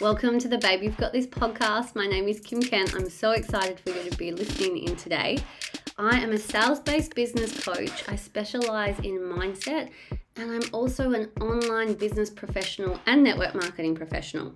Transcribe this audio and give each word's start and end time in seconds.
Welcome 0.00 0.38
to 0.38 0.48
the 0.48 0.56
Babe 0.56 0.82
You've 0.82 0.96
Got 0.96 1.12
This 1.12 1.26
podcast. 1.26 1.94
My 1.94 2.06
name 2.06 2.26
is 2.26 2.40
Kim 2.40 2.62
Kent. 2.62 2.94
I'm 2.94 3.10
so 3.10 3.32
excited 3.32 3.78
for 3.78 3.90
you 3.90 4.08
to 4.08 4.16
be 4.16 4.32
listening 4.32 4.78
in 4.78 4.96
today. 4.96 5.36
I 5.98 6.18
am 6.20 6.32
a 6.32 6.38
sales 6.38 6.80
based 6.80 7.14
business 7.14 7.62
coach. 7.62 8.08
I 8.08 8.16
specialize 8.16 8.98
in 9.00 9.18
mindset 9.18 9.90
and 10.36 10.50
I'm 10.50 10.62
also 10.72 11.12
an 11.12 11.28
online 11.42 11.92
business 11.92 12.30
professional 12.30 12.98
and 13.04 13.22
network 13.22 13.54
marketing 13.54 13.94
professional. 13.94 14.54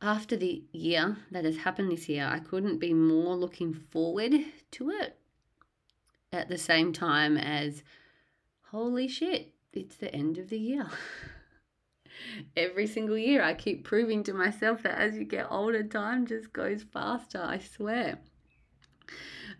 after 0.00 0.36
the 0.36 0.64
year 0.72 1.18
that 1.30 1.44
has 1.44 1.58
happened 1.58 1.92
this 1.92 2.08
year, 2.08 2.26
I 2.26 2.38
couldn't 2.38 2.78
be 2.78 2.94
more 2.94 3.36
looking 3.36 3.74
forward 3.74 4.32
to 4.70 4.90
it. 4.90 5.18
At 6.32 6.48
the 6.48 6.58
same 6.58 6.92
time 6.92 7.36
as, 7.36 7.82
holy 8.70 9.08
shit, 9.08 9.52
it's 9.74 9.96
the 9.96 10.14
end 10.14 10.38
of 10.38 10.48
the 10.48 10.58
year. 10.58 10.88
Every 12.56 12.86
single 12.86 13.18
year, 13.18 13.42
I 13.42 13.52
keep 13.52 13.84
proving 13.84 14.22
to 14.24 14.32
myself 14.32 14.82
that 14.84 14.98
as 14.98 15.16
you 15.16 15.24
get 15.24 15.48
older, 15.50 15.82
time 15.82 16.26
just 16.26 16.52
goes 16.54 16.82
faster, 16.82 17.42
I 17.42 17.58
swear. 17.58 18.20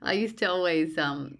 I 0.03 0.13
used 0.13 0.39
to 0.39 0.47
always 0.51 0.97
um, 0.99 1.39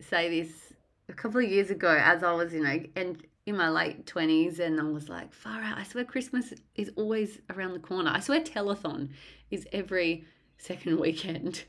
say 0.00 0.42
this 0.42 0.72
a 1.08 1.12
couple 1.12 1.42
of 1.42 1.50
years 1.50 1.70
ago 1.70 1.96
as 2.00 2.22
I 2.22 2.32
was, 2.32 2.52
you 2.52 2.62
know, 2.62 2.82
and 2.96 3.22
in 3.46 3.56
my 3.56 3.68
late 3.68 4.06
20s 4.06 4.60
and 4.60 4.80
I 4.80 4.84
was 4.84 5.08
like, 5.08 5.32
far 5.32 5.60
out, 5.62 5.78
I 5.78 5.84
swear 5.84 6.04
Christmas 6.04 6.52
is 6.76 6.90
always 6.96 7.40
around 7.50 7.72
the 7.72 7.80
corner. 7.80 8.10
I 8.14 8.20
swear 8.20 8.40
telethon 8.40 9.10
is 9.50 9.66
every 9.72 10.24
second 10.58 11.00
weekend. 11.00 11.64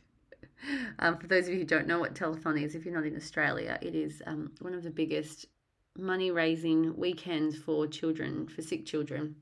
um, 0.99 1.17
for 1.17 1.27
those 1.27 1.47
of 1.47 1.53
you 1.53 1.59
who 1.59 1.65
don't 1.65 1.87
know 1.87 1.99
what 1.99 2.15
telethon 2.15 2.61
is, 2.61 2.75
if 2.75 2.85
you're 2.85 2.93
not 2.93 3.05
in 3.05 3.15
Australia, 3.15 3.79
it 3.81 3.95
is 3.95 4.21
um, 4.27 4.51
one 4.61 4.73
of 4.73 4.83
the 4.83 4.91
biggest 4.91 5.47
money 5.97 6.31
raising 6.31 6.95
weekends 6.97 7.57
for 7.57 7.87
children, 7.87 8.47
for 8.47 8.61
sick 8.61 8.85
children. 8.85 9.35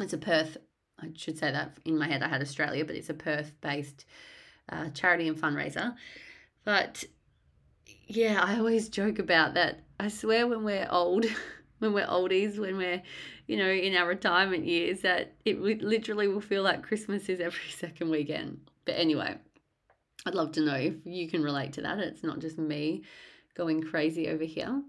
It's 0.00 0.12
a 0.12 0.18
Perth, 0.18 0.56
I 1.00 1.08
should 1.14 1.38
say 1.38 1.52
that 1.52 1.78
in 1.84 1.98
my 1.98 2.06
head, 2.06 2.22
I 2.22 2.28
had 2.28 2.42
Australia, 2.42 2.84
but 2.84 2.96
it's 2.96 3.10
a 3.10 3.14
Perth 3.14 3.52
based 3.60 4.04
uh, 4.68 4.88
charity 4.90 5.28
and 5.28 5.40
fundraiser. 5.40 5.94
But 6.64 7.04
yeah, 8.06 8.42
I 8.42 8.58
always 8.58 8.88
joke 8.88 9.18
about 9.18 9.54
that. 9.54 9.80
I 9.98 10.08
swear 10.08 10.46
when 10.46 10.64
we're 10.64 10.88
old, 10.90 11.26
when 11.78 11.92
we're 11.92 12.06
oldies, 12.06 12.58
when 12.58 12.76
we're, 12.76 13.02
you 13.46 13.56
know, 13.56 13.70
in 13.70 13.96
our 13.96 14.06
retirement 14.06 14.66
years, 14.66 15.00
that 15.00 15.34
it 15.44 15.60
literally 15.60 16.28
will 16.28 16.40
feel 16.40 16.62
like 16.62 16.82
Christmas 16.82 17.28
is 17.28 17.40
every 17.40 17.70
second 17.76 18.10
weekend. 18.10 18.60
But 18.84 18.92
anyway, 18.92 19.36
I'd 20.26 20.34
love 20.34 20.52
to 20.52 20.60
know 20.60 20.74
if 20.74 20.94
you 21.04 21.28
can 21.28 21.42
relate 21.42 21.72
to 21.74 21.82
that. 21.82 21.98
It's 21.98 22.22
not 22.22 22.40
just 22.40 22.58
me 22.58 23.02
going 23.54 23.82
crazy 23.82 24.28
over 24.28 24.44
here. 24.44 24.82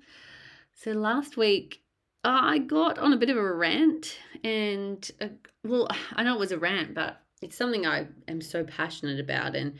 So 0.73 0.91
last 0.91 1.37
week, 1.37 1.81
I 2.23 2.59
got 2.59 2.97
on 2.99 3.13
a 3.13 3.17
bit 3.17 3.29
of 3.29 3.37
a 3.37 3.53
rant, 3.53 4.17
and 4.43 5.09
uh, 5.19 5.27
well, 5.63 5.87
I 6.13 6.23
know 6.23 6.35
it 6.35 6.39
was 6.39 6.51
a 6.51 6.57
rant, 6.57 6.93
but 6.93 7.22
it's 7.43 7.57
something 7.57 7.85
I 7.85 8.07
am 8.27 8.41
so 8.41 8.63
passionate 8.63 9.19
about 9.19 9.55
and 9.55 9.77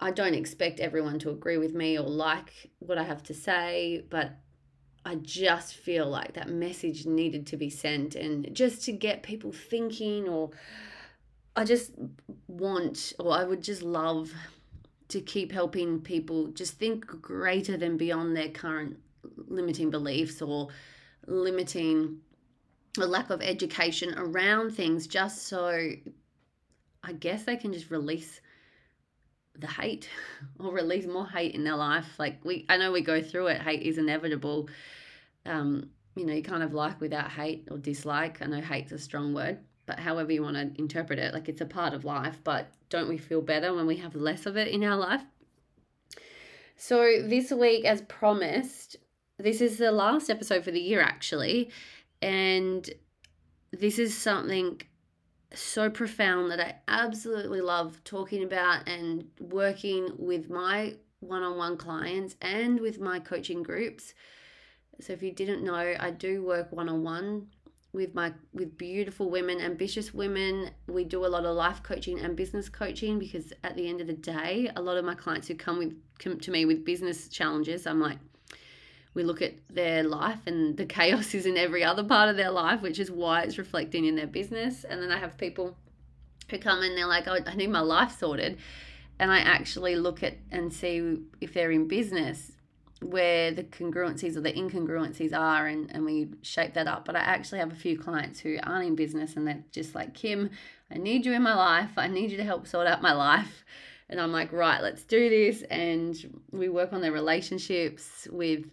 I 0.00 0.10
don't 0.10 0.34
expect 0.34 0.80
everyone 0.80 1.18
to 1.20 1.30
agree 1.30 1.56
with 1.56 1.74
me 1.74 1.98
or 1.98 2.08
like 2.08 2.70
what 2.78 2.98
I 2.98 3.04
have 3.04 3.22
to 3.24 3.34
say, 3.34 4.04
but 4.10 4.32
I 5.04 5.16
just 5.16 5.74
feel 5.74 6.06
like 6.08 6.34
that 6.34 6.48
message 6.48 7.06
needed 7.06 7.46
to 7.48 7.56
be 7.56 7.70
sent 7.70 8.14
and 8.14 8.54
just 8.54 8.84
to 8.84 8.92
get 8.92 9.22
people 9.22 9.52
thinking 9.52 10.28
or 10.28 10.50
I 11.56 11.64
just 11.64 11.92
want 12.46 13.12
or 13.18 13.32
I 13.32 13.44
would 13.44 13.62
just 13.62 13.82
love 13.82 14.32
to 15.08 15.20
keep 15.20 15.52
helping 15.52 16.00
people 16.00 16.48
just 16.48 16.78
think 16.78 17.06
greater 17.06 17.76
than 17.76 17.96
beyond 17.96 18.36
their 18.36 18.50
current 18.50 18.98
limiting 19.46 19.90
beliefs 19.90 20.42
or 20.42 20.68
limiting 21.26 22.18
a 22.98 23.06
lack 23.06 23.30
of 23.30 23.42
education 23.42 24.14
around 24.16 24.70
things 24.70 25.06
just 25.06 25.46
so 25.46 25.90
I 27.02 27.12
guess 27.12 27.44
they 27.44 27.56
can 27.56 27.72
just 27.72 27.90
release 27.90 28.40
the 29.58 29.66
hate 29.66 30.08
or 30.60 30.72
release 30.72 31.06
more 31.06 31.26
hate 31.26 31.54
in 31.54 31.64
their 31.64 31.76
life. 31.76 32.18
Like 32.18 32.44
we 32.44 32.66
I 32.68 32.76
know 32.76 32.92
we 32.92 33.02
go 33.02 33.22
through 33.22 33.48
it, 33.48 33.60
hate 33.60 33.82
is 33.82 33.98
inevitable. 33.98 34.68
Um, 35.46 35.90
you 36.16 36.26
know, 36.26 36.34
you 36.34 36.42
kind 36.42 36.62
of 36.62 36.74
like 36.74 37.00
without 37.00 37.30
hate 37.30 37.68
or 37.70 37.78
dislike. 37.78 38.42
I 38.42 38.46
know 38.46 38.60
hate's 38.60 38.92
a 38.92 38.98
strong 38.98 39.34
word, 39.34 39.58
but 39.86 40.00
however 40.00 40.32
you 40.32 40.42
want 40.42 40.56
to 40.56 40.80
interpret 40.80 41.18
it, 41.18 41.32
like 41.32 41.48
it's 41.48 41.60
a 41.60 41.66
part 41.66 41.94
of 41.94 42.04
life, 42.04 42.40
but 42.42 42.68
don't 42.90 43.08
we 43.08 43.18
feel 43.18 43.40
better 43.40 43.72
when 43.72 43.86
we 43.86 43.96
have 43.96 44.14
less 44.14 44.44
of 44.44 44.56
it 44.56 44.68
in 44.68 44.82
our 44.82 44.96
life? 44.96 45.22
So 46.76 47.22
this 47.22 47.50
week 47.52 47.84
as 47.84 48.02
promised, 48.02 48.96
this 49.38 49.60
is 49.60 49.78
the 49.78 49.92
last 49.92 50.28
episode 50.28 50.64
for 50.64 50.70
the 50.70 50.80
year 50.80 51.00
actually, 51.00 51.70
and 52.22 52.88
this 53.72 53.98
is 53.98 54.16
something 54.16 54.80
so 55.54 55.88
profound 55.88 56.50
that 56.50 56.60
I 56.60 56.76
absolutely 56.88 57.60
love 57.60 58.02
talking 58.04 58.44
about 58.44 58.88
and 58.88 59.26
working 59.40 60.12
with 60.18 60.50
my 60.50 60.94
one 61.20 61.42
on 61.42 61.56
one 61.56 61.76
clients 61.76 62.36
and 62.40 62.80
with 62.80 63.00
my 63.00 63.18
coaching 63.18 63.62
groups. 63.62 64.14
So 65.00 65.12
if 65.12 65.22
you 65.22 65.32
didn't 65.32 65.64
know, 65.64 65.94
I 65.98 66.10
do 66.10 66.44
work 66.44 66.72
one 66.72 66.88
on 66.88 67.02
one 67.02 67.48
with 67.92 68.14
my 68.14 68.32
with 68.52 68.76
beautiful 68.76 69.30
women, 69.30 69.60
ambitious 69.60 70.12
women. 70.12 70.70
We 70.86 71.04
do 71.04 71.24
a 71.24 71.28
lot 71.28 71.44
of 71.44 71.56
life 71.56 71.82
coaching 71.82 72.20
and 72.20 72.36
business 72.36 72.68
coaching 72.68 73.18
because 73.18 73.52
at 73.64 73.76
the 73.76 73.88
end 73.88 74.00
of 74.00 74.06
the 74.06 74.12
day, 74.12 74.70
a 74.76 74.82
lot 74.82 74.96
of 74.96 75.04
my 75.04 75.14
clients 75.14 75.48
who 75.48 75.54
come 75.54 75.78
with 75.78 75.94
come 76.18 76.38
to 76.38 76.50
me 76.50 76.64
with 76.64 76.84
business 76.84 77.28
challenges, 77.28 77.86
I'm 77.86 78.00
like, 78.00 78.18
we 79.14 79.22
look 79.22 79.42
at 79.42 79.54
their 79.68 80.02
life 80.02 80.40
and 80.46 80.76
the 80.76 80.84
chaos 80.86 81.34
is 81.34 81.46
in 81.46 81.56
every 81.56 81.82
other 81.84 82.04
part 82.04 82.28
of 82.28 82.36
their 82.36 82.50
life, 82.50 82.82
which 82.82 82.98
is 82.98 83.10
why 83.10 83.42
it's 83.42 83.58
reflecting 83.58 84.04
in 84.04 84.16
their 84.16 84.26
business. 84.26 84.84
And 84.84 85.02
then 85.02 85.10
I 85.10 85.18
have 85.18 85.36
people 85.36 85.76
who 86.50 86.58
come 86.58 86.82
in, 86.82 86.94
they're 86.94 87.06
like, 87.06 87.26
oh, 87.26 87.38
I 87.46 87.54
need 87.54 87.70
my 87.70 87.80
life 87.80 88.18
sorted. 88.18 88.58
And 89.18 89.30
I 89.30 89.38
actually 89.38 89.96
look 89.96 90.22
at 90.22 90.34
and 90.50 90.72
see 90.72 91.18
if 91.40 91.52
they're 91.52 91.72
in 91.72 91.88
business 91.88 92.52
where 93.00 93.52
the 93.52 93.62
congruencies 93.62 94.36
or 94.36 94.40
the 94.40 94.52
incongruencies 94.52 95.36
are 95.36 95.66
and, 95.66 95.90
and 95.92 96.04
we 96.04 96.28
shape 96.42 96.74
that 96.74 96.86
up. 96.86 97.04
But 97.04 97.16
I 97.16 97.20
actually 97.20 97.58
have 97.60 97.72
a 97.72 97.76
few 97.76 97.98
clients 97.98 98.40
who 98.40 98.58
aren't 98.62 98.86
in 98.86 98.94
business 98.96 99.36
and 99.36 99.46
they're 99.46 99.64
just 99.72 99.94
like, 99.94 100.14
Kim, 100.14 100.50
I 100.90 100.98
need 100.98 101.24
you 101.24 101.32
in 101.32 101.42
my 101.42 101.54
life. 101.54 101.90
I 101.96 102.08
need 102.08 102.30
you 102.30 102.36
to 102.38 102.44
help 102.44 102.66
sort 102.66 102.86
out 102.86 103.02
my 103.02 103.12
life. 103.12 103.64
And 104.08 104.20
I'm 104.20 104.32
like, 104.32 104.52
right, 104.52 104.82
let's 104.82 105.04
do 105.04 105.28
this. 105.28 105.62
And 105.62 106.42
we 106.50 106.68
work 106.68 106.92
on 106.92 107.00
their 107.00 107.12
relationships 107.12 108.26
with 108.30 108.64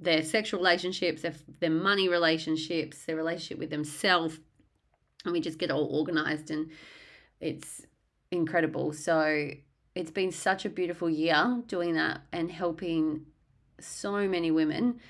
their 0.00 0.22
sexual 0.22 0.60
relationships, 0.60 1.22
their, 1.22 1.34
their 1.60 1.70
money 1.70 2.08
relationships, 2.08 3.04
their 3.04 3.16
relationship 3.16 3.58
with 3.58 3.70
themselves. 3.70 4.38
And 5.24 5.32
we 5.32 5.40
just 5.40 5.58
get 5.58 5.70
all 5.70 5.86
organized 5.86 6.50
and 6.50 6.70
it's 7.40 7.82
incredible. 8.30 8.92
So 8.92 9.50
it's 9.94 10.10
been 10.12 10.30
such 10.30 10.64
a 10.64 10.70
beautiful 10.70 11.10
year 11.10 11.62
doing 11.66 11.94
that 11.94 12.20
and 12.32 12.50
helping 12.50 13.26
so 13.80 14.28
many 14.28 14.50
women. 14.50 15.00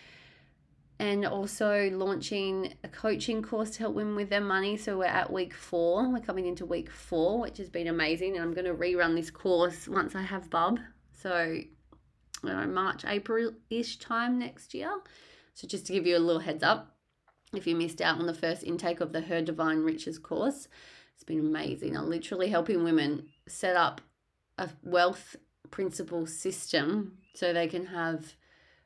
and 1.01 1.25
also 1.25 1.91
launching 1.93 2.75
a 2.83 2.89
coaching 2.89 3.41
course 3.43 3.71
to 3.71 3.79
help 3.81 3.95
women 3.95 4.17
with 4.17 4.31
their 4.31 4.41
money. 4.41 4.77
So 4.77 4.99
we're 4.99 5.05
at 5.05 5.33
week 5.33 5.55
four. 5.55 6.09
We're 6.11 6.21
coming 6.21 6.47
into 6.47 6.67
week 6.67 6.91
four, 6.91 7.41
which 7.41 7.59
has 7.59 7.69
been 7.69 7.87
amazing. 7.87 8.35
And 8.35 8.43
I'm 8.43 8.53
going 8.53 8.65
to 8.67 8.75
rerun 8.75 9.15
this 9.15 9.31
course 9.31 9.87
once 9.87 10.15
I 10.17 10.23
have 10.23 10.51
Bub. 10.51 10.81
So 11.13 11.61
know, 12.45 12.67
March, 12.67 13.05
April 13.05 13.53
ish 13.71 13.99
time 13.99 14.39
next 14.39 14.75
year. 14.75 14.91
So 15.55 15.67
just 15.67 15.87
to 15.87 15.93
give 15.93 16.07
you 16.07 16.17
a 16.17 16.19
little 16.19 16.41
heads 16.41 16.63
up, 16.63 16.95
if 17.55 17.67
you 17.67 17.75
missed 17.75 18.01
out 18.01 18.19
on 18.19 18.27
the 18.27 18.35
first 18.35 18.63
intake 18.63 19.01
of 19.01 19.13
the 19.13 19.23
Her 19.23 19.41
Divine 19.41 19.79
Riches 19.79 20.19
course, 20.19 20.69
it's 21.15 21.25
been 21.25 21.41
amazing. 21.41 21.97
I'm 21.97 22.09
literally 22.09 22.49
helping 22.49 22.85
women 22.85 23.27
set 23.49 23.75
up 23.75 24.01
a 24.57 24.69
wealth 24.83 25.37
principle 25.71 26.27
system 26.27 27.19
so 27.35 27.53
they 27.53 27.67
can 27.67 27.87
have 27.87 28.35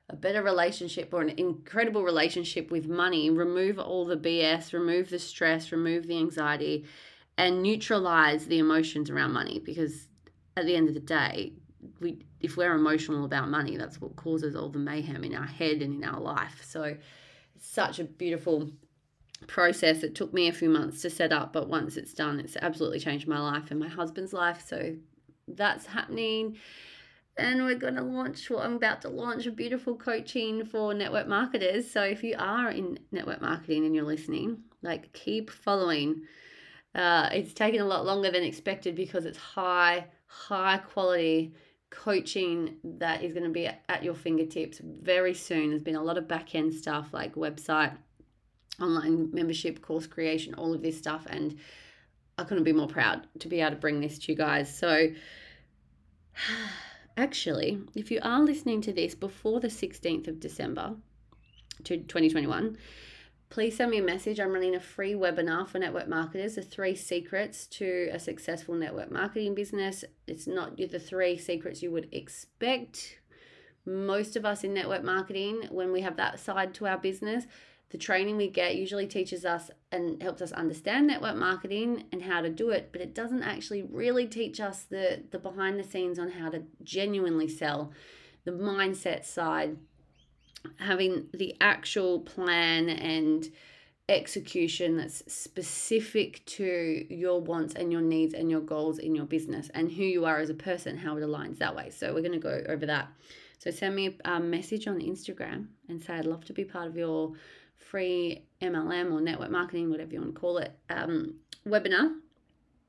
a 0.09 0.17
better 0.17 0.43
relationship 0.43 1.13
or 1.13 1.23
an 1.23 1.31
incredible 1.31 2.03
relationship 2.03 2.71
with 2.71 2.89
money, 2.89 3.31
remove 3.31 3.79
all 3.79 4.05
the 4.05 4.17
BS, 4.17 4.73
remove 4.73 5.11
the 5.11 5.19
stress, 5.19 5.73
remove 5.73 6.07
the 6.07 6.19
anxiety, 6.19 6.85
and 7.39 7.63
neutralize 7.63 8.47
the 8.47 8.59
emotions 8.59 9.11
around 9.11 9.33
money. 9.33 9.59
Because 9.59 10.09
at 10.57 10.67
the 10.67 10.77
end 10.77 10.89
of 10.89 10.95
the 10.95 11.01
day, 11.01 11.53
we 12.01 12.25
if 12.41 12.57
we're 12.57 12.75
emotional 12.75 13.25
about 13.25 13.49
money, 13.49 13.77
that's 13.77 14.01
what 14.01 14.17
causes 14.17 14.55
all 14.55 14.69
the 14.69 14.79
mayhem 14.79 15.25
in 15.25 15.35
our 15.35 15.47
head 15.47 15.83
and 15.83 16.03
in 16.03 16.05
our 16.05 16.21
life. 16.21 16.63
So 16.65 16.97
it's 17.55 17.69
such 17.69 17.99
a 17.99 18.05
beautiful 18.05 18.71
process. 19.47 20.03
It 20.03 20.15
took 20.15 20.33
me 20.33 20.49
a 20.49 20.53
few 20.53 20.69
months 20.69 21.03
to 21.03 21.11
set 21.11 21.33
up, 21.33 21.53
but 21.53 21.69
once 21.69 21.97
it's 21.97 22.15
done, 22.15 22.41
it's 22.41 22.57
absolutely 22.57 23.01
changed 23.01 23.27
my 23.27 23.41
life 23.41 23.71
and 23.71 23.81
my 23.81 23.89
husband's 23.89 24.33
life. 24.33 24.65
So 24.67 24.95
that's 25.49 25.87
happening 25.87 26.57
and 27.37 27.65
we're 27.65 27.75
going 27.75 27.95
to 27.95 28.03
launch 28.03 28.51
well 28.51 28.61
i'm 28.61 28.75
about 28.75 29.01
to 29.01 29.09
launch 29.09 29.47
a 29.47 29.51
beautiful 29.51 29.95
coaching 29.97 30.65
for 30.65 30.93
network 30.93 31.27
marketers 31.27 31.91
so 31.91 32.03
if 32.03 32.23
you 32.23 32.35
are 32.39 32.71
in 32.71 32.99
network 33.11 33.41
marketing 33.41 33.87
and 33.87 33.95
you're 33.95 34.05
listening 34.05 34.59
like 34.83 35.13
keep 35.13 35.51
following 35.51 36.23
uh, 36.95 37.31
it's 37.33 37.55
taken 37.55 37.81
a 37.81 37.87
lot 37.87 38.05
longer 38.05 38.31
than 38.31 38.43
expected 38.43 38.95
because 38.95 39.25
it's 39.25 39.39
high 39.39 40.05
high 40.27 40.77
quality 40.77 41.55
coaching 41.93 42.77
that 42.83 43.23
is 43.23 43.33
going 43.33 43.45
to 43.45 43.51
be 43.51 43.67
at 43.67 44.03
your 44.03 44.15
fingertips 44.15 44.81
very 44.83 45.35
soon. 45.35 45.71
There's 45.71 45.83
been 45.83 45.95
a 45.95 46.03
lot 46.03 46.17
of 46.19 46.27
back 46.27 46.55
end 46.55 46.75
stuff 46.75 47.11
like 47.13 47.35
website 47.35 47.93
online 48.81 49.31
membership 49.33 49.83
course 49.83 50.07
creation 50.07 50.55
all 50.55 50.73
of 50.73 50.81
this 50.81 50.97
stuff 50.97 51.27
and 51.29 51.59
i 52.39 52.43
couldn't 52.43 52.65
be 52.65 52.73
more 52.73 52.89
proud 52.89 53.27
to 53.39 53.47
be 53.47 53.61
able 53.61 53.71
to 53.71 53.77
bring 53.77 54.01
this 54.01 54.19
to 54.19 54.33
you 54.33 54.37
guys. 54.37 54.75
So 54.75 55.09
actually, 57.17 57.81
if 57.95 58.11
you 58.11 58.19
are 58.23 58.41
listening 58.41 58.81
to 58.83 58.93
this 58.93 59.15
before 59.15 59.61
the 59.61 59.69
16th 59.69 60.29
of 60.29 60.41
December 60.41 60.95
to 61.85 61.99
2021, 61.99 62.79
please 63.53 63.77
send 63.77 63.91
me 63.91 63.99
a 63.99 64.03
message. 64.03 64.41
I'm 64.41 64.51
running 64.51 64.75
a 64.75 64.81
free 64.81 65.13
webinar 65.13 65.69
for 65.69 65.79
network 65.79 66.09
marketers, 66.09 66.55
the 66.55 66.63
three 66.63 66.97
secrets 66.97 67.67
to 67.67 68.09
a 68.11 68.19
successful 68.19 68.75
network 68.75 69.13
marketing 69.13 69.55
business. 69.55 70.07
It's 70.27 70.47
not 70.47 70.79
the 70.79 70.99
three 70.99 71.37
secrets 71.37 71.83
you 71.83 71.91
would 71.91 72.09
expect. 72.13 73.19
Most 73.85 74.37
of 74.37 74.47
us 74.47 74.65
in 74.65 74.73
network 74.73 75.05
marketing, 75.05 75.69
when 75.71 75.93
we 75.93 76.01
have 76.01 76.17
that 76.17 76.41
side 76.41 76.73
to 76.75 76.87
our 76.87 76.97
business, 76.97 77.45
the 77.91 77.99
training 77.99 78.39
we 78.39 78.49
get 78.49 78.77
usually 78.77 79.07
teaches 79.07 79.45
us 79.45 79.71
and 79.91 80.23
helps 80.23 80.41
us 80.41 80.53
understand 80.53 81.07
network 81.07 81.37
marketing 81.37 82.05
and 82.11 82.23
how 82.23 82.41
to 82.41 82.49
do 82.49 82.71
it, 82.71 82.89
but 82.91 83.03
it 83.03 83.15
doesn't 83.15 83.43
actually 83.43 83.83
really 83.83 84.27
teach 84.27 84.61
us 84.61 84.85
the, 84.85 85.25
the 85.31 85.39
behind 85.39 85.79
the 85.79 85.85
scenes 85.85 86.19
on 86.19 86.31
how 86.31 86.49
to 86.49 86.63
genuinely 86.83 87.49
sell, 87.49 87.93
the 88.45 88.51
mindset 88.51 89.27
side, 89.27 89.77
having 90.79 91.29
the 91.33 91.57
actual 91.61 92.21
plan 92.21 92.89
and 92.89 93.49
execution 94.09 94.97
that's 94.97 95.23
specific 95.33 96.45
to 96.45 97.07
your 97.09 97.41
wants 97.41 97.75
and 97.75 97.93
your 97.93 98.01
needs 98.01 98.35
and 98.35 98.51
your 98.51 98.61
goals 98.61 98.99
in 98.99 99.15
your 99.15 99.25
business 99.25 99.71
and 99.75 99.91
who 99.93 100.03
you 100.03 100.25
are 100.25 100.39
as 100.39 100.51
a 100.51 100.55
person, 100.55 100.97
how 100.99 101.17
it 101.17 101.23
aligns 101.23 101.59
that 101.59 101.75
way. 101.75 101.91
So, 101.91 102.13
we're 102.15 102.21
going 102.21 102.33
to 102.33 102.39
go 102.39 102.63
over 102.69 102.87
that. 102.87 103.09
So, 103.59 103.71
send 103.71 103.95
me 103.95 104.19
a 104.25 104.41
message 104.41 104.87
on 104.89 105.01
Instagram 105.01 105.67
and 105.89 106.03
say, 106.03 106.15
I'd 106.15 106.27
love 106.27 106.45
to 106.47 106.53
be 106.53 106.65
part 106.65 106.89
of 106.89 106.97
your 106.97 107.33
free 107.77 108.45
MLM 108.61 109.13
or 109.13 109.21
network 109.21 109.51
marketing, 109.51 109.91
whatever 109.91 110.13
you 110.13 110.21
want 110.21 110.35
to 110.35 110.41
call 110.41 110.59
it, 110.59 110.73
um, 110.89 111.35
webinar. 111.67 112.15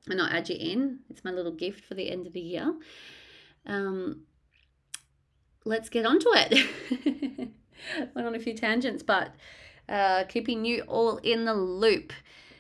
And 0.10 0.22
I'll 0.22 0.28
add 0.28 0.50
you 0.50 0.58
in. 0.60 1.00
It's 1.10 1.24
my 1.24 1.32
little 1.32 1.52
gift 1.52 1.86
for 1.86 1.94
the 1.94 2.10
end 2.10 2.28
of 2.28 2.34
the 2.34 2.42
year. 2.42 2.74
Um, 3.66 4.24
let's 5.66 5.90
get 5.90 6.06
onto 6.06 6.28
it. 6.34 7.50
Went 8.16 8.28
on 8.28 8.36
a 8.36 8.40
few 8.40 8.54
tangents, 8.54 9.04
but 9.04 9.36
uh, 9.90 10.24
keeping 10.26 10.66
you 10.66 10.82
all 10.82 11.18
in 11.18 11.46
the 11.46 11.54
loop. 11.54 12.14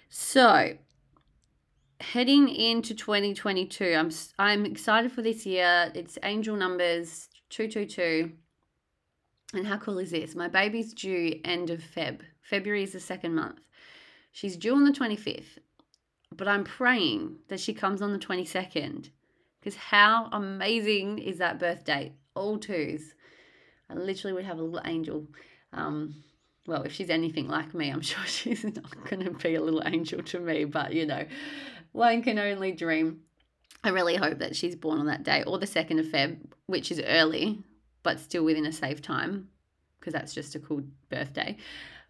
So, 0.10 0.78
heading 2.00 2.50
into 2.50 2.94
2022, 2.94 3.96
I'm 3.98 4.12
I'm 4.38 4.66
excited 4.66 5.12
for 5.12 5.22
this 5.22 5.46
year. 5.46 5.92
It's 5.96 6.18
angel 6.24 6.56
numbers 6.56 7.30
222 7.50 8.32
and 9.54 9.68
how 9.68 9.78
cool 9.78 10.00
is 10.00 10.12
this? 10.12 10.36
My 10.36 10.48
baby's 10.48 10.94
due 10.94 11.40
end 11.46 11.70
of 11.70 11.80
Feb. 11.80 12.22
February 12.42 12.84
is 12.84 12.94
the 12.94 13.00
second 13.00 13.36
month. 13.36 13.60
She's 14.32 14.58
due 14.58 14.74
on 14.74 14.84
the 14.84 14.92
25th, 14.92 15.60
but 16.36 16.48
I'm 16.48 16.64
praying 16.64 17.38
that 17.50 17.60
she 17.60 17.74
comes 17.74 18.02
on 18.02 18.14
the 18.14 18.20
22nd 18.20 19.12
because 19.60 19.76
how 19.76 20.28
amazing 20.32 21.20
is 21.20 21.38
that 21.38 21.60
birth 21.60 21.86
date? 21.86 22.14
All 22.36 22.58
twos. 22.58 23.14
I 23.90 23.96
literally 23.96 24.34
would 24.34 24.46
have 24.46 24.60
a 24.60 24.64
little 24.64 24.82
angel. 24.86 25.28
Um, 25.72 26.24
well, 26.68 26.84
if 26.84 26.94
she's 26.94 27.10
anything 27.10 27.48
like 27.48 27.74
me, 27.74 27.90
I'm 27.90 28.02
sure 28.12 28.26
she's 28.26 28.64
not 28.64 29.10
going 29.10 29.24
to 29.26 29.32
be 29.32 29.56
a 29.56 29.62
little 29.62 29.84
angel 29.86 30.22
to 30.24 30.40
me, 30.40 30.66
but 30.66 30.94
you 30.94 31.06
know, 31.06 31.26
one 31.92 32.22
can 32.22 32.40
only 32.40 32.72
dream. 32.72 33.22
I 33.84 33.90
really 33.90 34.16
hope 34.16 34.40
that 34.40 34.56
she's 34.56 34.76
born 34.76 35.00
on 35.00 35.08
that 35.08 35.24
day 35.24 35.44
or 35.44 35.60
the 35.60 35.66
2nd 35.66 36.00
of 36.00 36.06
Feb, 36.06 36.38
which 36.68 36.90
is 36.92 37.02
early 37.06 37.64
but 38.04 38.20
still 38.20 38.44
within 38.44 38.66
a 38.66 38.72
safe 38.72 39.02
time 39.02 39.48
because 40.00 40.14
that's 40.14 40.34
just 40.34 40.56
a 40.56 40.60
cool 40.60 40.84
birthday. 41.10 41.58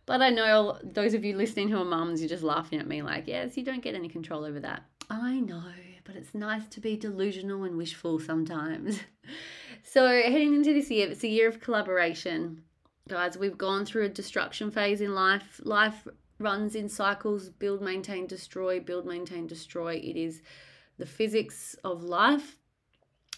But 0.05 0.21
I 0.21 0.29
know 0.31 0.79
those 0.83 1.13
of 1.13 1.23
you 1.23 1.37
listening 1.37 1.69
who 1.69 1.79
are 1.79 1.85
mums, 1.85 2.19
you're 2.19 2.27
just 2.27 2.43
laughing 2.43 2.79
at 2.79 2.87
me 2.87 3.01
like, 3.01 3.27
yes, 3.27 3.55
you 3.55 3.63
don't 3.63 3.83
get 3.83 3.95
any 3.95 4.09
control 4.09 4.43
over 4.43 4.59
that. 4.59 4.83
I 5.09 5.39
know, 5.39 5.63
but 6.03 6.15
it's 6.15 6.33
nice 6.33 6.67
to 6.69 6.81
be 6.81 6.97
delusional 6.97 7.63
and 7.63 7.77
wishful 7.77 8.19
sometimes. 8.19 8.99
so, 9.83 10.07
heading 10.07 10.53
into 10.53 10.73
this 10.73 10.89
year, 10.89 11.09
it's 11.09 11.23
a 11.23 11.27
year 11.27 11.47
of 11.47 11.59
collaboration. 11.59 12.63
Guys, 13.07 13.37
we've 13.37 13.57
gone 13.57 13.85
through 13.85 14.05
a 14.05 14.09
destruction 14.09 14.71
phase 14.71 15.01
in 15.01 15.13
life. 15.13 15.61
Life 15.63 16.07
runs 16.39 16.75
in 16.75 16.89
cycles 16.89 17.49
build, 17.49 17.81
maintain, 17.81 18.25
destroy, 18.27 18.79
build, 18.79 19.05
maintain, 19.05 19.47
destroy. 19.47 19.95
It 19.95 20.15
is 20.15 20.41
the 20.97 21.05
physics 21.05 21.75
of 21.83 22.03
life 22.03 22.57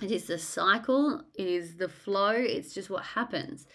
it 0.02 0.12
is 0.12 0.26
the 0.26 0.38
cycle, 0.38 1.22
it 1.36 1.48
is 1.48 1.78
the 1.78 1.88
flow, 1.88 2.32
it's 2.32 2.74
just 2.74 2.90
what 2.90 3.04
happens. 3.04 3.66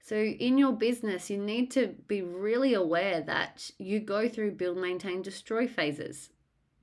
So, 0.00 0.16
in 0.16 0.58
your 0.58 0.72
business, 0.72 1.30
you 1.30 1.38
need 1.38 1.70
to 1.72 1.94
be 2.08 2.22
really 2.22 2.74
aware 2.74 3.20
that 3.20 3.70
you 3.78 4.00
go 4.00 4.28
through 4.28 4.52
build, 4.52 4.78
maintain, 4.78 5.22
destroy 5.22 5.68
phases. 5.68 6.30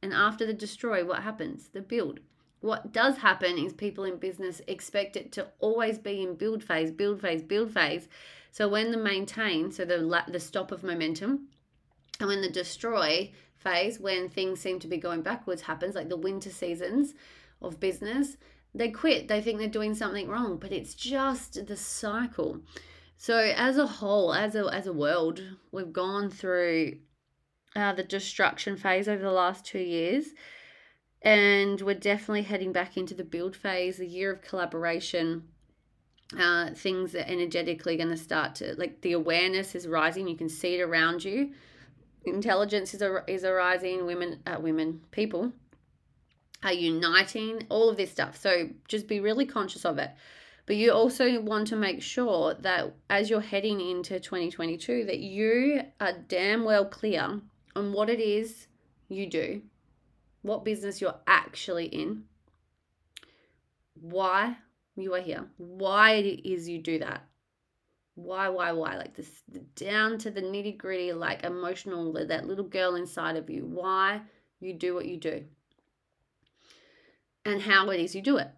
And 0.01 0.13
after 0.13 0.45
the 0.45 0.53
destroy, 0.53 1.03
what 1.03 1.23
happens? 1.23 1.67
The 1.67 1.81
build. 1.81 2.21
What 2.61 2.91
does 2.91 3.17
happen 3.17 3.57
is 3.57 3.73
people 3.73 4.03
in 4.03 4.17
business 4.17 4.61
expect 4.67 5.15
it 5.15 5.31
to 5.33 5.47
always 5.59 5.97
be 5.97 6.21
in 6.21 6.35
build 6.35 6.63
phase, 6.63 6.91
build 6.91 7.21
phase, 7.21 7.41
build 7.41 7.71
phase. 7.71 8.07
So, 8.51 8.67
when 8.67 8.91
the 8.91 8.97
maintain, 8.97 9.71
so 9.71 9.85
the, 9.85 10.23
the 10.27 10.39
stop 10.39 10.71
of 10.71 10.83
momentum, 10.83 11.47
and 12.19 12.27
when 12.27 12.41
the 12.41 12.49
destroy 12.49 13.31
phase, 13.55 13.99
when 13.99 14.29
things 14.29 14.59
seem 14.59 14.79
to 14.79 14.87
be 14.87 14.97
going 14.97 15.21
backwards, 15.21 15.61
happens, 15.63 15.95
like 15.95 16.09
the 16.09 16.17
winter 16.17 16.49
seasons 16.49 17.13
of 17.61 17.79
business, 17.79 18.37
they 18.73 18.89
quit. 18.89 19.27
They 19.27 19.41
think 19.41 19.59
they're 19.59 19.67
doing 19.67 19.95
something 19.95 20.27
wrong, 20.27 20.57
but 20.57 20.71
it's 20.71 20.93
just 20.93 21.65
the 21.67 21.77
cycle. 21.77 22.61
So 23.17 23.37
as 23.37 23.77
a 23.77 23.87
whole, 23.87 24.33
as 24.33 24.55
a 24.55 24.65
as 24.73 24.87
a 24.87 24.93
world, 24.93 25.41
we've 25.71 25.91
gone 25.91 26.29
through 26.29 26.99
uh, 27.75 27.93
the 27.93 28.03
destruction 28.03 28.77
phase 28.77 29.07
over 29.07 29.21
the 29.21 29.31
last 29.31 29.65
two 29.65 29.79
years, 29.79 30.27
and 31.21 31.81
we're 31.81 31.95
definitely 31.95 32.43
heading 32.43 32.71
back 32.71 32.97
into 32.97 33.13
the 33.13 33.23
build 33.23 33.55
phase, 33.55 33.97
the 33.97 34.07
year 34.07 34.31
of 34.31 34.41
collaboration. 34.41 35.43
Uh, 36.37 36.69
things 36.75 37.15
are 37.15 37.25
energetically 37.25 37.97
going 37.97 38.09
to 38.09 38.17
start 38.17 38.53
to 38.53 38.75
like 38.77 39.01
the 39.01 39.13
awareness 39.13 39.73
is 39.73 39.87
rising. 39.87 40.27
You 40.27 40.37
can 40.37 40.49
see 40.49 40.75
it 40.75 40.81
around 40.81 41.23
you. 41.23 41.53
Intelligence 42.25 42.93
is 42.93 43.01
is 43.27 43.43
arising. 43.43 44.05
Women, 44.05 44.39
uh, 44.45 44.57
women, 44.59 45.01
people 45.11 45.51
are 46.63 46.73
uniting, 46.73 47.65
all 47.69 47.89
of 47.89 47.97
this 47.97 48.11
stuff. 48.11 48.37
So 48.37 48.69
just 48.87 49.07
be 49.07 49.19
really 49.19 49.45
conscious 49.45 49.85
of 49.85 49.97
it. 49.97 50.11
But 50.65 50.75
you 50.75 50.91
also 50.91 51.41
want 51.41 51.67
to 51.69 51.75
make 51.75 52.01
sure 52.01 52.53
that 52.53 52.93
as 53.09 53.29
you're 53.29 53.41
heading 53.41 53.81
into 53.81 54.19
2022 54.19 55.05
that 55.05 55.19
you 55.19 55.81
are 55.99 56.13
damn 56.27 56.63
well 56.63 56.85
clear 56.85 57.41
on 57.75 57.91
what 57.93 58.09
it 58.09 58.19
is 58.19 58.67
you 59.07 59.27
do, 59.27 59.63
what 60.41 60.65
business 60.65 61.01
you're 61.01 61.19
actually 61.27 61.85
in, 61.85 62.23
why 63.99 64.55
you 64.95 65.13
are 65.13 65.21
here, 65.21 65.45
why 65.57 66.11
it 66.11 66.45
is 66.47 66.67
you 66.69 66.79
do 66.81 66.99
that, 66.99 67.23
Why, 68.15 68.49
why, 68.49 68.73
why? 68.73 68.97
Like 68.97 69.15
this 69.15 69.43
down 69.75 70.17
to 70.19 70.31
the 70.31 70.41
nitty 70.41 70.77
gritty, 70.77 71.13
like 71.13 71.43
emotional, 71.45 72.11
that 72.13 72.47
little 72.47 72.65
girl 72.65 72.95
inside 72.95 73.37
of 73.37 73.49
you. 73.49 73.65
Why 73.65 74.21
you 74.59 74.73
do 74.73 74.93
what 74.93 75.05
you 75.05 75.17
do 75.17 75.45
and 77.45 77.61
how 77.61 77.89
it 77.89 77.99
is 77.99 78.13
you 78.13 78.21
do 78.21 78.37
it. 78.37 78.49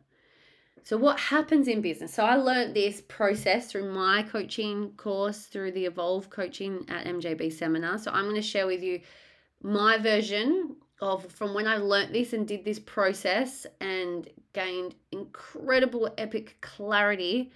So, 0.83 0.97
what 0.97 1.19
happens 1.19 1.67
in 1.67 1.81
business? 1.81 2.13
So, 2.13 2.23
I 2.25 2.35
learned 2.35 2.75
this 2.75 3.01
process 3.07 3.71
through 3.71 3.93
my 3.93 4.23
coaching 4.23 4.93
course, 4.97 5.45
through 5.45 5.73
the 5.73 5.85
Evolve 5.85 6.31
coaching 6.31 6.85
at 6.89 7.05
MJB 7.05 7.53
seminar. 7.53 7.99
So, 7.99 8.09
I'm 8.11 8.23
going 8.23 8.35
to 8.35 8.41
share 8.41 8.65
with 8.65 8.81
you 8.81 9.01
my 9.61 9.99
version 9.99 10.77
of 11.01 11.25
from 11.31 11.53
when 11.53 11.67
I 11.67 11.77
learned 11.77 12.13
this 12.13 12.33
and 12.33 12.47
did 12.47 12.63
this 12.63 12.79
process 12.79 13.65
and 13.79 14.29
gained 14.53 14.95
incredible 15.11 16.13
epic 16.17 16.57
clarity 16.61 17.51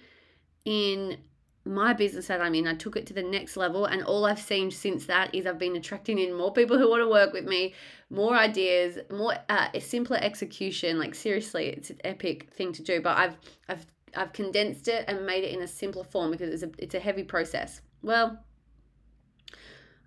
in 0.64 1.18
my 1.64 1.92
business 1.92 2.28
that 2.28 2.40
I'm 2.40 2.54
in. 2.54 2.66
I 2.66 2.74
took 2.74 2.96
it 2.96 3.06
to 3.06 3.14
the 3.14 3.22
next 3.22 3.56
level, 3.56 3.86
and 3.86 4.02
all 4.02 4.24
I've 4.24 4.40
seen 4.40 4.70
since 4.70 5.06
that 5.06 5.34
is 5.34 5.46
I've 5.46 5.58
been 5.58 5.76
attracting 5.76 6.18
in 6.18 6.32
more 6.32 6.52
people 6.52 6.78
who 6.78 6.88
want 6.88 7.02
to 7.02 7.08
work 7.08 7.32
with 7.32 7.44
me, 7.44 7.74
more 8.10 8.36
ideas, 8.36 8.98
more 9.10 9.36
uh, 9.48 9.68
a 9.74 9.80
simpler 9.80 10.18
execution. 10.20 10.98
Like 10.98 11.14
seriously, 11.14 11.66
it's 11.66 11.90
an 11.90 11.98
epic 12.04 12.52
thing 12.54 12.72
to 12.72 12.82
do. 12.82 13.00
But 13.00 13.18
I've 13.18 13.36
I've 13.68 13.86
I've 14.16 14.32
condensed 14.32 14.88
it 14.88 15.04
and 15.08 15.26
made 15.26 15.44
it 15.44 15.52
in 15.52 15.62
a 15.62 15.68
simpler 15.68 16.04
form 16.04 16.30
because 16.30 16.50
it's 16.50 16.62
a 16.62 16.82
it's 16.82 16.94
a 16.94 17.00
heavy 17.00 17.24
process. 17.24 17.80
Well, 18.02 18.38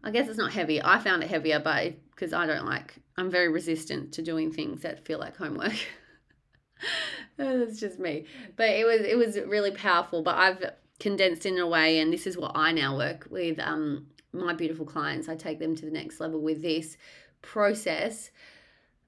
I 0.03 0.11
guess 0.11 0.29
it's 0.29 0.37
not 0.37 0.53
heavy. 0.53 0.81
I 0.81 0.99
found 0.99 1.23
it 1.23 1.29
heavier, 1.29 1.59
but 1.59 1.93
because 2.19 2.33
I 2.33 2.45
don't 2.45 2.65
like, 2.65 2.95
I'm 3.15 3.31
very 3.31 3.47
resistant 3.47 4.11
to 4.13 4.21
doing 4.21 4.51
things 4.51 4.81
that 4.81 5.05
feel 5.05 5.19
like 5.19 5.37
homework. 5.37 5.73
That's 7.37 7.79
just 7.79 7.97
me. 7.97 8.25
But 8.57 8.69
it 8.69 8.85
was 8.85 9.01
it 9.01 9.17
was 9.17 9.37
really 9.39 9.71
powerful. 9.71 10.21
But 10.21 10.35
I've 10.35 10.71
condensed 10.99 11.45
in 11.45 11.57
a 11.57 11.67
way, 11.67 11.99
and 11.99 12.11
this 12.11 12.27
is 12.27 12.37
what 12.37 12.51
I 12.55 12.73
now 12.73 12.97
work 12.97 13.27
with 13.29 13.57
um, 13.59 14.07
my 14.33 14.53
beautiful 14.53 14.85
clients. 14.85 15.29
I 15.29 15.35
take 15.35 15.59
them 15.59 15.75
to 15.77 15.85
the 15.85 15.91
next 15.91 16.19
level 16.19 16.41
with 16.41 16.61
this 16.61 16.97
process 17.41 18.31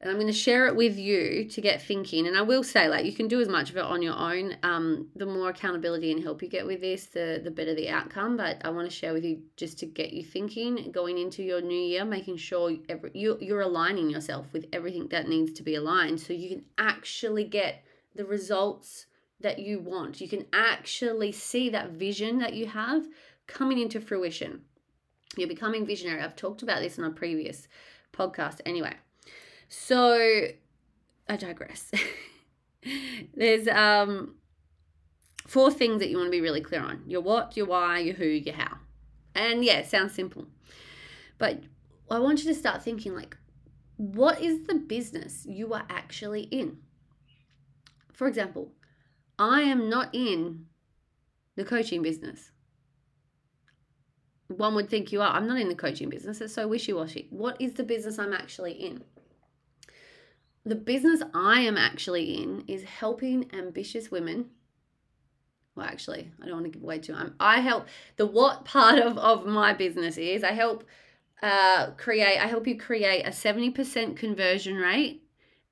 and 0.02 0.10
I'm 0.10 0.18
going 0.18 0.26
to 0.26 0.34
share 0.34 0.66
it 0.66 0.76
with 0.76 0.98
you 0.98 1.46
to 1.46 1.62
get 1.62 1.80
thinking. 1.80 2.26
And 2.26 2.36
I 2.36 2.42
will 2.42 2.64
say, 2.64 2.90
like, 2.90 3.06
you 3.06 3.14
can 3.14 3.28
do 3.28 3.40
as 3.40 3.48
much 3.48 3.70
of 3.70 3.78
it 3.78 3.84
on 3.84 4.02
your 4.02 4.18
own. 4.18 4.58
Um, 4.64 5.10
the 5.16 5.28
more 5.28 5.50
accountability 5.50 6.12
and 6.12 6.24
help 6.24 6.42
you 6.42 6.50
get 6.50 6.66
with 6.66 6.82
this, 6.82 7.06
the 7.06 7.40
the 7.44 7.52
better 7.52 7.76
the 7.76 7.90
outcome. 7.90 8.36
But 8.36 8.62
I 8.66 8.72
want 8.72 8.90
to 8.90 8.96
share 8.96 9.14
with 9.14 9.24
you 9.24 9.44
just 9.58 9.78
to 9.80 9.86
get 9.86 10.12
you 10.12 10.24
thinking 10.24 10.92
going 10.92 11.20
into 11.20 11.44
your 11.44 11.62
new 11.62 11.80
year, 11.80 12.04
making 12.04 12.38
sure 12.38 12.76
every, 12.90 13.12
you 13.14 13.38
you're 13.40 13.62
aligning 13.62 14.10
yourself 14.10 14.48
with 14.54 14.66
everything 14.74 15.08
that 15.10 15.30
needs 15.30 15.54
to 15.54 15.64
be 15.64 15.76
aligned, 15.76 16.20
so 16.20 16.34
you 16.34 16.50
can 16.50 16.66
actually 16.80 17.44
get 17.44 17.84
the 18.16 18.26
results 18.26 19.06
that 19.40 19.60
you 19.60 19.80
want. 19.80 20.20
You 20.20 20.28
can 20.28 20.48
actually 20.52 21.32
see 21.32 21.70
that 21.70 21.92
vision 21.92 22.40
that 22.40 22.56
you 22.56 22.66
have 22.66 23.08
coming 23.46 23.78
into 23.78 24.02
fruition. 24.02 24.62
You're 25.38 25.48
becoming 25.48 25.86
visionary. 25.86 26.22
I've 26.22 26.36
talked 26.36 26.64
about 26.64 26.82
this 26.82 26.98
in 26.98 27.04
a 27.04 27.12
previous 27.12 27.68
podcast. 28.12 28.62
Anyway. 28.66 28.96
So 29.74 30.48
I 31.30 31.38
digress. 31.38 31.90
There's 33.34 33.70
um 33.70 34.36
four 35.48 35.72
things 35.72 36.00
that 36.00 36.10
you 36.10 36.18
want 36.18 36.28
to 36.28 36.32
be 36.32 36.42
really 36.42 36.60
clear 36.60 36.82
on. 36.82 37.04
Your 37.08 37.22
what, 37.22 37.56
your 37.56 37.68
why, 37.68 38.00
your 38.00 38.16
who, 38.16 38.26
your 38.26 38.54
how. 38.54 38.80
And 39.34 39.64
yeah, 39.64 39.78
it 39.78 39.88
sounds 39.88 40.14
simple. 40.14 40.46
But 41.38 41.64
I 42.10 42.20
want 42.20 42.44
you 42.44 42.54
to 42.54 42.60
start 42.60 42.84
thinking 42.84 43.16
like 43.16 43.38
what 43.96 44.42
is 44.42 44.68
the 44.68 44.76
business 44.76 45.46
you 45.48 45.74
are 45.74 45.86
actually 45.90 46.42
in? 46.44 46.80
For 48.12 48.28
example, 48.28 48.74
I 49.40 49.62
am 49.62 49.90
not 49.90 50.10
in 50.14 50.66
the 51.56 51.64
coaching 51.64 52.02
business. 52.02 52.52
One 54.50 54.76
would 54.76 54.90
think 54.90 55.14
you 55.14 55.22
are. 55.22 55.34
I'm 55.34 55.48
not 55.48 55.62
in 55.62 55.70
the 55.70 55.76
coaching 55.76 56.10
business. 56.10 56.42
It's 56.42 56.56
so 56.56 56.68
wishy 56.68 56.92
washy. 56.92 57.28
What 57.30 57.62
is 57.62 57.76
the 57.76 57.84
business 57.84 58.20
I'm 58.20 58.34
actually 58.34 58.74
in? 58.74 59.06
The 60.66 60.76
business 60.76 61.22
I 61.34 61.62
am 61.62 61.78
actually 61.78 62.42
in 62.42 62.64
is 62.68 62.84
helping 62.84 63.50
ambitious 63.54 64.12
women. 64.12 64.50
Well, 65.76 65.86
actually, 65.86 66.32
I 66.42 66.46
don't 66.46 66.62
want 66.62 66.66
to 66.66 66.72
give 66.72 66.84
away 66.84 67.00
too 67.00 67.14
much. 67.14 67.32
I 67.40 67.62
help 67.62 67.88
the 68.18 68.26
what 68.26 68.66
part 68.66 69.00
of, 69.00 69.18
of 69.18 69.46
my 69.46 69.74
business 69.74 70.18
is 70.18 70.44
I 70.44 70.52
help 70.52 70.84
uh, 71.42 71.92
create, 71.98 72.38
I 72.38 72.48
help 72.48 72.68
you 72.68 72.78
create 72.78 73.26
a 73.26 73.32
70% 73.32 74.16
conversion 74.16 74.76
rate 74.76 75.24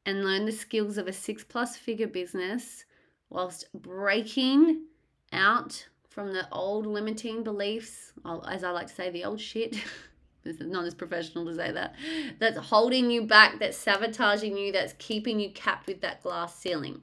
and 0.05 0.23
learn 0.23 0.45
the 0.45 0.51
skills 0.51 0.97
of 0.97 1.07
a 1.07 1.13
six 1.13 1.43
plus 1.43 1.75
figure 1.75 2.07
business 2.07 2.85
whilst 3.29 3.71
breaking 3.73 4.85
out 5.31 5.87
from 6.07 6.33
the 6.33 6.47
old 6.51 6.87
limiting 6.87 7.43
beliefs, 7.43 8.13
as 8.47 8.63
I 8.63 8.71
like 8.71 8.87
to 8.87 8.93
say, 8.93 9.11
the 9.11 9.25
old 9.25 9.39
shit. 9.39 9.75
Not 10.45 10.85
as 10.85 10.93
professional 10.93 11.45
to 11.45 11.55
say 11.55 11.71
that. 11.71 11.95
That's 12.39 12.57
holding 12.57 13.11
you 13.11 13.23
back, 13.23 13.59
that's 13.59 13.77
sabotaging 13.77 14.57
you, 14.57 14.71
that's 14.71 14.93
keeping 14.97 15.39
you 15.39 15.51
capped 15.51 15.87
with 15.87 16.01
that 16.01 16.23
glass 16.23 16.55
ceiling. 16.55 17.01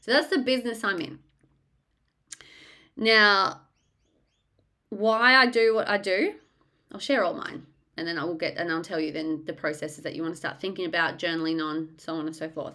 So 0.00 0.12
that's 0.12 0.28
the 0.28 0.38
business 0.38 0.82
I'm 0.82 1.00
in. 1.00 1.18
Now, 2.96 3.60
why 4.88 5.36
I 5.36 5.46
do 5.46 5.74
what 5.74 5.88
I 5.88 5.98
do, 5.98 6.34
I'll 6.90 6.98
share 6.98 7.24
all 7.24 7.34
mine. 7.34 7.66
And 7.96 8.06
then 8.06 8.18
I 8.18 8.24
will 8.24 8.34
get 8.34 8.56
and 8.56 8.70
I'll 8.70 8.82
tell 8.82 9.00
you 9.00 9.12
then 9.12 9.42
the 9.44 9.52
processes 9.52 10.04
that 10.04 10.14
you 10.14 10.22
want 10.22 10.34
to 10.34 10.38
start 10.38 10.60
thinking 10.60 10.86
about, 10.86 11.18
journaling 11.18 11.62
on, 11.62 11.90
so 11.98 12.14
on 12.14 12.26
and 12.26 12.34
so 12.34 12.48
forth. 12.48 12.74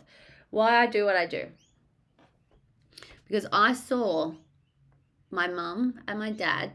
Why 0.49 0.75
I 0.77 0.85
do 0.85 1.05
what 1.05 1.15
I 1.15 1.25
do. 1.25 1.47
Because 3.25 3.47
I 3.51 3.73
saw 3.73 4.33
my 5.31 5.47
mum 5.47 5.99
and 6.07 6.19
my 6.19 6.31
dad 6.31 6.73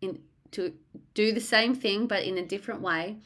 in 0.00 0.18
to 0.52 0.74
do 1.14 1.32
the 1.32 1.40
same 1.40 1.74
thing 1.74 2.06
but 2.06 2.24
in 2.24 2.38
a 2.38 2.44
different 2.44 2.80
way, 2.80 3.18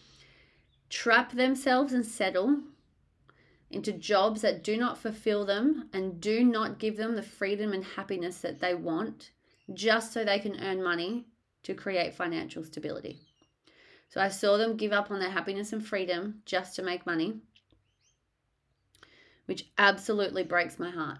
trap 0.89 1.33
themselves 1.33 1.93
and 1.93 2.05
settle 2.05 2.61
into 3.71 3.93
jobs 3.93 4.43
that 4.43 4.65
do 4.65 4.77
not 4.77 4.99
fulfill 4.99 5.45
them 5.45 5.89
and 5.93 6.21
do 6.21 6.45
not 6.45 6.79
give 6.79 6.97
them 6.97 7.15
the 7.15 7.23
freedom 7.23 7.73
and 7.73 7.85
happiness 7.85 8.39
that 8.39 8.61
they 8.61 8.75
want 8.75 9.31
just 9.73 10.13
so 10.13 10.25
they 10.25 10.41
can 10.41 10.61
earn 10.61 10.83
money 10.83 11.27
to 11.63 11.75
create 11.75 12.15
financial 12.15 12.65
stability. 12.65 13.21
So 14.09 14.21
I 14.21 14.29
saw 14.29 14.57
them 14.57 14.77
give 14.77 14.93
up 14.93 15.11
on 15.11 15.21
their 15.21 15.31
happiness 15.31 15.73
and 15.73 15.87
freedom 15.87 16.43
just 16.45 16.75
to 16.77 16.83
make 16.83 17.07
money, 17.07 17.39
which 19.47 19.71
absolutely 19.79 20.43
breaks 20.43 20.81
my 20.81 20.91
heart 20.91 21.19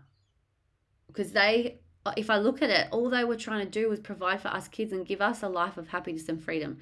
because 1.07 1.33
they 1.33 1.81
Uh, 2.07 2.13
if 2.17 2.31
I 2.31 2.39
look 2.39 2.63
at 2.63 2.71
it, 2.71 2.89
all 2.91 3.11
they 3.11 3.25
were 3.25 3.37
trying 3.37 3.65
to 3.65 3.71
do 3.71 3.89
was 3.89 4.01
provide 4.01 4.41
for 4.41 4.49
us 4.49 4.69
kids 4.69 4.93
and 4.93 5.07
give 5.07 5.21
us 5.21 5.43
a 5.43 5.49
life 5.49 5.77
of 5.77 5.89
happiness 5.89 6.29
and 6.29 6.43
freedom. 6.43 6.79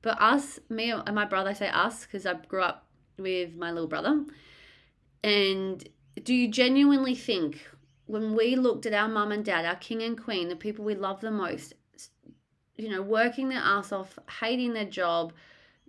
But 0.00 0.20
us, 0.20 0.58
me 0.68 0.90
and 0.90 1.14
my 1.14 1.24
brother, 1.24 1.50
I 1.50 1.54
say 1.54 1.68
us 1.68 2.04
because 2.04 2.26
I 2.26 2.34
grew 2.34 2.62
up 2.62 2.86
with 3.18 3.56
my 3.56 3.70
little 3.70 3.88
brother. 3.88 4.24
And 5.22 5.86
do 6.22 6.34
you 6.34 6.48
genuinely 6.48 7.14
think 7.14 7.66
when 8.06 8.34
we 8.34 8.56
looked 8.56 8.86
at 8.86 8.92
our 8.92 9.08
mum 9.08 9.32
and 9.32 9.44
dad, 9.44 9.64
our 9.64 9.76
king 9.76 10.02
and 10.02 10.20
queen, 10.20 10.48
the 10.48 10.56
people 10.56 10.84
we 10.84 10.94
love 10.94 11.20
the 11.20 11.30
most, 11.30 11.74
you 12.76 12.90
know, 12.90 13.02
working 13.02 13.48
their 13.48 13.60
ass 13.60 13.92
off, 13.92 14.18
hating 14.40 14.74
their 14.74 14.84
job 14.84 15.32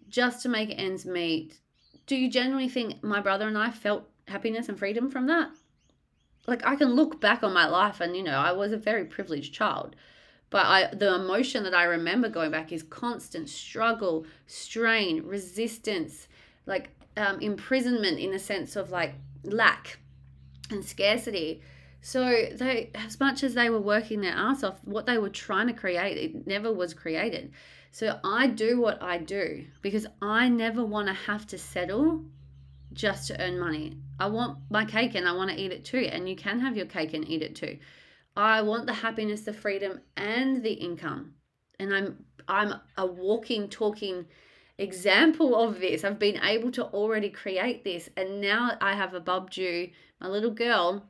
just 0.08 0.42
to 0.44 0.50
make 0.50 0.74
ends 0.78 1.06
meet, 1.06 1.60
do 2.08 2.16
you 2.16 2.30
genuinely 2.30 2.70
think 2.70 3.04
my 3.04 3.20
brother 3.20 3.48
and 3.48 3.58
I 3.58 3.72
felt 3.72 4.08
happiness 4.28 4.70
and 4.70 4.78
freedom 4.78 5.10
from 5.10 5.28
that? 5.28 5.50
Like 6.48 6.66
I 6.66 6.76
can 6.76 6.94
look 6.94 7.20
back 7.20 7.44
on 7.44 7.54
my 7.54 7.68
life 7.68 8.02
and 8.02 8.16
you 8.16 8.24
know 8.24 8.38
I 8.38 8.52
was 8.52 8.72
a 8.72 8.78
very 8.78 9.06
privileged 9.06 9.54
child. 9.54 9.96
But 10.50 10.66
I 10.66 10.94
the 10.94 11.16
emotion 11.16 11.64
that 11.64 11.74
I 11.74 11.84
remember 11.84 12.30
going 12.30 12.52
back 12.52 12.72
is 12.72 12.84
constant 12.84 13.50
struggle 13.50 14.26
strain 14.48 15.24
resistance 15.26 16.28
like 16.66 16.90
um, 17.18 17.40
imprisonment 17.40 18.20
in 18.20 18.34
a 18.34 18.40
sense 18.40 18.76
of 18.76 18.92
like 18.92 19.16
lack 19.44 20.00
and 20.70 20.84
scarcity. 20.84 21.62
So 22.02 22.24
they 22.54 22.92
as 22.94 23.20
much 23.20 23.44
as 23.44 23.56
they 23.56 23.70
were 23.70 23.82
working 23.82 24.22
their 24.22 24.34
ass 24.36 24.64
off 24.64 24.80
what 24.84 25.06
they 25.06 25.18
were 25.18 25.30
trying 25.30 25.68
to 25.68 25.74
create 25.74 26.18
it 26.18 26.48
never 26.48 26.72
was 26.72 26.94
created. 26.94 27.52
So 27.92 28.20
I 28.24 28.48
do 28.48 28.80
what 28.80 29.02
I 29.02 29.18
do 29.18 29.66
because 29.82 30.06
I 30.22 30.50
never 30.50 30.84
want 30.84 31.08
to 31.08 31.14
have 31.14 31.48
to 31.48 31.58
settle 31.58 32.26
just 32.96 33.28
to 33.28 33.42
earn 33.42 33.60
money. 33.60 33.98
I 34.20 34.28
want 34.28 34.60
my 34.70 34.86
cake 34.86 35.16
and 35.16 35.28
I 35.28 35.34
want 35.34 35.52
to 35.52 35.62
eat 35.62 35.72
it 35.72 35.86
too. 35.86 36.10
And 36.12 36.28
you 36.28 36.36
can 36.36 36.60
have 36.60 36.76
your 36.76 36.86
cake 36.86 37.14
and 37.14 37.28
eat 37.28 37.42
it 37.42 37.56
too. 37.56 37.78
I 38.36 38.62
want 38.62 38.88
the 38.88 38.94
happiness, 38.94 39.42
the 39.42 39.54
freedom, 39.54 40.02
and 40.18 40.64
the 40.64 40.74
income. 40.74 41.36
And 41.80 41.94
I'm 41.94 42.26
I'm 42.48 42.74
a 42.98 43.06
walking, 43.06 43.70
talking 43.70 44.26
example 44.78 45.56
of 45.56 45.80
this. 45.80 46.04
I've 46.04 46.20
been 46.20 46.40
able 46.44 46.72
to 46.72 46.86
already 46.86 47.30
create 47.30 47.84
this. 47.84 48.10
And 48.18 48.42
now 48.42 48.78
I 48.82 48.94
have 48.94 49.14
a 49.14 49.20
bub 49.20 49.52
due, 49.52 49.90
my 50.20 50.28
little 50.28 50.52
girl, 50.52 51.06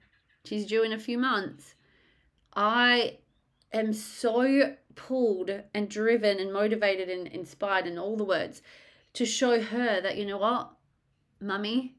she's 0.45 0.65
due 0.65 0.83
in 0.83 0.93
a 0.93 0.99
few 0.99 1.17
months. 1.17 1.75
I 2.55 3.17
am 3.73 3.91
so 3.91 4.75
pulled 4.95 5.51
and 5.73 5.89
driven 5.89 6.39
and 6.39 6.53
motivated 6.53 7.09
and 7.09 7.27
inspired 7.27 7.85
and 7.85 7.99
all 7.99 8.15
the 8.15 8.23
words 8.23 8.61
to 9.13 9.25
show 9.25 9.61
her 9.61 10.01
that 10.01 10.17
you 10.17 10.25
know 10.25 10.37
what 10.37 10.71
Mummy 11.39 11.95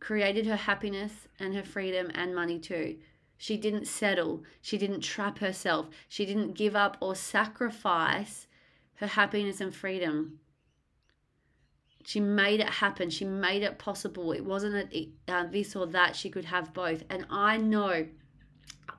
created 0.00 0.46
her 0.46 0.56
happiness 0.56 1.28
and 1.38 1.54
her 1.54 1.62
freedom 1.62 2.10
and 2.14 2.34
money 2.34 2.58
too. 2.58 2.98
She 3.36 3.56
didn't 3.56 3.86
settle. 3.86 4.42
She 4.60 4.78
didn't 4.78 5.00
trap 5.00 5.38
herself. 5.38 5.88
She 6.08 6.26
didn't 6.26 6.54
give 6.54 6.74
up 6.74 6.96
or 7.00 7.14
sacrifice 7.14 8.46
her 8.96 9.06
happiness 9.06 9.60
and 9.60 9.74
freedom. 9.74 10.40
She 12.04 12.20
made 12.20 12.60
it 12.60 12.68
happen. 12.68 13.10
She 13.10 13.24
made 13.24 13.62
it 13.62 13.78
possible. 13.78 14.32
It 14.32 14.44
wasn't 14.44 14.92
a, 14.92 15.08
uh, 15.28 15.46
this 15.46 15.76
or 15.76 15.86
that. 15.88 16.16
She 16.16 16.30
could 16.30 16.46
have 16.46 16.72
both. 16.72 17.04
And 17.10 17.26
I 17.30 17.58
know 17.58 18.06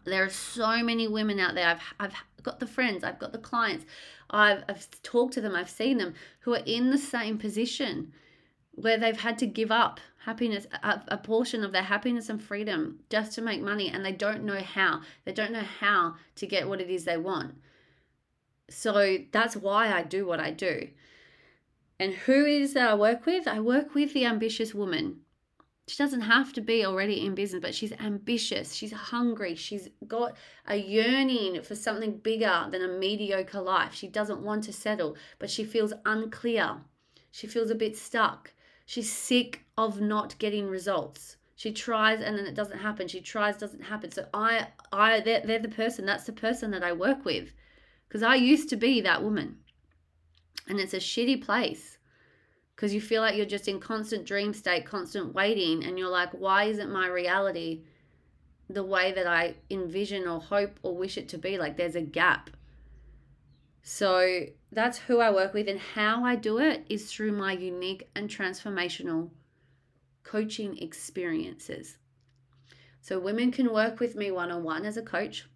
there 0.05 0.23
are 0.23 0.29
so 0.29 0.83
many 0.83 1.07
women 1.07 1.39
out 1.39 1.55
there. 1.55 1.67
I've, 1.67 1.81
I've 1.99 2.13
got 2.43 2.59
the 2.59 2.67
friends, 2.67 3.03
I've 3.03 3.19
got 3.19 3.31
the 3.31 3.37
clients, 3.37 3.85
I've, 4.29 4.63
I've 4.67 4.87
talked 5.03 5.33
to 5.33 5.41
them, 5.41 5.55
I've 5.55 5.69
seen 5.69 5.97
them 5.97 6.13
who 6.41 6.53
are 6.53 6.63
in 6.65 6.89
the 6.89 6.97
same 6.97 7.37
position 7.37 8.13
where 8.81 8.97
they've 8.97 9.19
had 9.19 9.37
to 9.39 9.47
give 9.47 9.71
up 9.71 9.99
happiness, 10.25 10.67
a, 10.83 11.01
a, 11.07 11.17
portion 11.17 11.63
of 11.63 11.71
their 11.71 11.83
happiness 11.83 12.29
and 12.29 12.41
freedom 12.41 12.99
just 13.09 13.33
to 13.33 13.41
make 13.41 13.61
money, 13.61 13.89
and 13.89 14.05
they 14.05 14.11
don't 14.11 14.43
know 14.43 14.59
how. 14.59 15.01
They 15.25 15.31
don't 15.31 15.51
know 15.51 15.63
how 15.79 16.15
to 16.35 16.47
get 16.47 16.67
what 16.67 16.81
it 16.81 16.89
is 16.89 17.05
they 17.05 17.17
want. 17.17 17.55
So 18.69 19.17
that's 19.31 19.55
why 19.55 19.91
I 19.91 20.03
do 20.03 20.25
what 20.25 20.39
I 20.39 20.51
do. 20.51 20.89
And 21.99 22.13
who 22.13 22.45
is 22.45 22.73
that 22.73 22.89
I 22.89 22.93
work 22.93 23.25
with? 23.25 23.47
I 23.47 23.59
work 23.59 23.93
with 23.93 24.13
the 24.13 24.25
ambitious 24.25 24.73
woman. 24.73 25.21
She 25.87 25.97
doesn't 25.97 26.21
have 26.21 26.53
to 26.53 26.61
be 26.61 26.85
already 26.85 27.25
in 27.25 27.33
business, 27.33 27.61
but 27.61 27.73
she's 27.73 27.93
ambitious. 27.93 28.75
She's 28.75 28.91
hungry. 28.91 29.55
She's 29.55 29.89
got 30.07 30.37
a 30.67 30.75
yearning 30.75 31.63
for 31.63 31.75
something 31.75 32.17
bigger 32.17 32.67
than 32.71 32.83
a 32.83 32.99
mediocre 32.99 33.59
life. 33.59 33.95
She 33.95 34.07
doesn't 34.07 34.41
want 34.41 34.65
to 34.65 34.73
settle, 34.73 35.17
but 35.39 35.49
she 35.49 35.63
feels 35.63 35.93
unclear. 36.05 36.77
She 37.31 37.47
feels 37.47 37.71
a 37.71 37.75
bit 37.75 37.97
stuck. 37.97 38.53
She's 38.89 39.13
sick 39.13 39.65
of 39.77 40.01
not 40.01 40.35
getting 40.39 40.65
results. 40.67 41.37
She 41.55 41.71
tries 41.71 42.21
and 42.21 42.35
then 42.35 42.47
it 42.47 42.55
doesn't 42.55 42.79
happen. 42.79 43.07
She 43.07 43.21
tries, 43.21 43.55
doesn't 43.55 43.83
happen. 43.83 44.09
So 44.09 44.25
I, 44.33 44.69
I, 44.91 45.19
they're, 45.19 45.41
they're 45.45 45.59
the 45.59 45.69
person. 45.69 46.07
That's 46.07 46.23
the 46.23 46.31
person 46.31 46.71
that 46.71 46.83
I 46.83 46.93
work 46.93 47.23
with, 47.23 47.53
because 48.07 48.23
I 48.23 48.33
used 48.33 48.67
to 48.69 48.75
be 48.75 48.99
that 49.01 49.21
woman, 49.21 49.57
and 50.67 50.79
it's 50.79 50.95
a 50.95 50.97
shitty 50.97 51.45
place 51.45 51.99
because 52.75 52.91
you 52.91 52.99
feel 52.99 53.21
like 53.21 53.35
you're 53.35 53.45
just 53.45 53.67
in 53.67 53.79
constant 53.79 54.25
dream 54.25 54.55
state, 54.55 54.87
constant 54.87 55.35
waiting, 55.35 55.83
and 55.83 55.99
you're 55.99 56.09
like, 56.09 56.31
why 56.31 56.63
isn't 56.63 56.91
my 56.91 57.09
reality 57.09 57.83
the 58.71 58.83
way 58.83 59.11
that 59.11 59.27
I 59.27 59.53
envision 59.69 60.27
or 60.27 60.41
hope 60.41 60.79
or 60.81 60.97
wish 60.97 61.15
it 61.15 61.29
to 61.29 61.37
be? 61.37 61.59
Like 61.59 61.77
there's 61.77 61.95
a 61.95 62.01
gap. 62.01 62.49
So 63.81 64.45
that's 64.71 64.97
who 64.97 65.19
I 65.19 65.31
work 65.31 65.53
with, 65.53 65.67
and 65.67 65.79
how 65.79 66.23
I 66.23 66.35
do 66.35 66.59
it 66.59 66.85
is 66.89 67.11
through 67.11 67.31
my 67.31 67.53
unique 67.53 68.09
and 68.15 68.29
transformational 68.29 69.29
coaching 70.23 70.77
experiences. 70.77 71.97
So 73.01 73.19
women 73.19 73.51
can 73.51 73.73
work 73.73 73.99
with 73.99 74.15
me 74.15 74.31
one 74.31 74.51
on 74.51 74.63
one 74.63 74.85
as 74.85 74.97
a 74.97 75.01
coach, 75.01 75.47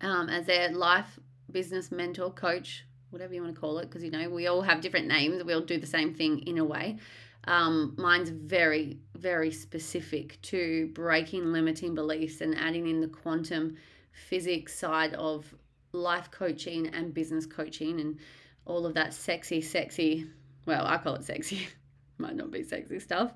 um, 0.00 0.28
as 0.28 0.46
their 0.46 0.70
life 0.70 1.18
business 1.50 1.90
mentor, 1.90 2.30
coach, 2.30 2.84
whatever 3.10 3.34
you 3.34 3.42
want 3.42 3.54
to 3.54 3.60
call 3.60 3.78
it, 3.78 3.86
because 3.86 4.04
you 4.04 4.10
know 4.10 4.28
we 4.28 4.46
all 4.46 4.62
have 4.62 4.80
different 4.80 5.08
names. 5.08 5.42
We 5.42 5.52
all 5.52 5.60
do 5.60 5.78
the 5.78 5.86
same 5.86 6.14
thing 6.14 6.40
in 6.40 6.58
a 6.58 6.64
way. 6.64 6.98
Um, 7.46 7.94
mine's 7.98 8.30
very, 8.30 8.98
very 9.16 9.50
specific 9.50 10.40
to 10.42 10.90
breaking 10.94 11.52
limiting 11.52 11.94
beliefs 11.94 12.40
and 12.40 12.56
adding 12.56 12.86
in 12.86 13.00
the 13.00 13.08
quantum 13.08 13.76
physics 14.12 14.78
side 14.78 15.14
of 15.14 15.54
life 15.94 16.30
coaching 16.30 16.88
and 16.88 17.14
business 17.14 17.46
coaching 17.46 18.00
and 18.00 18.18
all 18.66 18.86
of 18.86 18.94
that 18.94 19.14
sexy, 19.14 19.60
sexy, 19.60 20.26
well, 20.66 20.86
I 20.86 20.98
call 20.98 21.14
it 21.14 21.24
sexy, 21.24 21.68
might 22.18 22.36
not 22.36 22.50
be 22.50 22.62
sexy 22.62 22.98
stuff. 22.98 23.32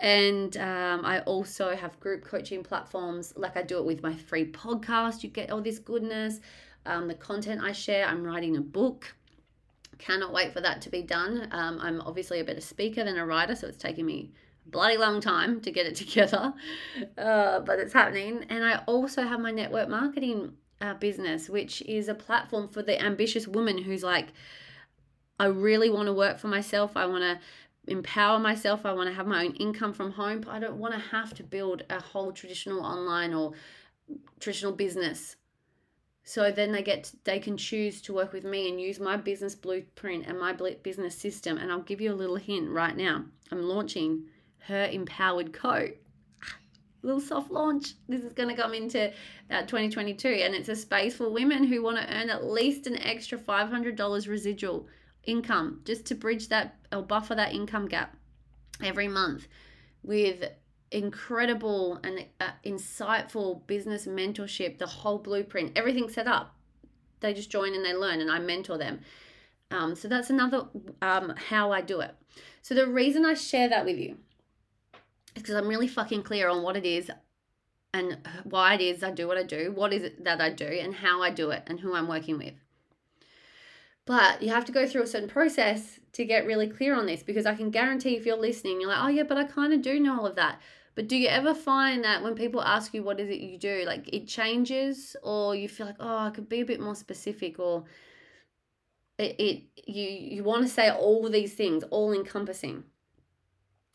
And 0.00 0.56
um, 0.58 1.04
I 1.04 1.20
also 1.20 1.74
have 1.74 1.98
group 1.98 2.24
coaching 2.24 2.62
platforms, 2.62 3.32
like 3.36 3.56
I 3.56 3.62
do 3.62 3.78
it 3.78 3.84
with 3.84 4.02
my 4.02 4.14
free 4.14 4.50
podcast. 4.50 5.24
You 5.24 5.30
get 5.30 5.50
all 5.50 5.60
this 5.60 5.80
goodness, 5.80 6.40
um, 6.86 7.08
the 7.08 7.14
content 7.14 7.60
I 7.62 7.72
share. 7.72 8.06
I'm 8.06 8.22
writing 8.22 8.56
a 8.56 8.60
book. 8.60 9.14
Cannot 9.98 10.32
wait 10.32 10.52
for 10.52 10.60
that 10.60 10.80
to 10.82 10.90
be 10.90 11.02
done. 11.02 11.48
Um, 11.50 11.80
I'm 11.82 12.00
obviously 12.02 12.38
a 12.38 12.44
better 12.44 12.60
speaker 12.60 13.02
than 13.02 13.18
a 13.18 13.26
writer, 13.26 13.56
so 13.56 13.66
it's 13.66 13.78
taking 13.78 14.06
me 14.06 14.30
a 14.66 14.70
bloody 14.70 14.96
long 14.96 15.20
time 15.20 15.60
to 15.62 15.72
get 15.72 15.86
it 15.86 15.96
together, 15.96 16.54
uh, 17.16 17.58
but 17.60 17.80
it's 17.80 17.92
happening. 17.92 18.44
And 18.48 18.64
I 18.64 18.82
also 18.86 19.24
have 19.24 19.40
my 19.40 19.50
network 19.50 19.88
marketing 19.88 20.52
uh, 20.80 20.94
business, 20.94 21.48
which 21.48 21.82
is 21.82 22.08
a 22.08 22.14
platform 22.14 22.68
for 22.68 22.82
the 22.82 23.00
ambitious 23.00 23.48
woman 23.48 23.78
who's 23.78 24.02
like, 24.02 24.28
I 25.40 25.46
really 25.46 25.90
want 25.90 26.06
to 26.06 26.12
work 26.12 26.38
for 26.38 26.48
myself. 26.48 26.96
I 26.96 27.06
want 27.06 27.22
to 27.22 27.38
empower 27.90 28.38
myself. 28.38 28.84
I 28.84 28.92
want 28.92 29.08
to 29.08 29.14
have 29.14 29.26
my 29.26 29.44
own 29.44 29.54
income 29.54 29.92
from 29.92 30.12
home. 30.12 30.40
But 30.40 30.50
I 30.50 30.58
don't 30.58 30.78
want 30.78 30.94
to 30.94 31.00
have 31.00 31.34
to 31.34 31.42
build 31.42 31.82
a 31.90 32.00
whole 32.00 32.32
traditional 32.32 32.84
online 32.84 33.32
or 33.32 33.52
traditional 34.40 34.72
business. 34.72 35.36
So 36.24 36.50
then 36.50 36.72
they 36.72 36.82
get 36.82 37.04
to, 37.04 37.16
they 37.24 37.38
can 37.38 37.56
choose 37.56 38.02
to 38.02 38.12
work 38.12 38.32
with 38.32 38.44
me 38.44 38.68
and 38.68 38.80
use 38.80 39.00
my 39.00 39.16
business 39.16 39.54
blueprint 39.54 40.26
and 40.26 40.38
my 40.38 40.52
business 40.82 41.16
system. 41.16 41.56
And 41.56 41.72
I'll 41.72 41.80
give 41.80 42.00
you 42.00 42.12
a 42.12 42.14
little 42.14 42.36
hint 42.36 42.68
right 42.68 42.96
now. 42.96 43.24
I'm 43.50 43.62
launching 43.62 44.24
her 44.66 44.84
empowered 44.84 45.52
co 45.52 45.88
little 47.02 47.20
soft 47.20 47.50
launch. 47.50 47.94
This 48.08 48.22
is 48.22 48.32
going 48.32 48.48
to 48.48 48.60
come 48.60 48.74
into 48.74 49.12
uh, 49.50 49.62
2022, 49.62 50.28
and 50.28 50.54
it's 50.54 50.68
a 50.68 50.76
space 50.76 51.16
for 51.16 51.28
women 51.28 51.64
who 51.64 51.82
want 51.82 51.98
to 51.98 52.14
earn 52.14 52.30
at 52.30 52.44
least 52.44 52.86
an 52.86 52.98
extra 53.02 53.38
$500 53.38 54.28
residual 54.28 54.86
income 55.24 55.80
just 55.84 56.06
to 56.06 56.14
bridge 56.14 56.48
that 56.48 56.76
or 56.92 57.02
buffer 57.02 57.34
that 57.34 57.52
income 57.52 57.86
gap 57.86 58.16
every 58.82 59.08
month 59.08 59.46
with 60.02 60.44
incredible 60.90 62.00
and 62.02 62.24
uh, 62.40 62.50
insightful 62.64 63.66
business 63.66 64.06
mentorship, 64.06 64.78
the 64.78 64.86
whole 64.86 65.18
blueprint, 65.18 65.72
everything 65.76 66.08
set 66.08 66.26
up. 66.26 66.54
They 67.20 67.34
just 67.34 67.50
join 67.50 67.74
and 67.74 67.84
they 67.84 67.94
learn, 67.94 68.20
and 68.20 68.30
I 68.30 68.38
mentor 68.38 68.78
them. 68.78 69.00
Um, 69.70 69.94
so 69.94 70.08
that's 70.08 70.30
another 70.30 70.66
um, 71.02 71.34
how 71.36 71.72
I 71.72 71.80
do 71.80 72.00
it. 72.00 72.14
So 72.62 72.74
the 72.74 72.86
reason 72.86 73.26
I 73.26 73.34
share 73.34 73.68
that 73.68 73.84
with 73.84 73.98
you 73.98 74.16
because 75.42 75.54
I'm 75.54 75.68
really 75.68 75.88
fucking 75.88 76.22
clear 76.22 76.48
on 76.48 76.62
what 76.62 76.76
it 76.76 76.86
is 76.86 77.10
and 77.94 78.18
why 78.44 78.74
it 78.74 78.80
is 78.80 79.02
I 79.02 79.10
do 79.10 79.26
what 79.26 79.38
I 79.38 79.42
do, 79.42 79.72
what 79.72 79.92
is 79.92 80.02
it 80.02 80.24
that 80.24 80.40
I 80.40 80.50
do, 80.50 80.66
and 80.66 80.94
how 80.94 81.22
I 81.22 81.30
do 81.30 81.50
it, 81.50 81.62
and 81.66 81.80
who 81.80 81.94
I'm 81.94 82.08
working 82.08 82.38
with. 82.38 82.54
But 84.04 84.42
you 84.42 84.48
have 84.50 84.64
to 84.66 84.72
go 84.72 84.86
through 84.86 85.02
a 85.02 85.06
certain 85.06 85.28
process 85.28 86.00
to 86.12 86.24
get 86.24 86.46
really 86.46 86.68
clear 86.68 86.94
on 86.94 87.06
this 87.06 87.22
because 87.22 87.44
I 87.44 87.54
can 87.54 87.70
guarantee 87.70 88.16
if 88.16 88.24
you're 88.24 88.38
listening, 88.38 88.80
you're 88.80 88.88
like, 88.88 89.04
oh, 89.04 89.08
yeah, 89.08 89.24
but 89.24 89.36
I 89.36 89.44
kind 89.44 89.72
of 89.72 89.82
do 89.82 90.00
know 90.00 90.18
all 90.18 90.26
of 90.26 90.36
that. 90.36 90.60
But 90.94 91.08
do 91.08 91.16
you 91.16 91.28
ever 91.28 91.54
find 91.54 92.02
that 92.04 92.22
when 92.22 92.34
people 92.34 92.62
ask 92.62 92.92
you 92.92 93.02
what 93.02 93.20
is 93.20 93.28
it 93.28 93.38
you 93.38 93.58
do, 93.58 93.84
like 93.86 94.08
it 94.12 94.26
changes, 94.26 95.14
or 95.22 95.54
you 95.54 95.68
feel 95.68 95.86
like, 95.86 95.96
oh, 96.00 96.18
I 96.18 96.30
could 96.30 96.48
be 96.48 96.60
a 96.60 96.64
bit 96.64 96.80
more 96.80 96.94
specific, 96.94 97.58
or 97.58 97.84
it, 99.18 99.36
it 99.38 99.62
you 99.86 100.08
you 100.08 100.42
want 100.42 100.66
to 100.66 100.68
say 100.68 100.90
all 100.90 101.28
these 101.28 101.54
things, 101.54 101.84
all 101.90 102.12
encompassing 102.12 102.84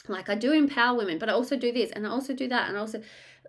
like 0.08 0.30
I 0.30 0.36
do 0.36 0.52
empower 0.52 0.98
women, 0.98 1.18
but 1.18 1.30
I 1.30 1.34
also 1.34 1.56
do 1.56 1.72
this 1.72 1.92
and 1.92 2.06
I 2.06 2.10
also 2.10 2.34
do 2.34 2.48
that. 2.50 2.68
And 2.68 2.78
I 2.78 2.82
also, 2.82 3.02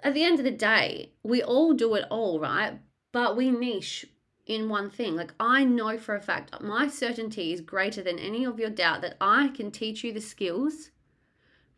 at 0.03 0.14
the 0.14 0.23
end 0.23 0.38
of 0.38 0.45
the 0.45 0.51
day, 0.51 1.12
we 1.23 1.43
all 1.43 1.73
do 1.73 1.95
it 1.95 2.05
all, 2.11 2.38
right? 2.38 2.79
But 3.12 3.37
we 3.37 3.51
niche 3.51 4.07
in 4.47 4.69
one 4.69 4.90
thing. 4.90 5.17
Like 5.17 5.35
I 5.40 5.64
know 5.64 5.99
for 5.99 6.14
a 6.14 6.21
fact, 6.21 6.61
my 6.61 6.88
certainty 6.88 7.53
is 7.53 7.61
greater 7.61 8.03
than 8.03 8.19
any 8.19 8.45
of 8.45 8.59
your 8.59 8.71
doubt 8.71 9.03
that 9.03 9.17
I 9.21 9.49
can 9.49 9.71
teach 9.71 10.05
you 10.05 10.12
the 10.12 10.21
skills 10.21 10.90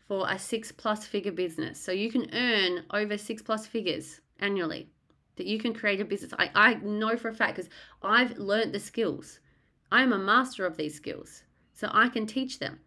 for 0.07 0.27
a 0.29 0.39
six 0.39 0.73
plus 0.73 1.07
figure 1.07 1.33
business. 1.33 1.81
So 1.81 1.93
you 1.93 2.11
can 2.11 2.33
earn 2.35 2.85
over 2.93 3.17
six 3.17 3.43
plus 3.43 3.67
figures 3.67 4.21
annually, 4.39 4.91
that 5.37 5.47
you 5.47 5.59
can 5.59 5.75
create 5.75 6.01
a 6.01 6.05
business. 6.05 6.33
I, 6.39 6.51
I 6.55 6.75
know 6.75 7.17
for 7.17 7.29
a 7.29 7.35
fact 7.35 7.57
because 7.57 7.71
I've 8.03 8.39
learned 8.39 8.73
the 8.73 8.81
skills. 8.81 9.41
I'm 9.91 10.13
a 10.13 10.19
master 10.19 10.67
of 10.67 10.77
these 10.77 10.95
skills. 10.95 11.43
So 11.73 11.89
I 11.93 12.09
can 12.09 12.27
teach 12.27 12.59
them. 12.59 12.81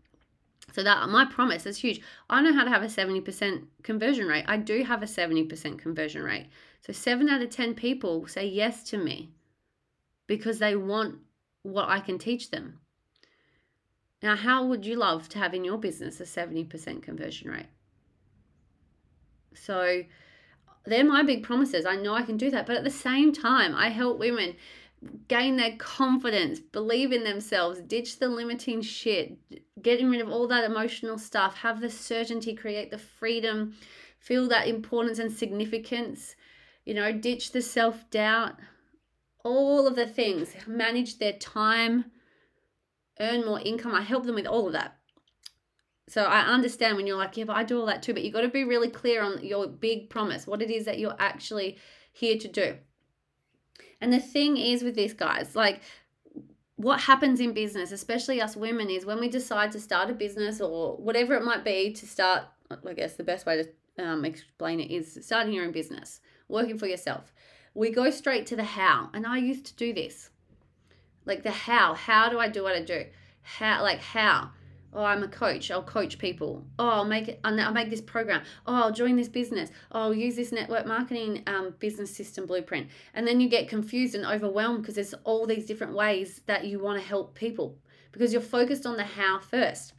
So 0.74 0.84
that 0.84 1.10
my 1.10 1.26
promise 1.26 1.66
is 1.66 1.78
huge. 1.78 2.02
I 2.30 2.42
know 2.42 2.54
how 2.54 2.64
to 2.64 2.70
have 2.70 2.84
a 2.84 2.88
70% 2.88 3.66
conversion 3.84 4.28
rate. 4.28 4.46
I 4.48 4.58
do 4.58 4.84
have 4.84 5.02
a 5.02 5.08
70% 5.08 5.80
conversion 5.80 6.24
rate. 6.24 6.48
So 6.82 6.94
7 6.94 7.28
out 7.30 7.42
of 7.42 7.50
10 7.50 7.74
people 7.76 8.28
say 8.28 8.48
yes 8.48 8.84
to 8.86 8.98
me 8.98 9.32
because 10.28 10.60
they 10.60 10.76
want 10.76 11.20
what 11.64 11.90
I 11.90 12.00
can 12.00 12.18
teach 12.18 12.52
them. 12.52 12.80
Now, 14.22 14.36
how 14.36 14.66
would 14.66 14.86
you 14.86 14.96
love 14.96 15.30
to 15.30 15.40
have 15.40 15.54
in 15.54 15.64
your 15.64 15.78
business 15.78 16.20
a 16.20 16.24
70% 16.24 17.02
conversion 17.02 17.50
rate? 17.50 17.68
So 19.56 20.04
they're 20.86 21.04
my 21.04 21.24
big 21.24 21.44
promises. 21.44 21.86
I 21.86 21.96
know 21.96 22.14
I 22.14 22.24
can 22.24 22.38
do 22.38 22.52
that. 22.52 22.66
But 22.66 22.76
at 22.76 22.84
the 22.84 22.90
same 22.90 23.32
time, 23.32 23.74
I 23.76 23.90
help 23.90 24.20
women 24.20 24.56
gain 25.28 25.56
their 25.56 25.76
confidence, 25.78 26.60
believe 26.60 27.12
in 27.12 27.24
themselves, 27.24 27.80
ditch 27.82 28.20
the 28.20 28.28
limiting 28.28 28.82
shit, 28.82 29.38
getting 29.82 30.10
rid 30.10 30.22
of 30.22 30.30
all 30.30 30.48
that 30.48 30.64
emotional 30.64 31.18
stuff, 31.18 31.56
have 31.58 31.80
the 31.80 31.90
certainty, 31.90 32.54
create 32.54 32.92
the 32.92 32.98
freedom, 32.98 33.74
feel 34.20 34.48
that 34.50 34.68
importance 34.68 35.20
and 35.20 35.32
significance, 35.32 36.36
you 36.86 36.94
know, 36.94 37.12
ditch 37.14 37.52
the 37.52 37.62
self 37.62 38.10
doubt, 38.10 38.56
all 39.44 39.88
of 39.88 39.96
the 39.96 40.08
things, 40.08 40.54
manage 40.68 41.18
their 41.18 41.34
time, 41.34 42.06
earn 43.20 43.46
more 43.46 43.60
income. 43.62 43.96
I 43.96 44.02
help 44.02 44.26
them 44.26 44.36
with 44.36 44.48
all 44.48 44.68
of 44.68 44.74
that. 44.74 44.98
So 46.10 46.24
I 46.24 46.42
understand 46.42 46.98
when 46.98 47.06
you're 47.06 47.18
like, 47.18 47.38
yeah, 47.38 47.46
but 47.46 47.56
I 47.56 47.64
do 47.64 47.80
all 47.80 47.86
that 47.86 48.02
too. 48.02 48.14
But 48.14 48.24
you 48.24 48.32
got 48.32 48.42
to 48.42 48.50
be 48.50 48.64
really 48.64 48.90
clear 48.90 49.22
on 49.22 49.46
your 49.46 49.68
big 49.68 50.10
promise, 50.10 50.48
what 50.48 50.62
it 50.62 50.72
is 50.72 50.86
that 50.86 51.00
you're 51.00 51.16
actually 51.20 51.78
here 52.12 52.38
to 52.40 52.48
do. 52.48 52.78
And 54.02 54.14
the 54.14 54.20
thing 54.20 54.58
is 54.58 54.84
with 54.84 54.96
this, 54.96 55.14
guys, 55.14 55.56
like 55.56 55.82
what 56.76 57.02
happens 57.02 57.40
in 57.40 57.54
business, 57.54 57.92
especially 57.92 58.42
us 58.42 58.56
women, 58.56 58.90
is 58.90 59.06
when 59.06 59.20
we 59.20 59.28
decide 59.28 59.72
to 59.74 59.80
start 59.80 60.10
a 60.10 60.14
business 60.14 60.62
or 60.62 60.96
whatever 60.98 61.34
it 61.36 61.44
might 61.44 61.66
be 61.66 61.92
to 61.94 62.08
start, 62.08 62.44
I 62.72 62.94
guess 62.94 63.16
the 63.16 63.24
best 63.24 63.46
way 63.46 63.64
to 63.64 64.04
um, 64.04 64.24
explain 64.24 64.80
it 64.80 64.90
is 64.90 65.20
starting 65.22 65.54
your 65.54 65.66
own 65.66 65.74
business, 65.74 66.22
working 66.48 66.78
for 66.78 66.88
yourself. 66.88 67.34
We 67.74 67.92
go 67.92 68.10
straight 68.10 68.46
to 68.48 68.56
the 68.56 68.64
how. 68.64 69.10
And 69.14 69.28
I 69.28 69.38
used 69.38 69.66
to 69.66 69.76
do 69.76 69.94
this. 69.94 70.30
Like 71.26 71.44
the 71.44 71.52
how. 71.52 71.94
How 71.94 72.30
do 72.30 72.40
I 72.40 72.48
do 72.48 72.64
what 72.64 72.76
I 72.76 72.82
do? 72.82 73.06
How, 73.42 73.82
like, 73.82 74.00
how? 74.00 74.52
Oh, 74.92 75.04
I'm 75.04 75.22
a 75.22 75.28
coach. 75.28 75.70
I'll 75.70 75.84
coach 75.84 76.18
people. 76.18 76.66
Oh, 76.80 76.90
I'll 76.90 77.06
make 77.06 77.28
it. 77.28 77.40
I'll 77.44 77.72
make 77.72 77.90
this 77.92 78.02
program. 78.02 78.42
Oh, 78.66 78.74
I'll 78.74 78.92
join 78.92 79.16
this 79.16 79.28
business. 79.28 79.70
Oh, 79.92 80.02
I'll 80.02 80.14
use 80.14 80.36
this 80.36 80.52
network 80.52 80.88
marketing 80.88 81.44
um, 81.46 81.76
business 81.80 82.16
system 82.16 82.48
blueprint. 82.48 82.88
And 83.14 83.28
then 83.28 83.40
you 83.40 83.50
get 83.50 83.70
confused 83.70 84.16
and 84.16 84.26
overwhelmed 84.26 84.82
because 84.82 84.96
there's 84.96 85.14
all 85.24 85.46
these 85.46 85.68
different 85.68 85.94
ways 85.94 86.42
that 86.48 86.66
you 86.66 86.80
want 86.80 87.00
to 87.00 87.08
help 87.08 87.36
people 87.36 87.78
because 88.12 88.34
you're 88.34 88.42
focused 88.42 88.88
on 88.88 88.98
the 88.98 89.04
how 89.04 89.40
first. 89.40 89.94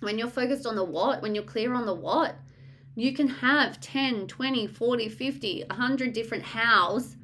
When 0.00 0.18
you're 0.18 0.28
focused 0.28 0.66
on 0.66 0.76
the 0.76 0.84
what, 0.84 1.22
when 1.22 1.34
you're 1.34 1.44
clear 1.44 1.74
on 1.74 1.86
the 1.86 1.94
what, 1.94 2.36
you 2.94 3.12
can 3.12 3.26
have 3.26 3.80
10, 3.80 4.28
20, 4.28 4.66
40, 4.68 5.08
50, 5.08 5.64
100 5.68 6.12
different 6.12 6.44
hows 6.44 7.16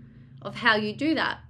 of 0.42 0.56
how 0.56 0.74
you 0.74 0.92
do 0.92 1.14
that 1.14 1.40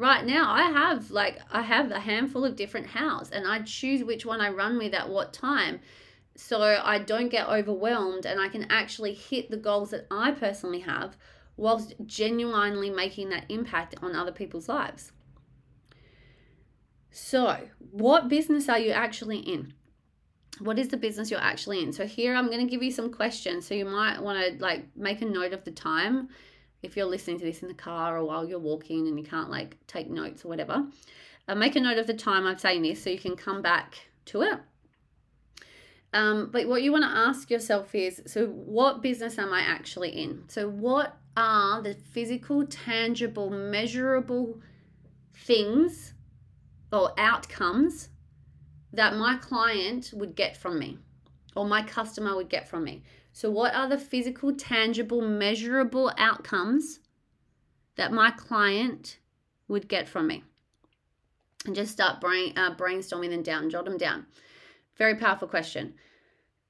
right 0.00 0.24
now 0.24 0.50
i 0.50 0.62
have 0.62 1.10
like 1.10 1.38
i 1.52 1.60
have 1.60 1.90
a 1.90 2.00
handful 2.00 2.42
of 2.42 2.56
different 2.56 2.86
hows 2.86 3.30
and 3.30 3.46
i 3.46 3.60
choose 3.60 4.02
which 4.02 4.24
one 4.24 4.40
i 4.40 4.48
run 4.48 4.78
with 4.78 4.94
at 4.94 5.08
what 5.08 5.32
time. 5.32 5.78
So 6.36 6.62
i 6.62 6.98
don't 6.98 7.28
get 7.28 7.48
overwhelmed 7.48 8.24
and 8.24 8.40
i 8.40 8.48
can 8.48 8.66
actually 8.70 9.12
hit 9.12 9.50
the 9.50 9.58
goals 9.58 9.90
that 9.90 10.06
i 10.10 10.30
personally 10.30 10.80
have 10.80 11.18
whilst 11.58 11.94
genuinely 12.06 12.88
making 12.88 13.28
that 13.28 13.44
impact 13.50 13.94
on 14.00 14.16
other 14.16 14.32
people's 14.32 14.70
lives. 14.70 15.12
So 17.10 17.68
what 17.90 18.28
business 18.28 18.70
are 18.70 18.78
you 18.78 18.92
actually 18.92 19.40
in? 19.40 19.74
What 20.60 20.78
is 20.78 20.88
the 20.88 20.96
business 20.96 21.30
you're 21.30 21.40
actually 21.40 21.82
in? 21.82 21.92
So 21.92 22.06
here 22.06 22.34
i'm 22.34 22.46
going 22.46 22.66
to 22.66 22.70
give 22.70 22.82
you 22.82 22.90
some 22.90 23.12
questions 23.12 23.66
so 23.66 23.74
you 23.74 23.84
might 23.84 24.22
want 24.22 24.38
to 24.42 24.62
like 24.62 24.96
make 24.96 25.20
a 25.20 25.26
note 25.26 25.52
of 25.52 25.64
the 25.64 25.72
time 25.72 26.30
if 26.82 26.96
you're 26.96 27.06
listening 27.06 27.38
to 27.38 27.44
this 27.44 27.62
in 27.62 27.68
the 27.68 27.74
car 27.74 28.16
or 28.18 28.24
while 28.24 28.48
you're 28.48 28.58
walking 28.58 29.06
and 29.06 29.18
you 29.18 29.24
can't 29.24 29.50
like 29.50 29.76
take 29.86 30.10
notes 30.10 30.44
or 30.44 30.48
whatever, 30.48 30.86
uh, 31.48 31.54
make 31.54 31.76
a 31.76 31.80
note 31.80 31.98
of 31.98 32.06
the 32.06 32.14
time 32.14 32.46
I'm 32.46 32.58
saying 32.58 32.82
this 32.82 33.02
so 33.02 33.10
you 33.10 33.18
can 33.18 33.36
come 33.36 33.62
back 33.62 34.08
to 34.26 34.42
it. 34.42 34.60
Um, 36.12 36.50
but 36.52 36.66
what 36.66 36.82
you 36.82 36.90
want 36.90 37.04
to 37.04 37.10
ask 37.10 37.50
yourself 37.50 37.94
is 37.94 38.22
so, 38.26 38.46
what 38.46 39.00
business 39.00 39.38
am 39.38 39.52
I 39.52 39.60
actually 39.60 40.10
in? 40.10 40.44
So, 40.48 40.68
what 40.68 41.16
are 41.36 41.80
the 41.82 41.94
physical, 41.94 42.66
tangible, 42.66 43.48
measurable 43.50 44.60
things 45.34 46.14
or 46.92 47.12
outcomes 47.16 48.08
that 48.92 49.14
my 49.14 49.36
client 49.36 50.10
would 50.12 50.34
get 50.34 50.56
from 50.56 50.80
me 50.80 50.98
or 51.54 51.64
my 51.64 51.82
customer 51.82 52.34
would 52.34 52.48
get 52.48 52.68
from 52.68 52.82
me? 52.82 53.04
So, 53.32 53.50
what 53.50 53.74
are 53.74 53.88
the 53.88 53.98
physical, 53.98 54.54
tangible, 54.54 55.22
measurable 55.22 56.12
outcomes 56.18 57.00
that 57.96 58.12
my 58.12 58.30
client 58.30 59.18
would 59.68 59.88
get 59.88 60.08
from 60.08 60.26
me? 60.26 60.44
And 61.64 61.74
just 61.74 61.92
start 61.92 62.20
brain, 62.20 62.56
uh, 62.56 62.74
brainstorming 62.74 63.30
them 63.30 63.42
down, 63.42 63.70
jot 63.70 63.84
them 63.84 63.98
down. 63.98 64.26
Very 64.96 65.14
powerful 65.14 65.48
question. 65.48 65.94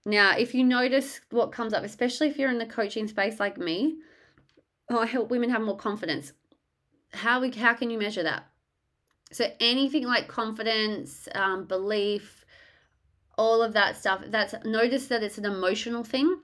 Now, 0.05 0.37
if 0.37 0.55
you 0.55 0.65
notice 0.65 1.21
what 1.31 1.53
comes 1.53 1.73
up, 1.73 1.85
especially 1.85 2.29
if 2.29 2.39
you're 2.39 2.51
in 2.51 2.59
the 2.59 2.67
coaching 2.67 3.07
space 3.07 3.39
like 3.39 3.59
me, 3.59 3.99
oh, 4.91 5.01
I 5.01 5.07
help 5.07 5.31
women 5.31 5.51
have 5.51 5.63
more 5.63 5.77
confidence. 5.77 6.33
How 7.13 7.41
we 7.41 7.51
how 7.51 7.75
can 7.75 7.91
you 7.91 7.99
measure 7.99 8.23
that? 8.23 8.47
So 9.33 9.47
anything 9.61 10.05
like 10.05 10.29
confidence, 10.29 11.29
um, 11.35 11.65
belief, 11.65 12.45
all 13.39 13.63
of 13.63 13.73
that 13.75 13.97
stuff. 13.97 14.23
That's 14.27 14.55
notice 14.65 15.07
that 15.09 15.23
it's 15.23 15.39
an 15.39 15.45
emotional 15.45 16.05
thing 16.05 16.41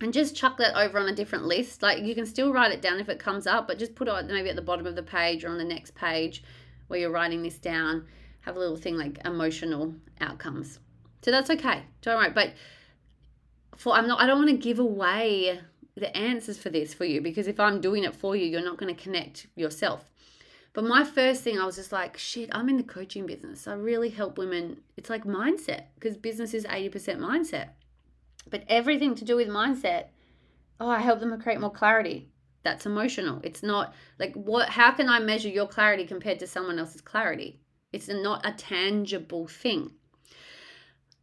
and 0.00 0.12
just 0.12 0.34
chuck 0.34 0.56
that 0.58 0.76
over 0.76 0.98
on 0.98 1.08
a 1.08 1.14
different 1.14 1.44
list. 1.44 1.82
Like 1.82 2.02
you 2.02 2.14
can 2.14 2.26
still 2.26 2.52
write 2.52 2.72
it 2.72 2.82
down 2.82 3.00
if 3.00 3.08
it 3.08 3.18
comes 3.18 3.46
up, 3.46 3.66
but 3.66 3.78
just 3.78 3.94
put 3.94 4.08
it 4.08 4.26
maybe 4.26 4.48
at 4.48 4.56
the 4.56 4.62
bottom 4.62 4.86
of 4.86 4.96
the 4.96 5.02
page 5.02 5.44
or 5.44 5.48
on 5.48 5.58
the 5.58 5.64
next 5.64 5.94
page 5.94 6.42
where 6.88 6.98
you're 6.98 7.10
writing 7.10 7.42
this 7.42 7.58
down. 7.58 8.06
Have 8.42 8.56
a 8.56 8.58
little 8.58 8.76
thing 8.76 8.96
like 8.96 9.18
emotional 9.24 9.94
outcomes. 10.20 10.78
So 11.22 11.30
that's 11.30 11.50
okay. 11.50 11.82
Don't 12.00 12.16
worry. 12.16 12.30
But 12.30 12.54
for 13.76 13.94
I'm 13.94 14.08
not 14.08 14.20
I 14.20 14.26
don't 14.26 14.38
want 14.38 14.50
to 14.50 14.56
give 14.56 14.78
away 14.78 15.60
the 15.96 16.16
answers 16.16 16.56
for 16.56 16.70
this 16.70 16.94
for 16.94 17.04
you 17.04 17.20
because 17.20 17.46
if 17.46 17.60
I'm 17.60 17.80
doing 17.80 18.04
it 18.04 18.16
for 18.16 18.34
you, 18.34 18.46
you're 18.46 18.64
not 18.64 18.78
going 18.78 18.94
to 18.94 19.00
connect 19.00 19.46
yourself. 19.54 20.04
But 20.72 20.84
my 20.84 21.04
first 21.04 21.42
thing, 21.42 21.58
I 21.58 21.66
was 21.66 21.76
just 21.76 21.90
like, 21.90 22.16
shit, 22.16 22.48
I'm 22.52 22.68
in 22.68 22.76
the 22.76 22.84
coaching 22.84 23.26
business. 23.26 23.66
I 23.66 23.74
really 23.74 24.08
help 24.08 24.38
women. 24.38 24.80
It's 24.96 25.10
like 25.10 25.24
mindset 25.24 25.86
because 25.96 26.16
business 26.16 26.54
is 26.54 26.64
80% 26.64 27.18
mindset. 27.18 27.70
But 28.48 28.64
everything 28.68 29.14
to 29.16 29.24
do 29.24 29.36
with 29.36 29.48
mindset, 29.48 30.06
oh, 30.78 30.88
I 30.88 31.00
help 31.00 31.20
them 31.20 31.38
create 31.40 31.60
more 31.60 31.70
clarity. 31.70 32.28
That's 32.62 32.86
emotional. 32.86 33.40
It's 33.42 33.62
not 33.62 33.94
like 34.18 34.34
what 34.34 34.70
how 34.70 34.92
can 34.92 35.08
I 35.08 35.18
measure 35.18 35.48
your 35.48 35.66
clarity 35.66 36.06
compared 36.06 36.38
to 36.40 36.46
someone 36.46 36.78
else's 36.78 37.00
clarity? 37.00 37.60
It's 37.92 38.08
not 38.08 38.46
a 38.46 38.52
tangible 38.52 39.46
thing. 39.46 39.92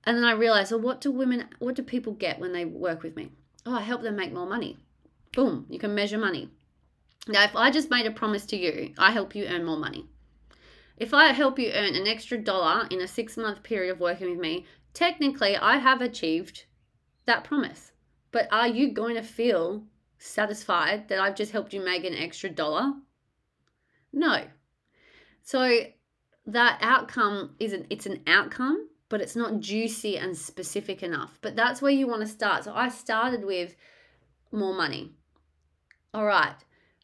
And 0.03 0.17
then 0.17 0.23
I 0.23 0.31
realized, 0.31 0.71
well, 0.71 0.81
what 0.81 1.01
do 1.01 1.11
women 1.11 1.47
what 1.59 1.75
do 1.75 1.83
people 1.83 2.13
get 2.13 2.39
when 2.39 2.53
they 2.53 2.65
work 2.65 3.03
with 3.03 3.15
me? 3.15 3.31
Oh, 3.65 3.75
I 3.75 3.81
help 3.81 4.01
them 4.01 4.15
make 4.15 4.33
more 4.33 4.47
money. 4.47 4.77
Boom, 5.33 5.65
you 5.69 5.77
can 5.77 5.93
measure 5.93 6.17
money. 6.17 6.49
Now, 7.27 7.43
if 7.43 7.55
I 7.55 7.69
just 7.69 7.91
made 7.91 8.05
a 8.05 8.11
promise 8.11 8.45
to 8.47 8.57
you, 8.57 8.93
I 8.97 9.11
help 9.11 9.35
you 9.35 9.45
earn 9.45 9.65
more 9.65 9.77
money. 9.77 10.07
If 10.95 11.13
I 11.13 11.27
help 11.33 11.59
you 11.59 11.71
earn 11.71 11.93
an 11.93 12.07
extra 12.07 12.37
dollar 12.37 12.87
in 12.89 13.01
a 13.01 13.07
six 13.07 13.37
month 13.37 13.61
period 13.61 13.91
of 13.91 13.99
working 13.99 14.31
with 14.31 14.39
me, 14.39 14.65
technically 14.93 15.55
I 15.55 15.77
have 15.77 16.01
achieved 16.01 16.65
that 17.27 17.43
promise. 17.43 17.91
But 18.31 18.47
are 18.51 18.67
you 18.67 18.91
going 18.91 19.15
to 19.15 19.21
feel 19.21 19.83
satisfied 20.17 21.07
that 21.09 21.19
I've 21.19 21.35
just 21.35 21.51
helped 21.51 21.73
you 21.73 21.83
make 21.83 22.03
an 22.03 22.15
extra 22.15 22.49
dollar? 22.49 22.93
No. 24.11 24.43
So 25.43 25.79
that 26.47 26.79
outcome 26.81 27.55
is 27.59 27.73
an 27.73 27.85
it's 27.89 28.05
an 28.05 28.21
outcome, 28.25 28.89
but 29.09 29.21
it's 29.21 29.35
not 29.35 29.59
juicy 29.59 30.17
and 30.17 30.35
specific 30.35 31.03
enough. 31.03 31.37
But 31.41 31.55
that's 31.55 31.81
where 31.81 31.91
you 31.91 32.07
want 32.07 32.21
to 32.21 32.27
start. 32.27 32.63
So 32.63 32.73
I 32.73 32.89
started 32.89 33.45
with 33.45 33.75
more 34.51 34.73
money. 34.73 35.11
All 36.13 36.25
right. 36.25 36.55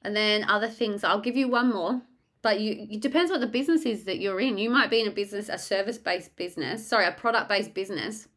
And 0.01 0.15
then 0.15 0.43
other 0.49 0.67
things, 0.67 1.03
I'll 1.03 1.21
give 1.21 1.37
you 1.37 1.47
one 1.47 1.71
more, 1.71 2.01
but 2.41 2.59
you 2.59 2.87
it 2.89 3.01
depends 3.01 3.31
what 3.31 3.39
the 3.39 3.47
business 3.47 3.85
is 3.85 4.03
that 4.05 4.19
you're 4.19 4.41
in. 4.41 4.57
You 4.57 4.69
might 4.69 4.89
be 4.89 5.01
in 5.01 5.07
a 5.07 5.11
business, 5.11 5.49
a 5.49 5.57
service-based 5.57 6.35
business, 6.35 6.87
sorry, 6.87 7.05
a 7.05 7.11
product-based 7.11 7.73
business 7.73 8.27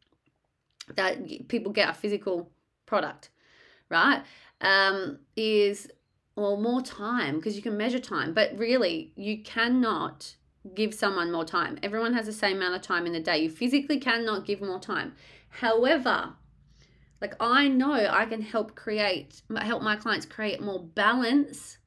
that 0.95 1.47
people 1.47 1.71
get 1.71 1.89
a 1.89 1.93
physical 1.93 2.51
product, 2.85 3.29
right? 3.89 4.23
Um, 4.61 5.19
is 5.35 5.89
well 6.35 6.57
more 6.57 6.81
time 6.81 7.35
because 7.35 7.55
you 7.55 7.61
can 7.61 7.77
measure 7.77 7.99
time, 7.99 8.33
but 8.33 8.57
really 8.57 9.11
you 9.15 9.43
cannot 9.43 10.35
give 10.75 10.93
someone 10.93 11.31
more 11.31 11.45
time. 11.45 11.77
Everyone 11.83 12.13
has 12.13 12.25
the 12.25 12.33
same 12.33 12.57
amount 12.57 12.75
of 12.75 12.81
time 12.81 13.05
in 13.05 13.13
the 13.13 13.19
day. 13.19 13.37
You 13.39 13.49
physically 13.49 13.99
cannot 13.99 14.45
give 14.45 14.61
more 14.61 14.79
time. 14.79 15.13
However, 15.49 16.33
like 17.21 17.35
I 17.39 17.67
know 17.67 17.93
I 17.93 18.25
can 18.25 18.41
help 18.41 18.75
create 18.75 19.41
help 19.59 19.81
my 19.81 19.95
clients 19.95 20.25
create 20.25 20.61
more 20.61 20.83
balance 20.83 21.77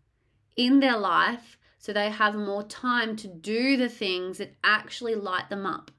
in 0.57 0.81
their 0.81 0.97
life 0.97 1.59
so 1.79 1.93
they 1.93 2.11
have 2.11 2.35
more 2.35 2.63
time 2.65 3.17
to 3.17 3.29
do 3.29 3.77
the 3.77 3.89
things 3.89 4.39
that 4.39 4.57
actually 4.65 5.15
light 5.15 5.49
them 5.49 5.67
up 5.67 5.91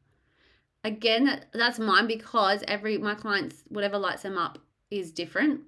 again 0.84 1.44
that's 1.54 1.80
mine 1.80 2.08
because 2.08 2.64
every 2.68 2.98
my 2.98 3.16
clients 3.16 3.64
whatever 3.70 3.98
lights 3.98 4.24
them 4.24 4.38
up 4.38 4.60
is 4.90 5.12
different. 5.12 5.62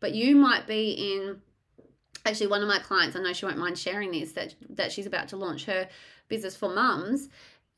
But 0.00 0.14
you 0.14 0.36
might 0.36 0.66
be 0.66 0.90
in 0.92 1.40
actually 2.24 2.46
one 2.46 2.60
of 2.60 2.68
my 2.68 2.78
clients 2.80 3.16
i 3.16 3.20
know 3.20 3.32
she 3.32 3.46
won't 3.46 3.58
mind 3.58 3.78
sharing 3.78 4.10
this 4.10 4.32
that 4.32 4.54
that 4.68 4.92
she's 4.92 5.06
about 5.06 5.28
to 5.28 5.36
launch 5.36 5.64
her 5.64 5.88
business 6.28 6.56
for 6.56 6.68
mums 6.68 7.28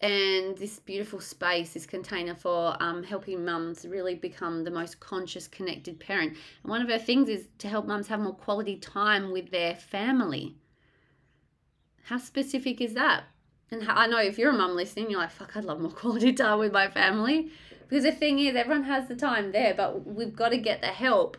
and 0.00 0.56
this 0.56 0.78
beautiful 0.78 1.20
space 1.20 1.74
this 1.74 1.86
container 1.86 2.34
for 2.34 2.74
um, 2.80 3.02
helping 3.02 3.44
mums 3.44 3.84
really 3.84 4.14
become 4.14 4.64
the 4.64 4.70
most 4.70 4.98
conscious 4.98 5.46
connected 5.46 6.00
parent. 6.00 6.30
And 6.62 6.70
one 6.70 6.80
of 6.80 6.88
her 6.88 6.98
things 6.98 7.28
is 7.28 7.48
to 7.58 7.68
help 7.68 7.86
mums 7.86 8.08
have 8.08 8.20
more 8.20 8.32
quality 8.32 8.76
time 8.76 9.30
with 9.30 9.50
their 9.50 9.74
family. 9.74 10.56
How 12.04 12.16
specific 12.16 12.80
is 12.80 12.94
that 12.94 13.24
and 13.70 13.88
I 13.88 14.06
know 14.06 14.18
if 14.18 14.38
you're 14.38 14.50
a 14.50 14.56
mum 14.56 14.74
listening, 14.74 15.10
you're 15.10 15.20
like, 15.20 15.30
fuck, 15.30 15.56
I'd 15.56 15.64
love 15.64 15.80
more 15.80 15.90
quality 15.90 16.32
time 16.34 16.58
with 16.58 16.72
my 16.72 16.88
family. 16.88 17.50
Because 17.88 18.04
the 18.04 18.12
thing 18.12 18.38
is, 18.38 18.54
everyone 18.54 18.84
has 18.84 19.08
the 19.08 19.16
time 19.16 19.52
there, 19.52 19.74
but 19.74 20.06
we've 20.06 20.34
got 20.34 20.50
to 20.50 20.58
get 20.58 20.80
the 20.80 20.88
help 20.88 21.36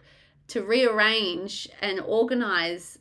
to 0.47 0.61
rearrange 0.63 1.69
and 1.81 1.99
organize 2.01 2.99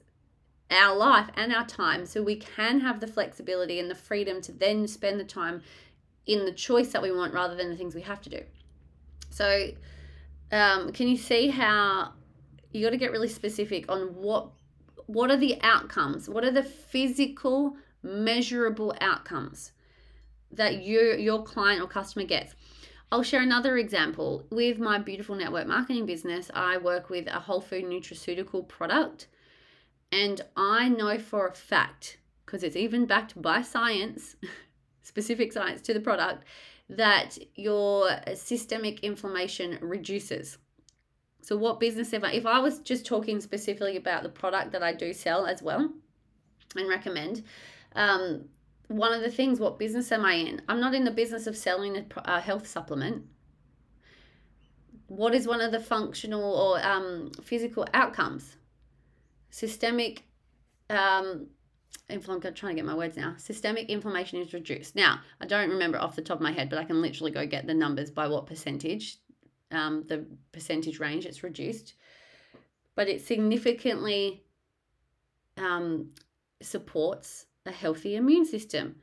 our 0.71 0.97
life 0.97 1.29
and 1.35 1.53
our 1.53 1.67
time 1.67 2.07
so 2.07 2.23
we 2.23 2.37
can 2.37 2.81
have 2.81 3.01
the 3.01 3.07
flexibility 3.07 3.81
and 3.81 3.91
the 3.91 3.95
freedom 3.95 4.41
to 4.41 4.53
then 4.53 4.87
spend 4.87 5.19
the 5.19 5.25
time 5.25 5.63
in 6.27 6.45
the 6.45 6.53
choice 6.53 6.93
that 6.93 7.03
we 7.03 7.11
want 7.11 7.35
rather 7.35 7.57
than 7.57 7.71
the 7.71 7.77
things 7.77 7.95
we 7.95 8.03
have 8.03 8.21
to 8.23 8.31
do. 8.31 8.41
So, 9.31 9.71
um, 10.53 10.93
can 10.93 11.09
you 11.09 11.17
see 11.17 11.49
how 11.49 12.13
you 12.73 12.85
got 12.85 12.91
to 12.91 12.97
get 12.97 13.11
really 13.11 13.29
specific 13.29 13.91
on 13.91 14.15
what 14.15 14.51
what 15.07 15.29
are 15.29 15.37
the 15.37 15.59
outcomes? 15.63 16.29
What 16.29 16.45
are 16.45 16.53
the 16.53 16.63
physical, 16.63 17.75
measurable 18.03 18.95
outcomes 19.01 19.73
that 20.53 20.83
you 20.83 21.15
your 21.15 21.43
client 21.43 21.83
or 21.83 21.87
customer 21.87 22.25
gets? 22.25 22.55
I'll 23.13 23.23
share 23.25 23.43
another 23.43 23.77
example. 23.77 24.45
With 24.51 24.79
my 24.79 24.99
beautiful 24.99 25.35
network 25.35 25.67
marketing 25.67 26.07
business, 26.07 26.51
I 26.55 26.77
work 26.79 27.11
with 27.11 27.27
a 27.27 27.41
whole 27.41 27.61
food 27.61 27.85
nutraceutical 27.85 28.67
product. 28.69 29.27
And 30.13 30.41
I 30.57 30.89
know 30.89 31.19
for 31.19 31.49
a 31.49 31.55
fact, 31.55 32.19
because 32.47 32.63
it's 32.63 32.77
even 32.77 33.07
backed 33.07 33.41
by 33.41 33.63
science, 33.63 34.37
specific 35.03 35.53
science 35.53 35.81
to 35.83 35.95
the 35.95 36.01
product, 36.01 36.45
that 36.89 37.39
your 37.55 38.11
systemic 38.35 39.01
inflammation 39.01 39.79
reduces. 39.81 40.59
So, 41.43 41.57
what 41.57 41.81
business 41.81 42.13
ever, 42.13 42.27
if 42.27 42.47
I 42.47 42.59
was 42.61 42.81
just 42.81 43.07
talking 43.07 43.41
specifically 43.41 43.97
about 43.97 44.23
the 44.23 44.29
product 44.29 44.73
that 44.73 44.83
I 44.83 44.93
do 44.93 45.13
sell 45.13 45.47
as 45.47 45.63
well 45.63 45.93
and 46.77 46.89
recommend, 46.89 47.45
um, 47.95 48.45
one 48.89 49.13
of 49.13 49.23
the 49.23 49.31
things, 49.31 49.61
what 49.61 49.79
business 49.79 50.11
am 50.11 50.25
I 50.25 50.35
in? 50.35 50.63
I'm 50.69 50.81
not 50.81 50.95
in 50.95 51.05
the 51.05 51.11
business 51.11 51.47
of 51.47 51.57
selling 51.57 51.97
a, 51.97 52.05
a 52.25 52.41
health 52.41 52.67
supplement. 52.67 53.25
What 55.07 55.35
is 55.35 55.47
one 55.47 55.61
of 55.61 55.73
the 55.73 55.81
functional 55.81 56.43
or 56.43 56.85
um, 56.85 57.31
physical 57.43 57.87
outcomes? 57.95 58.57
Systemic, 59.51 60.25
um, 60.89 61.47
I'm 62.09 62.21
trying 62.21 62.41
to 62.41 62.75
get 62.75 62.85
my 62.85 62.95
words 62.95 63.17
now. 63.17 63.35
Systemic 63.37 63.89
inflammation 63.89 64.41
is 64.41 64.53
reduced. 64.53 64.97
Now, 64.97 65.21
I 65.41 65.47
don't 65.47 65.71
remember 65.71 65.99
off 65.99 66.17
the 66.17 66.23
top 66.23 66.39
of 66.39 66.43
my 66.43 66.53
head, 66.53 66.69
but 66.71 66.79
I 66.79 66.85
can 66.85 67.01
literally 67.01 67.33
go 67.33 67.47
get 67.47 67.67
the 67.67 67.75
numbers 67.75 68.11
by 68.11 68.29
what 68.29 68.47
percentage, 68.47 69.19
um, 69.71 70.05
the 70.09 70.27
percentage 70.53 70.99
range 70.99 71.27
it's 71.27 71.43
reduced. 71.43 71.95
But 72.97 73.09
it 73.09 73.25
significantly 73.25 74.43
um, 75.57 76.11
supports 76.61 77.47
a 77.67 77.71
healthy 77.71 78.17
immune 78.17 78.45
system. 78.45 78.97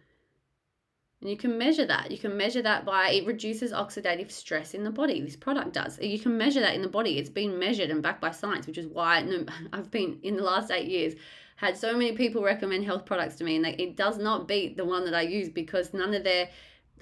And 1.21 1.29
you 1.29 1.37
can 1.37 1.57
measure 1.57 1.85
that. 1.85 2.11
You 2.11 2.17
can 2.17 2.37
measure 2.37 2.61
that 2.61 2.85
by 2.85 3.09
it 3.09 3.25
reduces 3.25 3.71
oxidative 3.71 4.31
stress 4.31 4.73
in 4.73 4.83
the 4.83 4.91
body. 4.91 5.19
This 5.21 5.35
product 5.35 5.73
does. 5.73 5.99
You 5.99 6.19
can 6.19 6.37
measure 6.37 6.59
that 6.59 6.75
in 6.75 6.83
the 6.83 6.87
body. 6.87 7.17
It's 7.17 7.29
been 7.29 7.57
measured 7.57 7.89
and 7.89 8.03
backed 8.03 8.21
by 8.21 8.31
science, 8.31 8.67
which 8.67 8.77
is 8.77 8.87
why 8.87 9.25
I've 9.73 9.89
been 9.89 10.19
in 10.21 10.37
the 10.37 10.43
last 10.43 10.71
eight 10.71 10.87
years 10.87 11.15
had 11.57 11.75
so 11.75 11.93
many 11.93 12.11
people 12.11 12.43
recommend 12.43 12.85
health 12.85 13.03
products 13.03 13.35
to 13.35 13.43
me, 13.43 13.55
and 13.55 13.65
it 13.65 13.97
does 13.97 14.19
not 14.19 14.47
beat 14.47 14.77
the 14.77 14.85
one 14.85 15.03
that 15.05 15.15
I 15.15 15.21
use 15.21 15.49
because 15.49 15.93
none 15.93 16.13
of 16.13 16.23
their 16.23 16.49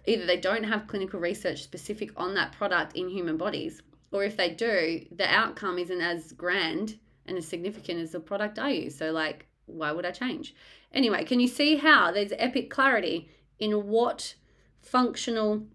either 0.08 0.26
they 0.26 0.38
don't 0.38 0.64
have 0.64 0.88
clinical 0.88 1.20
research 1.20 1.64
specific 1.64 2.12
on 2.16 2.36
that 2.36 2.54
product 2.54 2.96
in 2.96 3.10
human 3.10 3.38
bodies, 3.38 3.82
or 4.12 4.24
if 4.24 4.38
they 4.38 4.50
do, 4.50 5.06
the 5.12 5.28
outcome 5.28 5.78
isn't 5.78 6.02
as 6.02 6.32
grand 6.32 6.98
and 7.26 7.38
as 7.38 7.48
significant 7.48 8.00
as 8.00 8.12
the 8.12 8.20
product 8.20 8.58
I 8.58 8.70
use. 8.70 8.96
So 8.96 9.12
like, 9.12 9.46
why 9.66 9.92
would 9.92 10.06
I 10.06 10.12
change? 10.12 10.56
Anyway, 10.94 11.24
can 11.26 11.40
you 11.40 11.48
see 11.48 11.78
how 11.78 12.12
there's 12.12 12.34
epic 12.38 12.70
clarity 12.70 13.30
in 13.60 13.88
what 13.88 14.36
functional 14.82 15.66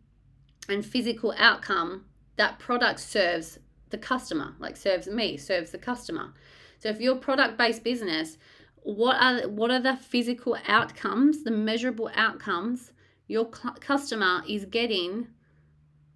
and 0.69 0.85
physical 0.85 1.35
outcome 1.37 2.05
that 2.37 2.59
product 2.59 3.01
serves 3.01 3.59
the 3.91 3.99
customer, 3.99 4.55
like 4.59 4.77
serves 4.77 5.09
me, 5.09 5.37
serves 5.37 5.71
the 5.71 5.79
customer. 5.79 6.33
So 6.79 6.89
if 6.89 7.01
you're 7.01 7.17
product 7.17 7.59
based 7.59 7.85
business, 7.85 8.39
what 8.83 9.17
are 9.21 9.49
what 9.49 9.71
are 9.71 9.81
the 9.81 9.97
physical 9.97 10.57
outcomes, 10.67 11.45
the 11.45 11.51
measurable 11.51 12.11
outcomes 12.15 12.93
your 13.27 13.47
customer 13.47 14.43
is 14.49 14.65
getting 14.65 15.29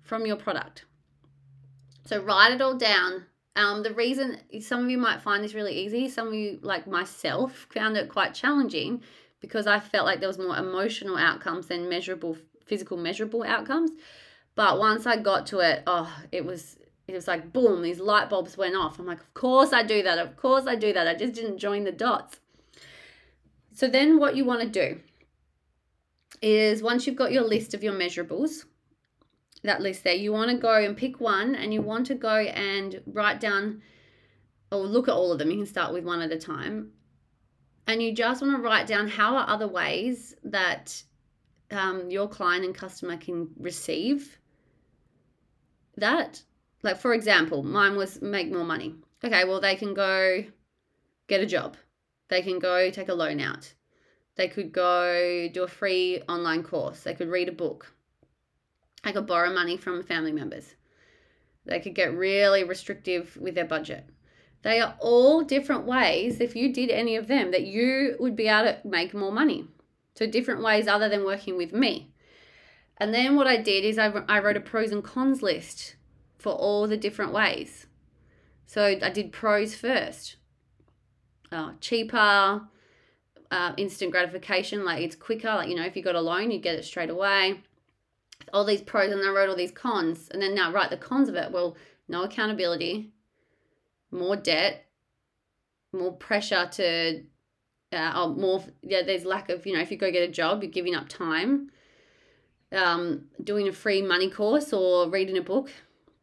from 0.02 0.24
your 0.24 0.36
product? 0.36 0.86
So 2.06 2.22
write 2.22 2.52
it 2.52 2.62
all 2.62 2.76
down 2.76 3.26
um, 3.56 3.82
the 3.82 3.94
reason 3.94 4.38
some 4.60 4.84
of 4.84 4.90
you 4.90 4.98
might 4.98 5.22
find 5.22 5.44
this 5.44 5.54
really 5.54 5.74
easy, 5.74 6.08
some 6.08 6.28
of 6.28 6.34
you, 6.34 6.58
like 6.62 6.86
myself, 6.86 7.66
found 7.70 7.96
it 7.96 8.08
quite 8.08 8.34
challenging 8.34 9.02
because 9.40 9.66
I 9.66 9.78
felt 9.78 10.06
like 10.06 10.20
there 10.20 10.28
was 10.28 10.38
more 10.38 10.56
emotional 10.56 11.16
outcomes 11.16 11.66
than 11.66 11.88
measurable, 11.88 12.36
physical 12.66 12.96
measurable 12.96 13.44
outcomes. 13.44 13.90
But 14.56 14.78
once 14.78 15.06
I 15.06 15.16
got 15.18 15.46
to 15.48 15.60
it, 15.60 15.82
oh, 15.86 16.12
it 16.32 16.44
was 16.44 16.78
it 17.06 17.12
was 17.14 17.28
like 17.28 17.52
boom, 17.52 17.82
these 17.82 18.00
light 18.00 18.30
bulbs 18.30 18.56
went 18.56 18.74
off. 18.74 18.98
I'm 18.98 19.06
like, 19.06 19.20
of 19.20 19.34
course 19.34 19.72
I 19.72 19.82
do 19.82 20.02
that. 20.02 20.18
Of 20.18 20.36
course 20.36 20.66
I 20.66 20.74
do 20.74 20.92
that. 20.92 21.06
I 21.06 21.14
just 21.14 21.34
didn't 21.34 21.58
join 21.58 21.84
the 21.84 21.92
dots. 21.92 22.40
So 23.74 23.88
then 23.88 24.18
what 24.18 24.36
you 24.36 24.44
want 24.44 24.62
to 24.62 24.68
do 24.68 25.00
is 26.40 26.82
once 26.82 27.06
you've 27.06 27.16
got 27.16 27.32
your 27.32 27.44
list 27.44 27.74
of 27.74 27.82
your 27.82 27.92
measurables, 27.92 28.64
that 29.64 29.80
list 29.80 30.04
there. 30.04 30.14
You 30.14 30.32
want 30.32 30.50
to 30.50 30.56
go 30.56 30.74
and 30.74 30.96
pick 30.96 31.20
one 31.20 31.54
and 31.54 31.74
you 31.74 31.82
want 31.82 32.06
to 32.06 32.14
go 32.14 32.36
and 32.36 33.00
write 33.06 33.40
down 33.40 33.82
or 34.70 34.78
look 34.78 35.08
at 35.08 35.14
all 35.14 35.32
of 35.32 35.38
them. 35.38 35.50
You 35.50 35.58
can 35.58 35.66
start 35.66 35.92
with 35.92 36.04
one 36.04 36.20
at 36.20 36.32
a 36.32 36.38
time. 36.38 36.92
And 37.86 38.02
you 38.02 38.14
just 38.14 38.40
want 38.40 38.56
to 38.56 38.62
write 38.62 38.86
down 38.86 39.08
how 39.08 39.36
are 39.36 39.48
other 39.48 39.68
ways 39.68 40.34
that 40.44 41.02
um, 41.70 42.10
your 42.10 42.28
client 42.28 42.64
and 42.64 42.74
customer 42.74 43.16
can 43.16 43.48
receive 43.58 44.38
that. 45.96 46.42
Like, 46.82 46.98
for 46.98 47.14
example, 47.14 47.62
mine 47.62 47.96
was 47.96 48.20
make 48.22 48.52
more 48.52 48.64
money. 48.64 48.94
Okay, 49.24 49.44
well, 49.44 49.60
they 49.60 49.76
can 49.76 49.94
go 49.94 50.44
get 51.28 51.40
a 51.40 51.46
job, 51.46 51.76
they 52.28 52.42
can 52.42 52.58
go 52.58 52.90
take 52.90 53.08
a 53.08 53.14
loan 53.14 53.40
out, 53.40 53.72
they 54.36 54.48
could 54.48 54.70
go 54.70 55.48
do 55.50 55.62
a 55.62 55.68
free 55.68 56.20
online 56.28 56.62
course, 56.62 57.00
they 57.00 57.14
could 57.14 57.28
read 57.28 57.48
a 57.48 57.52
book, 57.52 57.93
I 59.04 59.12
could 59.12 59.26
borrow 59.26 59.52
money 59.52 59.76
from 59.76 60.02
family 60.02 60.32
members. 60.32 60.74
They 61.66 61.80
could 61.80 61.94
get 61.94 62.16
really 62.16 62.64
restrictive 62.64 63.36
with 63.36 63.54
their 63.54 63.64
budget. 63.64 64.06
They 64.62 64.80
are 64.80 64.96
all 64.98 65.42
different 65.42 65.84
ways, 65.84 66.40
if 66.40 66.56
you 66.56 66.72
did 66.72 66.90
any 66.90 67.16
of 67.16 67.26
them, 67.26 67.50
that 67.50 67.64
you 67.64 68.16
would 68.18 68.34
be 68.34 68.48
able 68.48 68.72
to 68.72 68.78
make 68.88 69.12
more 69.12 69.32
money. 69.32 69.68
So, 70.14 70.26
different 70.26 70.62
ways 70.62 70.86
other 70.86 71.08
than 71.08 71.24
working 71.24 71.56
with 71.56 71.72
me. 71.72 72.12
And 72.96 73.12
then 73.12 73.36
what 73.36 73.46
I 73.46 73.56
did 73.56 73.84
is 73.84 73.98
I, 73.98 74.06
I 74.28 74.38
wrote 74.38 74.56
a 74.56 74.60
pros 74.60 74.90
and 74.90 75.02
cons 75.02 75.42
list 75.42 75.96
for 76.38 76.52
all 76.52 76.86
the 76.86 76.96
different 76.96 77.32
ways. 77.32 77.86
So, 78.64 78.84
I 78.84 79.10
did 79.10 79.32
pros 79.32 79.74
first. 79.74 80.36
Uh, 81.52 81.72
cheaper, 81.80 82.62
uh, 83.50 83.72
instant 83.76 84.12
gratification, 84.12 84.84
like 84.84 85.02
it's 85.02 85.16
quicker. 85.16 85.48
Like, 85.48 85.68
you 85.68 85.74
know, 85.74 85.84
if 85.84 85.94
you 85.94 86.02
got 86.02 86.14
a 86.14 86.20
loan, 86.20 86.50
you 86.50 86.58
get 86.58 86.76
it 86.76 86.84
straight 86.84 87.10
away 87.10 87.60
all 88.52 88.64
these 88.64 88.82
pros 88.82 89.12
and 89.12 89.22
I 89.22 89.30
wrote 89.30 89.48
all 89.48 89.56
these 89.56 89.70
cons. 89.70 90.28
And 90.30 90.40
then 90.40 90.54
now 90.54 90.72
write 90.72 90.90
the 90.90 90.96
cons 90.96 91.28
of 91.28 91.34
it. 91.34 91.50
Well, 91.50 91.76
no 92.08 92.22
accountability, 92.22 93.10
more 94.10 94.36
debt, 94.36 94.86
more 95.92 96.12
pressure 96.12 96.68
to, 96.72 97.22
uh, 97.92 98.12
oh, 98.14 98.34
more, 98.34 98.62
yeah, 98.82 99.02
there's 99.02 99.24
lack 99.24 99.48
of, 99.48 99.66
you 99.66 99.74
know, 99.74 99.80
if 99.80 99.90
you 99.90 99.96
go 99.96 100.10
get 100.10 100.28
a 100.28 100.32
job, 100.32 100.62
you're 100.62 100.70
giving 100.70 100.94
up 100.94 101.08
time. 101.08 101.70
Um, 102.72 103.26
doing 103.42 103.68
a 103.68 103.72
free 103.72 104.02
money 104.02 104.28
course 104.28 104.72
or 104.72 105.08
reading 105.08 105.38
a 105.38 105.42
book. 105.42 105.70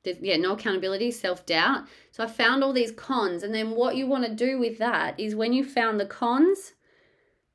There's, 0.03 0.17
yeah, 0.19 0.35
no 0.37 0.53
accountability, 0.53 1.11
self 1.11 1.45
doubt. 1.45 1.87
So 2.11 2.23
I 2.23 2.27
found 2.27 2.63
all 2.63 2.73
these 2.73 2.91
cons. 2.91 3.43
And 3.43 3.53
then 3.53 3.71
what 3.71 3.95
you 3.95 4.07
want 4.07 4.25
to 4.25 4.33
do 4.33 4.59
with 4.59 4.77
that 4.79 5.19
is 5.19 5.35
when 5.35 5.53
you 5.53 5.63
found 5.63 5.99
the 5.99 6.05
cons 6.05 6.73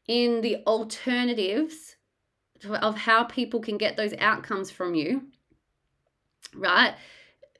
in 0.06 0.40
the 0.40 0.62
alternatives, 0.66 1.95
of 2.64 2.96
how 2.96 3.24
people 3.24 3.60
can 3.60 3.76
get 3.78 3.96
those 3.96 4.14
outcomes 4.18 4.70
from 4.70 4.94
you, 4.94 5.22
right? 6.54 6.94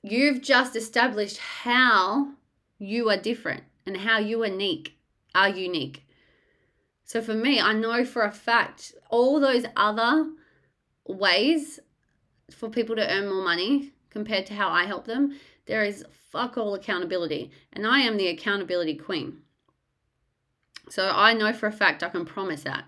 You've 0.03 0.43
just 0.43 0.77
established 0.77 1.39
how 1.39 2.29
you 2.79 3.11
are 3.11 3.17
different 3.17 3.65
and 3.87 3.97
how 3.97 4.19
you 4.19 4.43
are 4.43 4.47
unique 4.47 4.97
are 5.37 5.49
unique. 5.49 6.03
So 7.05 7.21
for 7.21 7.35
me, 7.35 7.61
I 7.61 7.73
know 7.73 8.05
for 8.05 8.23
a 8.23 8.33
fact 8.33 8.95
all 9.11 9.39
those 9.39 9.65
other 9.77 10.31
ways 11.07 11.79
for 12.51 12.69
people 12.69 12.97
to 12.97 13.09
earn 13.09 13.29
more 13.29 13.45
money 13.45 13.93
compared 14.11 14.47
to 14.47 14.55
how 14.55 14.69
I 14.69 14.85
help 14.85 15.05
them, 15.07 15.39
there 15.67 15.85
is 15.85 16.05
fuck 16.31 16.57
all 16.57 16.75
accountability. 16.75 17.51
And 17.73 17.87
I 17.87 18.01
am 18.01 18.17
the 18.17 18.29
accountability 18.29 18.95
queen. 18.95 19.43
So 20.89 21.11
I 21.15 21.33
know 21.35 21.53
for 21.53 21.67
a 21.67 21.73
fact 21.73 22.03
I 22.03 22.09
can 22.09 22.25
promise 22.25 22.63
that 22.63 22.85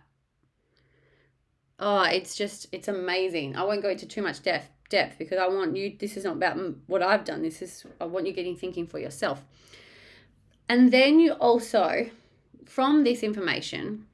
oh, 1.78 2.02
it's 2.02 2.34
just 2.34 2.66
it's 2.72 2.88
amazing. 2.88 3.56
I 3.56 3.64
won't 3.64 3.82
go 3.82 3.90
into 3.90 4.06
too 4.06 4.22
much 4.22 4.42
depth 4.42 4.70
depth 4.88 5.18
because 5.18 5.38
I 5.38 5.48
want 5.48 5.76
you. 5.76 5.96
This 5.98 6.16
is 6.16 6.24
not 6.24 6.36
about 6.36 6.58
what 6.86 7.02
I've 7.02 7.24
done. 7.24 7.42
This 7.42 7.62
is 7.62 7.84
I 8.00 8.06
want 8.06 8.26
you 8.26 8.32
getting 8.32 8.56
thinking 8.56 8.86
for 8.86 8.98
yourself. 8.98 9.44
And 10.68 10.92
then 10.92 11.18
you 11.18 11.32
also, 11.32 12.10
from 12.66 13.04
this 13.04 13.22
information, 13.22 14.06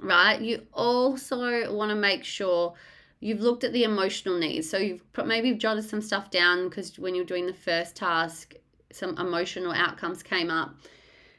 right? 0.00 0.40
You 0.40 0.66
also 0.72 1.72
want 1.72 1.90
to 1.90 1.94
make 1.94 2.24
sure 2.24 2.74
you've 3.20 3.40
looked 3.40 3.64
at 3.64 3.72
the 3.72 3.84
emotional 3.84 4.38
needs. 4.38 4.68
So 4.68 4.78
you've 4.78 5.02
maybe 5.24 5.48
you've 5.48 5.58
jotted 5.58 5.84
some 5.84 6.00
stuff 6.00 6.30
down 6.30 6.68
because 6.68 6.98
when 6.98 7.14
you're 7.14 7.24
doing 7.24 7.46
the 7.46 7.52
first 7.52 7.96
task, 7.96 8.54
some 8.92 9.16
emotional 9.18 9.72
outcomes 9.72 10.22
came 10.22 10.50
up. 10.50 10.74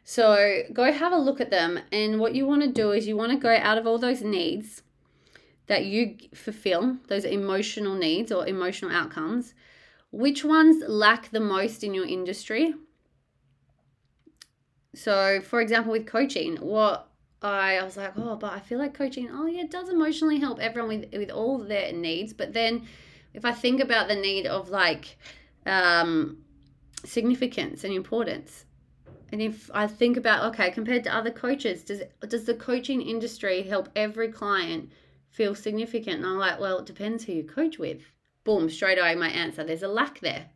So 0.03 0.63
go 0.73 0.91
have 0.91 1.13
a 1.13 1.17
look 1.17 1.39
at 1.39 1.51
them. 1.51 1.79
And 1.91 2.19
what 2.19 2.35
you 2.35 2.45
want 2.45 2.61
to 2.63 2.67
do 2.69 2.91
is 2.91 3.07
you 3.07 3.17
want 3.17 3.31
to 3.31 3.37
go 3.37 3.55
out 3.55 3.77
of 3.77 3.85
all 3.85 3.97
those 3.97 4.21
needs 4.21 4.81
that 5.69 5.86
you 5.86 6.17
fulfill, 6.34 6.97
those 7.08 7.23
emotional 7.23 7.93
needs 7.93 8.32
or 8.32 8.47
emotional 8.47 8.91
outcomes, 8.91 9.53
which 10.12 10.43
ones 10.43 10.84
lack 10.88 11.29
the 11.29 11.39
most 11.39 11.84
in 11.84 11.93
your 11.93 12.08
industry? 12.08 12.73
So, 14.95 15.41
for 15.41 15.62
example, 15.62 15.91
with 15.91 16.08
coaching, 16.08 16.58
what 16.58 17.08
I, 17.43 17.77
I 17.77 17.84
was 17.84 17.97
like, 17.97 18.13
oh, 18.17 18.36
but 18.36 18.51
I 18.51 18.60
feel 18.60 18.79
like 18.79 18.95
coaching, 18.95 19.29
oh, 19.32 19.45
yeah, 19.45 19.62
it 19.62 19.69
does 19.69 19.89
emotionally 19.89 20.39
help 20.39 20.58
everyone 20.60 21.01
with, 21.01 21.13
with 21.13 21.29
all 21.29 21.60
their 21.60 21.93
needs. 21.93 22.34
But 22.34 22.53
then 22.53 22.88
if 23.36 23.45
I 23.45 23.51
think 23.51 23.79
about 23.79 24.08
the 24.08 24.15
need 24.15 24.47
of 24.47 24.69
like 24.69 25.17
um, 25.67 26.39
significance 27.05 27.84
and 27.84 27.93
importance, 27.93 28.65
and 29.32 29.39
if 29.39 29.69
I 29.71 29.86
think 29.86 30.17
about, 30.17 30.51
okay, 30.55 30.71
compared 30.71 31.03
to 31.03 31.15
other 31.15 31.29
coaches, 31.29 31.84
does, 31.84 32.01
does 32.27 32.45
the 32.45 32.55
coaching 32.55 33.03
industry 33.03 33.62
help 33.62 33.88
every 33.95 34.29
client 34.29 34.89
feel 35.31 35.55
significant? 35.55 36.17
And 36.17 36.25
I'm 36.25 36.37
like, 36.37 36.59
well, 36.59 36.79
it 36.79 36.85
depends 36.85 37.23
who 37.23 37.33
you 37.33 37.43
coach 37.43 37.77
with. 37.77 38.01
Boom, 38.43 38.69
straight 38.69 38.97
away 38.97 39.15
my 39.15 39.29
answer. 39.29 39.63
There's 39.63 39.83
a 39.83 39.87
lack 39.87 40.19
there 40.19 40.49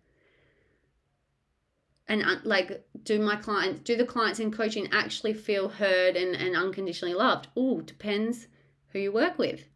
and 2.08 2.24
uh, 2.24 2.36
like 2.44 2.86
do 3.04 3.20
my 3.20 3.36
clients 3.36 3.80
do 3.82 3.96
the 3.96 4.06
clients 4.06 4.40
in 4.40 4.52
coaching 4.52 4.90
actually 4.92 5.34
feel 5.34 5.70
heard 5.70 6.16
and, 6.16 6.36
and 6.36 6.56
unconditionally 6.56 7.14
loved 7.14 7.48
oh 7.56 7.82
depends 7.82 8.48
who 8.90 9.00
you 9.00 9.12
work 9.12 9.38
with 9.38 9.68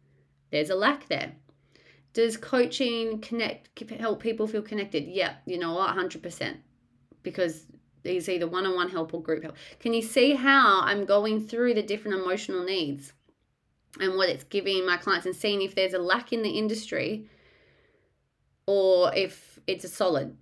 there's 0.50 0.70
a 0.70 0.74
lack 0.74 1.08
there 1.08 1.32
does 2.12 2.36
coaching 2.36 3.20
connect 3.20 3.68
help 3.98 4.20
people 4.20 4.46
feel 4.46 4.62
connected 4.62 5.04
yeah 5.04 5.34
you 5.46 5.58
know 5.58 5.74
what 5.74 5.94
100% 5.96 6.56
because 7.22 7.66
it's 8.04 8.28
either 8.28 8.46
one-on-one 8.46 8.88
help 8.88 9.12
or 9.12 9.22
group 9.22 9.42
help 9.42 9.56
can 9.80 9.92
you 9.92 10.02
see 10.02 10.34
how 10.34 10.80
i'm 10.82 11.04
going 11.04 11.46
through 11.46 11.74
the 11.74 11.82
different 11.82 12.20
emotional 12.20 12.64
needs 12.64 13.12
and 14.00 14.16
what 14.16 14.28
it's 14.28 14.44
giving 14.44 14.86
my 14.86 14.96
clients 14.96 15.26
and 15.26 15.34
seeing 15.34 15.62
if 15.62 15.74
there's 15.74 15.94
a 15.94 15.98
lack 15.98 16.32
in 16.32 16.42
the 16.42 16.50
industry 16.50 17.26
or 18.66 19.14
if 19.14 19.58
it's 19.66 19.84
a 19.84 19.88
solid. 19.88 20.36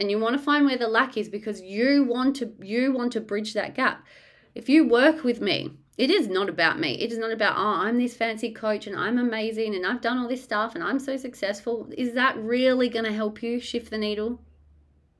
And 0.00 0.10
you 0.10 0.18
want 0.18 0.36
to 0.36 0.42
find 0.42 0.64
where 0.64 0.78
the 0.78 0.88
lack 0.88 1.16
is 1.16 1.28
because 1.28 1.60
you 1.60 2.04
want 2.04 2.36
to 2.36 2.52
you 2.60 2.92
want 2.92 3.12
to 3.12 3.20
bridge 3.20 3.54
that 3.54 3.74
gap. 3.74 4.06
If 4.54 4.68
you 4.68 4.86
work 4.86 5.24
with 5.24 5.40
me 5.40 5.72
it 5.96 6.10
is 6.10 6.28
not 6.28 6.48
about 6.48 6.78
me. 6.78 6.92
It 6.92 7.10
is 7.10 7.18
not 7.18 7.32
about 7.32 7.56
oh 7.56 7.80
i'm 7.82 7.98
this 7.98 8.16
fancy 8.16 8.52
coach 8.52 8.86
and 8.86 8.96
i'm 8.96 9.18
amazing 9.18 9.74
and 9.74 9.84
i've 9.84 10.00
done 10.00 10.18
all 10.18 10.28
this 10.28 10.42
stuff 10.42 10.74
and 10.74 10.84
i'm 10.84 11.00
so 11.00 11.16
successful. 11.16 11.88
Is 11.96 12.14
that 12.14 12.36
really 12.38 12.88
going 12.88 13.04
to 13.04 13.12
help 13.12 13.42
you 13.42 13.60
shift 13.60 13.90
the 13.90 13.98
needle? 13.98 14.40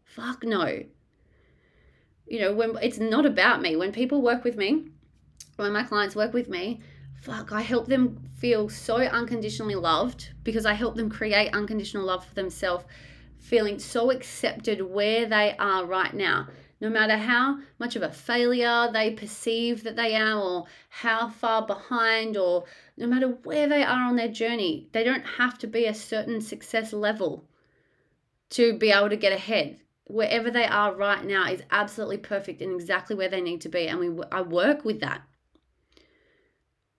Fuck 0.04 0.44
no. 0.44 0.82
You 2.26 2.40
know 2.40 2.54
when 2.54 2.76
it's 2.82 2.98
not 2.98 3.26
about 3.26 3.60
me. 3.60 3.74
When 3.76 3.92
people 3.92 4.22
work 4.22 4.44
with 4.44 4.56
me 4.56 4.88
when 5.56 5.72
my 5.72 5.82
clients 5.82 6.14
work 6.14 6.32
with 6.32 6.48
me 6.48 6.80
fuck 7.20 7.52
i 7.52 7.60
help 7.60 7.86
them 7.86 8.18
feel 8.36 8.68
so 8.68 8.96
unconditionally 8.96 9.74
loved 9.74 10.30
because 10.44 10.64
i 10.64 10.72
help 10.72 10.94
them 10.94 11.10
create 11.10 11.52
unconditional 11.52 12.04
love 12.04 12.24
for 12.24 12.34
themselves 12.34 12.84
feeling 13.38 13.78
so 13.78 14.10
accepted 14.10 14.80
where 14.82 15.26
they 15.26 15.56
are 15.58 15.86
right 15.86 16.12
now. 16.14 16.48
No 16.80 16.88
matter 16.88 17.16
how 17.16 17.58
much 17.78 17.96
of 17.96 18.02
a 18.02 18.10
failure 18.10 18.88
they 18.92 19.12
perceive 19.12 19.82
that 19.84 19.96
they 19.96 20.14
are, 20.14 20.38
or 20.38 20.66
how 20.90 21.28
far 21.28 21.66
behind, 21.66 22.36
or 22.36 22.64
no 22.96 23.06
matter 23.06 23.28
where 23.28 23.68
they 23.68 23.82
are 23.82 24.06
on 24.06 24.16
their 24.16 24.28
journey, 24.28 24.88
they 24.92 25.02
don't 25.02 25.24
have 25.24 25.58
to 25.58 25.66
be 25.66 25.86
a 25.86 25.94
certain 25.94 26.40
success 26.40 26.92
level 26.92 27.48
to 28.50 28.78
be 28.78 28.90
able 28.90 29.08
to 29.08 29.16
get 29.16 29.32
ahead. 29.32 29.80
Wherever 30.04 30.50
they 30.50 30.64
are 30.64 30.94
right 30.94 31.24
now 31.24 31.50
is 31.50 31.62
absolutely 31.70 32.18
perfect 32.18 32.62
and 32.62 32.72
exactly 32.72 33.16
where 33.16 33.28
they 33.28 33.40
need 33.40 33.60
to 33.62 33.68
be. 33.68 33.88
And 33.88 33.98
we, 33.98 34.22
I 34.30 34.40
work 34.40 34.84
with 34.84 35.00
that. 35.00 35.22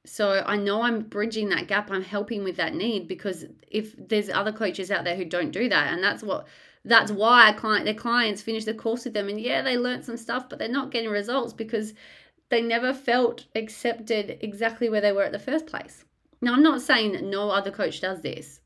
So 0.06 0.44
I 0.46 0.56
know 0.56 0.82
I'm 0.82 1.02
bridging 1.02 1.50
that 1.50 1.68
gap. 1.68 1.92
I'm 1.92 2.04
helping 2.04 2.44
with 2.44 2.56
that 2.58 2.74
need 2.74 3.08
because 3.08 3.46
if 3.68 3.96
there's 3.98 4.30
other 4.30 4.52
coaches 4.52 4.92
out 4.92 5.04
there 5.04 5.16
who 5.16 5.26
don't 5.26 5.52
do 5.52 5.68
that, 5.70 5.94
and 5.94 6.04
that's 6.04 6.24
what 6.24 6.48
that's 6.86 7.12
why 7.12 7.52
client 7.52 7.86
their 7.86 7.94
clients 7.94 8.42
finish 8.42 8.66
the 8.66 8.74
course 8.74 9.04
with 9.04 9.14
them, 9.14 9.28
and 9.28 9.40
yeah, 9.40 9.62
they 9.62 9.78
learned 9.78 10.06
some 10.06 10.18
stuff, 10.18 10.48
but 10.48 10.58
they're 10.58 10.70
not 10.70 10.92
getting 10.92 11.10
results 11.10 11.52
because 11.54 11.94
they 12.50 12.62
never 12.62 12.94
felt 12.94 13.46
accepted 13.56 14.38
exactly 14.42 14.90
where 14.90 15.02
they 15.02 15.12
were 15.12 15.24
at 15.24 15.34
the 15.34 15.40
first 15.40 15.68
place. 15.68 16.06
Now 16.42 16.54
I'm 16.54 16.64
not 16.64 16.82
saying 16.82 17.30
no 17.30 17.50
other 17.50 17.72
coach 17.72 18.00
does 18.00 18.22
this, 18.22 18.62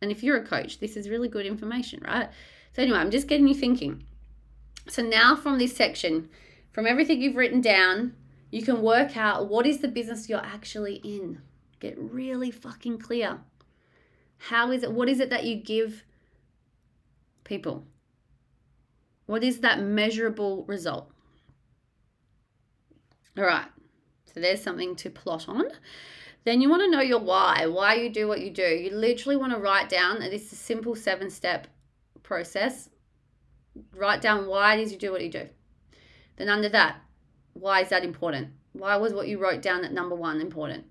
and 0.00 0.12
if 0.12 0.22
you're 0.22 0.36
a 0.36 0.46
coach, 0.46 0.78
this 0.78 0.96
is 0.96 1.08
really 1.08 1.28
good 1.28 1.46
information, 1.46 2.00
right? 2.06 2.28
So 2.72 2.82
anyway, 2.82 2.98
I'm 2.98 3.10
just 3.10 3.26
getting 3.26 3.48
you 3.48 3.54
thinking. 3.54 4.04
So 4.88 5.02
now 5.02 5.34
from 5.34 5.58
this 5.58 5.74
section, 5.74 6.28
from 6.70 6.86
everything 6.86 7.20
you've 7.20 7.36
written 7.36 7.60
down, 7.60 8.14
you 8.50 8.62
can 8.62 8.82
work 8.82 9.16
out 9.16 9.48
what 9.48 9.66
is 9.66 9.78
the 9.78 9.88
business 9.88 10.28
you're 10.28 10.44
actually 10.44 10.96
in. 10.96 11.40
Get 11.78 11.98
really 11.98 12.50
fucking 12.50 12.98
clear. 12.98 13.40
How 14.38 14.70
is 14.72 14.82
it? 14.82 14.92
What 14.92 15.08
is 15.08 15.20
it 15.20 15.30
that 15.30 15.44
you 15.44 15.56
give 15.56 16.04
people? 17.44 17.86
What 19.26 19.44
is 19.44 19.60
that 19.60 19.80
measurable 19.80 20.64
result? 20.64 21.10
All 23.38 23.44
right. 23.44 23.68
So 24.32 24.40
there's 24.40 24.62
something 24.62 24.96
to 24.96 25.10
plot 25.10 25.48
on. 25.48 25.66
Then 26.44 26.60
you 26.60 26.70
want 26.70 26.82
to 26.82 26.90
know 26.90 27.00
your 27.02 27.20
why, 27.20 27.66
why 27.66 27.94
you 27.94 28.08
do 28.08 28.26
what 28.26 28.40
you 28.40 28.50
do. 28.50 28.62
You 28.62 28.90
literally 28.90 29.36
want 29.36 29.52
to 29.52 29.58
write 29.58 29.88
down, 29.88 30.20
this 30.20 30.46
is 30.46 30.52
a 30.52 30.56
simple 30.56 30.94
seven 30.94 31.30
step 31.30 31.66
process. 32.22 32.88
Write 33.94 34.20
down 34.20 34.46
why 34.46 34.74
it 34.74 34.80
is 34.80 34.92
you 34.92 34.98
do 34.98 35.12
what 35.12 35.22
you 35.22 35.30
do. 35.30 35.48
Then 36.36 36.48
under 36.48 36.68
that, 36.70 36.96
why 37.54 37.80
is 37.80 37.88
that 37.88 38.04
important? 38.04 38.48
Why 38.72 38.96
was 38.96 39.12
what 39.12 39.28
you 39.28 39.38
wrote 39.38 39.62
down 39.62 39.84
at 39.84 39.92
number 39.92 40.14
one 40.14 40.40
important? 40.40 40.84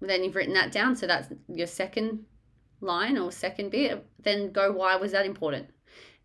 Then 0.00 0.22
you've 0.22 0.36
written 0.36 0.54
that 0.54 0.72
down, 0.72 0.94
so 0.94 1.06
that's 1.06 1.32
your 1.48 1.66
second 1.66 2.26
line 2.80 3.16
or 3.18 3.32
second 3.32 3.70
bit. 3.70 4.06
Then 4.22 4.52
go, 4.52 4.72
why 4.72 4.96
was 4.96 5.12
that 5.12 5.26
important? 5.26 5.68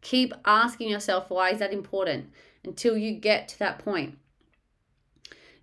Keep 0.02 0.34
asking 0.45 0.89
yourself, 0.89 1.30
why 1.30 1.52
is 1.52 1.60
that 1.60 1.74
important 1.74 2.32
until 2.63 2.97
you 2.97 3.13
get 3.13 3.47
to 3.50 3.60
that 3.60 3.80
point. 3.80 4.17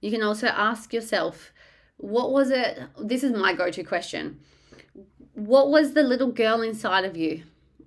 You 0.00 0.10
can 0.10 0.22
also 0.22 0.46
ask 0.46 0.92
yourself, 0.92 1.52
what 1.96 2.30
was 2.30 2.50
it? 2.50 2.78
This 3.00 3.24
is 3.24 3.32
my 3.32 3.52
go 3.52 3.70
to 3.70 3.82
question. 3.82 4.40
What 5.34 5.70
was 5.70 5.92
the 5.92 6.02
little 6.02 6.30
girl 6.30 6.62
inside 6.62 7.04
of 7.04 7.16
you? 7.16 7.42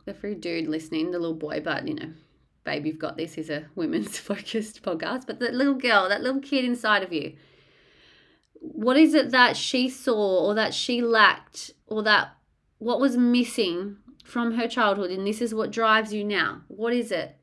Every 0.07 0.35
dude 0.35 0.67
listening, 0.67 1.11
the 1.11 1.19
little 1.19 1.35
boy, 1.35 1.61
but 1.61 1.87
you 1.87 1.93
know, 1.93 2.09
Babe, 2.63 2.85
You've 2.85 2.99
Got 2.99 3.17
This 3.17 3.37
is 3.37 3.49
a 3.49 3.65
women's 3.75 4.17
focused 4.19 4.83
podcast, 4.83 5.25
but 5.27 5.39
that 5.39 5.53
little 5.53 5.73
girl, 5.73 6.09
that 6.09 6.21
little 6.21 6.41
kid 6.41 6.65
inside 6.65 7.03
of 7.03 7.11
you, 7.11 7.35
what 8.61 8.97
is 8.97 9.13
it 9.13 9.31
that 9.31 9.57
she 9.57 9.89
saw 9.89 10.45
or 10.45 10.53
that 10.53 10.73
she 10.73 11.01
lacked 11.01 11.71
or 11.87 12.03
that 12.03 12.35
what 12.77 12.99
was 12.99 13.17
missing 13.17 13.97
from 14.23 14.53
her 14.53 14.67
childhood 14.67 15.09
and 15.09 15.25
this 15.25 15.41
is 15.41 15.53
what 15.53 15.71
drives 15.71 16.13
you 16.13 16.23
now? 16.23 16.61
What 16.67 16.93
is 16.93 17.11
it? 17.11 17.35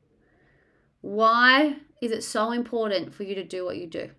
Why 1.01 1.77
is 2.01 2.11
it 2.11 2.23
so 2.23 2.51
important 2.51 3.13
for 3.13 3.23
you 3.23 3.35
to 3.35 3.43
do 3.43 3.65
what 3.65 3.77
you 3.77 3.87
do? 3.87 4.11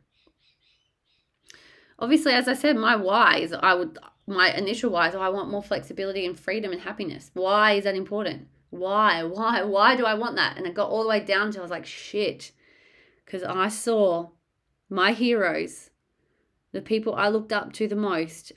Obviously, 1.98 2.32
as 2.32 2.48
I 2.48 2.54
said, 2.54 2.76
my 2.76 2.96
why 2.96 3.38
is 3.38 3.52
I 3.52 3.74
would 3.74 3.98
my 4.26 4.52
initial 4.54 4.90
why 4.90 5.08
is 5.08 5.14
I 5.14 5.28
want 5.28 5.50
more 5.50 5.62
flexibility 5.62 6.24
and 6.24 6.38
freedom 6.38 6.72
and 6.72 6.80
happiness. 6.82 7.30
Why 7.34 7.72
is 7.72 7.84
that 7.84 7.94
important? 7.94 8.48
Why 8.70 9.22
why 9.22 9.62
why 9.62 9.96
do 9.96 10.06
i 10.06 10.14
want 10.14 10.36
that? 10.36 10.56
And 10.56 10.66
it 10.66 10.74
got 10.74 10.90
all 10.90 11.02
the 11.02 11.08
way 11.08 11.20
down 11.20 11.50
to 11.52 11.58
i 11.58 11.62
was 11.62 11.70
like 11.70 11.86
shit. 11.86 12.52
Because 13.24 13.42
i 13.42 13.68
saw 13.68 14.30
my 14.88 15.12
heroes 15.12 15.90
the 16.72 16.80
people 16.80 17.14
i 17.14 17.28
looked 17.28 17.52
up 17.52 17.72
to 17.72 17.86
the 17.86 17.96
most 17.96 18.52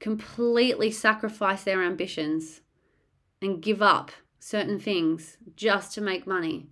completely 0.00 0.90
sacrifice 0.90 1.62
their 1.62 1.82
ambitions 1.82 2.60
and 3.40 3.62
give 3.62 3.80
up 3.80 4.10
certain 4.40 4.80
things 4.80 5.36
just 5.54 5.94
to 5.94 6.00
make 6.00 6.26
money. 6.26 6.66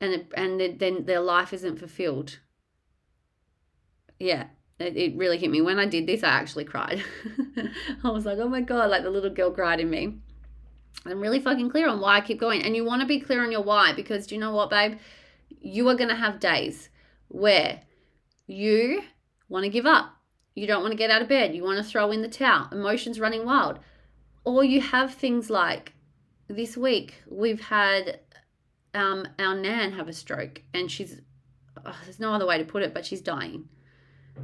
And 0.00 0.12
it, 0.12 0.32
and 0.36 0.80
then 0.80 1.04
their 1.04 1.20
life 1.20 1.52
isn't 1.52 1.78
fulfilled 1.78 2.40
it, 4.80 4.96
it 4.96 5.16
really 5.16 5.38
hit 5.38 5.50
me. 5.50 5.60
When 5.60 5.78
I 5.78 5.86
did 5.86 6.06
this, 6.06 6.24
I 6.24 6.28
actually 6.28 6.64
cried. 6.64 7.04
I 8.04 8.10
was 8.10 8.24
like, 8.24 8.38
oh 8.38 8.48
my 8.48 8.62
God, 8.62 8.90
like 8.90 9.02
the 9.02 9.10
little 9.10 9.30
girl 9.30 9.50
cried 9.50 9.80
in 9.80 9.90
me. 9.90 10.16
I'm 11.06 11.20
really 11.20 11.40
fucking 11.40 11.70
clear 11.70 11.88
on 11.88 12.00
why 12.00 12.16
I 12.16 12.20
keep 12.20 12.40
going. 12.40 12.62
And 12.62 12.74
you 12.74 12.84
want 12.84 13.02
to 13.02 13.06
be 13.06 13.20
clear 13.20 13.42
on 13.42 13.52
your 13.52 13.62
why 13.62 13.92
because 13.92 14.26
do 14.26 14.34
you 14.34 14.40
know 14.40 14.54
what, 14.54 14.70
babe? 14.70 14.98
You 15.60 15.88
are 15.88 15.94
going 15.94 16.08
to 16.08 16.16
have 16.16 16.40
days 16.40 16.88
where 17.28 17.80
you 18.46 19.02
want 19.48 19.64
to 19.64 19.70
give 19.70 19.86
up. 19.86 20.16
You 20.54 20.66
don't 20.66 20.82
want 20.82 20.92
to 20.92 20.98
get 20.98 21.10
out 21.10 21.22
of 21.22 21.28
bed. 21.28 21.54
You 21.54 21.62
want 21.62 21.78
to 21.78 21.84
throw 21.84 22.10
in 22.10 22.22
the 22.22 22.28
towel. 22.28 22.68
Emotions 22.72 23.20
running 23.20 23.44
wild. 23.44 23.78
Or 24.44 24.64
you 24.64 24.80
have 24.80 25.14
things 25.14 25.50
like 25.50 25.92
this 26.48 26.76
week, 26.76 27.22
we've 27.28 27.60
had 27.60 28.20
um, 28.94 29.26
our 29.38 29.54
Nan 29.54 29.92
have 29.92 30.08
a 30.08 30.12
stroke 30.12 30.62
and 30.74 30.90
she's, 30.90 31.20
oh, 31.84 31.96
there's 32.04 32.18
no 32.18 32.32
other 32.32 32.46
way 32.46 32.58
to 32.58 32.64
put 32.64 32.82
it, 32.82 32.92
but 32.92 33.06
she's 33.06 33.20
dying. 33.20 33.68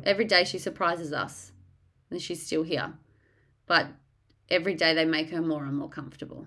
Every 0.04 0.24
day 0.24 0.44
she 0.44 0.58
surprises 0.58 1.12
us 1.12 1.52
and 2.10 2.20
she's 2.20 2.44
still 2.44 2.62
here. 2.62 2.94
But 3.66 3.88
every 4.48 4.74
day 4.74 4.94
they 4.94 5.04
make 5.04 5.30
her 5.30 5.42
more 5.42 5.64
and 5.64 5.76
more 5.76 5.88
comfortable. 5.88 6.46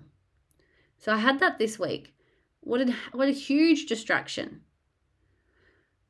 So 0.98 1.12
I 1.12 1.18
had 1.18 1.38
that 1.40 1.58
this 1.58 1.78
week. 1.78 2.14
What 2.60 2.80
a, 2.82 2.94
what 3.12 3.28
a 3.28 3.32
huge 3.32 3.86
distraction. 3.86 4.62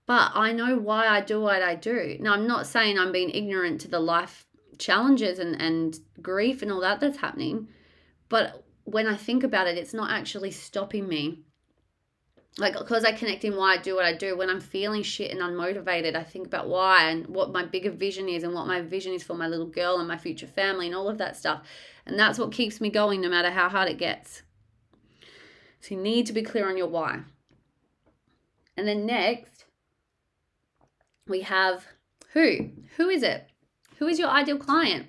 But 0.06 0.32
I 0.34 0.52
know 0.52 0.76
why 0.76 1.06
I 1.06 1.20
do 1.20 1.40
what 1.40 1.62
I 1.62 1.76
do. 1.76 2.16
Now, 2.18 2.32
I'm 2.32 2.46
not 2.46 2.66
saying 2.66 2.98
I'm 2.98 3.12
being 3.12 3.30
ignorant 3.30 3.80
to 3.82 3.88
the 3.88 4.00
life 4.00 4.46
challenges 4.78 5.38
and, 5.38 5.60
and 5.60 5.96
grief 6.20 6.62
and 6.62 6.72
all 6.72 6.80
that 6.80 6.98
that's 6.98 7.18
happening. 7.18 7.68
But 8.28 8.64
when 8.84 9.06
I 9.06 9.14
think 9.14 9.44
about 9.44 9.68
it, 9.68 9.78
it's 9.78 9.94
not 9.94 10.10
actually 10.10 10.50
stopping 10.50 11.06
me. 11.06 11.42
Like, 12.58 12.76
because 12.76 13.04
I 13.04 13.12
connect 13.12 13.44
in 13.44 13.56
why 13.56 13.74
I 13.74 13.76
do 13.76 13.94
what 13.94 14.04
I 14.04 14.12
do, 14.12 14.36
when 14.36 14.50
I'm 14.50 14.60
feeling 14.60 15.02
shit 15.02 15.30
and 15.30 15.40
unmotivated, 15.40 16.16
I 16.16 16.24
think 16.24 16.46
about 16.46 16.68
why 16.68 17.08
and 17.08 17.26
what 17.28 17.52
my 17.52 17.64
bigger 17.64 17.90
vision 17.90 18.28
is 18.28 18.42
and 18.42 18.52
what 18.52 18.66
my 18.66 18.80
vision 18.80 19.12
is 19.14 19.22
for 19.22 19.34
my 19.34 19.46
little 19.46 19.66
girl 19.66 19.98
and 19.98 20.08
my 20.08 20.18
future 20.18 20.48
family 20.48 20.86
and 20.86 20.94
all 20.94 21.08
of 21.08 21.18
that 21.18 21.36
stuff. 21.36 21.62
And 22.06 22.18
that's 22.18 22.38
what 22.38 22.52
keeps 22.52 22.80
me 22.80 22.90
going 22.90 23.20
no 23.20 23.28
matter 23.28 23.50
how 23.50 23.68
hard 23.68 23.88
it 23.88 23.98
gets. 23.98 24.42
So 25.80 25.94
you 25.94 26.00
need 26.00 26.26
to 26.26 26.32
be 26.32 26.42
clear 26.42 26.68
on 26.68 26.76
your 26.76 26.88
why. 26.88 27.20
And 28.76 28.86
then 28.86 29.06
next, 29.06 29.66
we 31.28 31.42
have 31.42 31.86
who? 32.32 32.70
Who 32.96 33.08
is 33.08 33.22
it? 33.22 33.48
Who 33.98 34.08
is 34.08 34.18
your 34.18 34.28
ideal 34.28 34.58
client? 34.58 35.06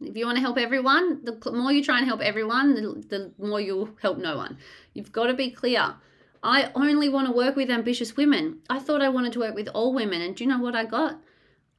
If 0.00 0.16
you 0.16 0.26
want 0.26 0.36
to 0.36 0.42
help 0.42 0.58
everyone, 0.58 1.24
the 1.24 1.38
more 1.52 1.72
you 1.72 1.82
try 1.82 1.98
and 1.98 2.06
help 2.06 2.20
everyone, 2.20 2.74
the, 2.74 3.32
the 3.38 3.46
more 3.46 3.60
you'll 3.60 3.90
help 4.00 4.18
no 4.18 4.36
one. 4.36 4.58
You've 4.94 5.10
got 5.10 5.26
to 5.26 5.34
be 5.34 5.50
clear. 5.50 5.94
I 6.42 6.70
only 6.74 7.08
want 7.08 7.26
to 7.26 7.32
work 7.32 7.56
with 7.56 7.70
ambitious 7.70 8.16
women. 8.16 8.60
I 8.70 8.78
thought 8.78 9.02
I 9.02 9.08
wanted 9.08 9.32
to 9.34 9.40
work 9.40 9.54
with 9.54 9.68
all 9.68 9.94
women. 9.94 10.22
And 10.22 10.36
do 10.36 10.44
you 10.44 10.50
know 10.50 10.58
what 10.58 10.76
I 10.76 10.84
got? 10.84 11.20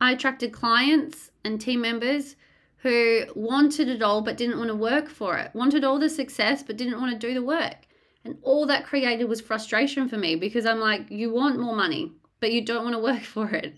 I 0.01 0.11
attracted 0.11 0.53
clients 0.53 1.31
and 1.43 1.59
team 1.59 1.81
members 1.81 2.35
who 2.77 3.23
wanted 3.35 3.89
it 3.89 4.01
all 4.01 4.21
but 4.21 4.37
didn't 4.37 4.57
want 4.57 4.69
to 4.69 4.75
work 4.75 5.09
for 5.09 5.37
it, 5.37 5.51
wanted 5.53 5.83
all 5.83 5.99
the 5.99 6.09
success 6.09 6.63
but 6.63 6.77
didn't 6.77 6.99
want 6.99 7.11
to 7.11 7.27
do 7.27 7.33
the 7.33 7.43
work. 7.43 7.87
And 8.23 8.37
all 8.41 8.65
that 8.67 8.85
created 8.85 9.25
was 9.25 9.41
frustration 9.41 10.07
for 10.09 10.17
me 10.17 10.35
because 10.35 10.65
I'm 10.65 10.79
like, 10.79 11.09
you 11.09 11.31
want 11.31 11.59
more 11.59 11.75
money, 11.75 12.11
but 12.39 12.51
you 12.51 12.63
don't 12.65 12.83
want 12.83 12.95
to 12.95 13.01
work 13.01 13.21
for 13.23 13.49
it. 13.49 13.77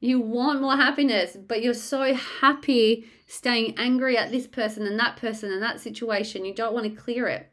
You 0.00 0.20
want 0.20 0.60
more 0.60 0.76
happiness, 0.76 1.36
but 1.36 1.62
you're 1.62 1.74
so 1.74 2.14
happy 2.14 3.06
staying 3.26 3.74
angry 3.76 4.16
at 4.16 4.30
this 4.30 4.46
person 4.46 4.86
and 4.86 4.98
that 5.00 5.16
person 5.16 5.52
and 5.52 5.62
that 5.62 5.80
situation. 5.80 6.44
You 6.44 6.54
don't 6.54 6.72
want 6.72 6.84
to 6.84 7.02
clear 7.02 7.26
it. 7.26 7.50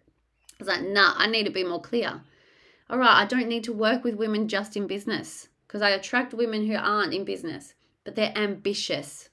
It's 0.60 0.70
like, 0.70 0.84
nah, 0.84 1.14
I 1.18 1.28
need 1.28 1.46
to 1.46 1.52
be 1.52 1.64
more 1.64 1.82
clear. 1.82 2.22
All 2.90 3.00
right, 3.00 3.22
I 3.22 3.26
don't 3.26 3.48
need 3.48 3.64
to 3.66 3.74
work 3.74 4.04
with 4.04 4.16
women 4.16 4.48
just 4.48 4.78
in 4.78 4.88
business 4.88 5.50
because 5.68 5.82
I 5.82 5.90
attract 5.90 6.34
women 6.34 6.66
who 6.66 6.76
aren't 6.76 7.14
in 7.14 7.26
business, 7.26 7.74
but 8.04 8.16
they're 8.16 8.38
ambitious. 8.38 9.30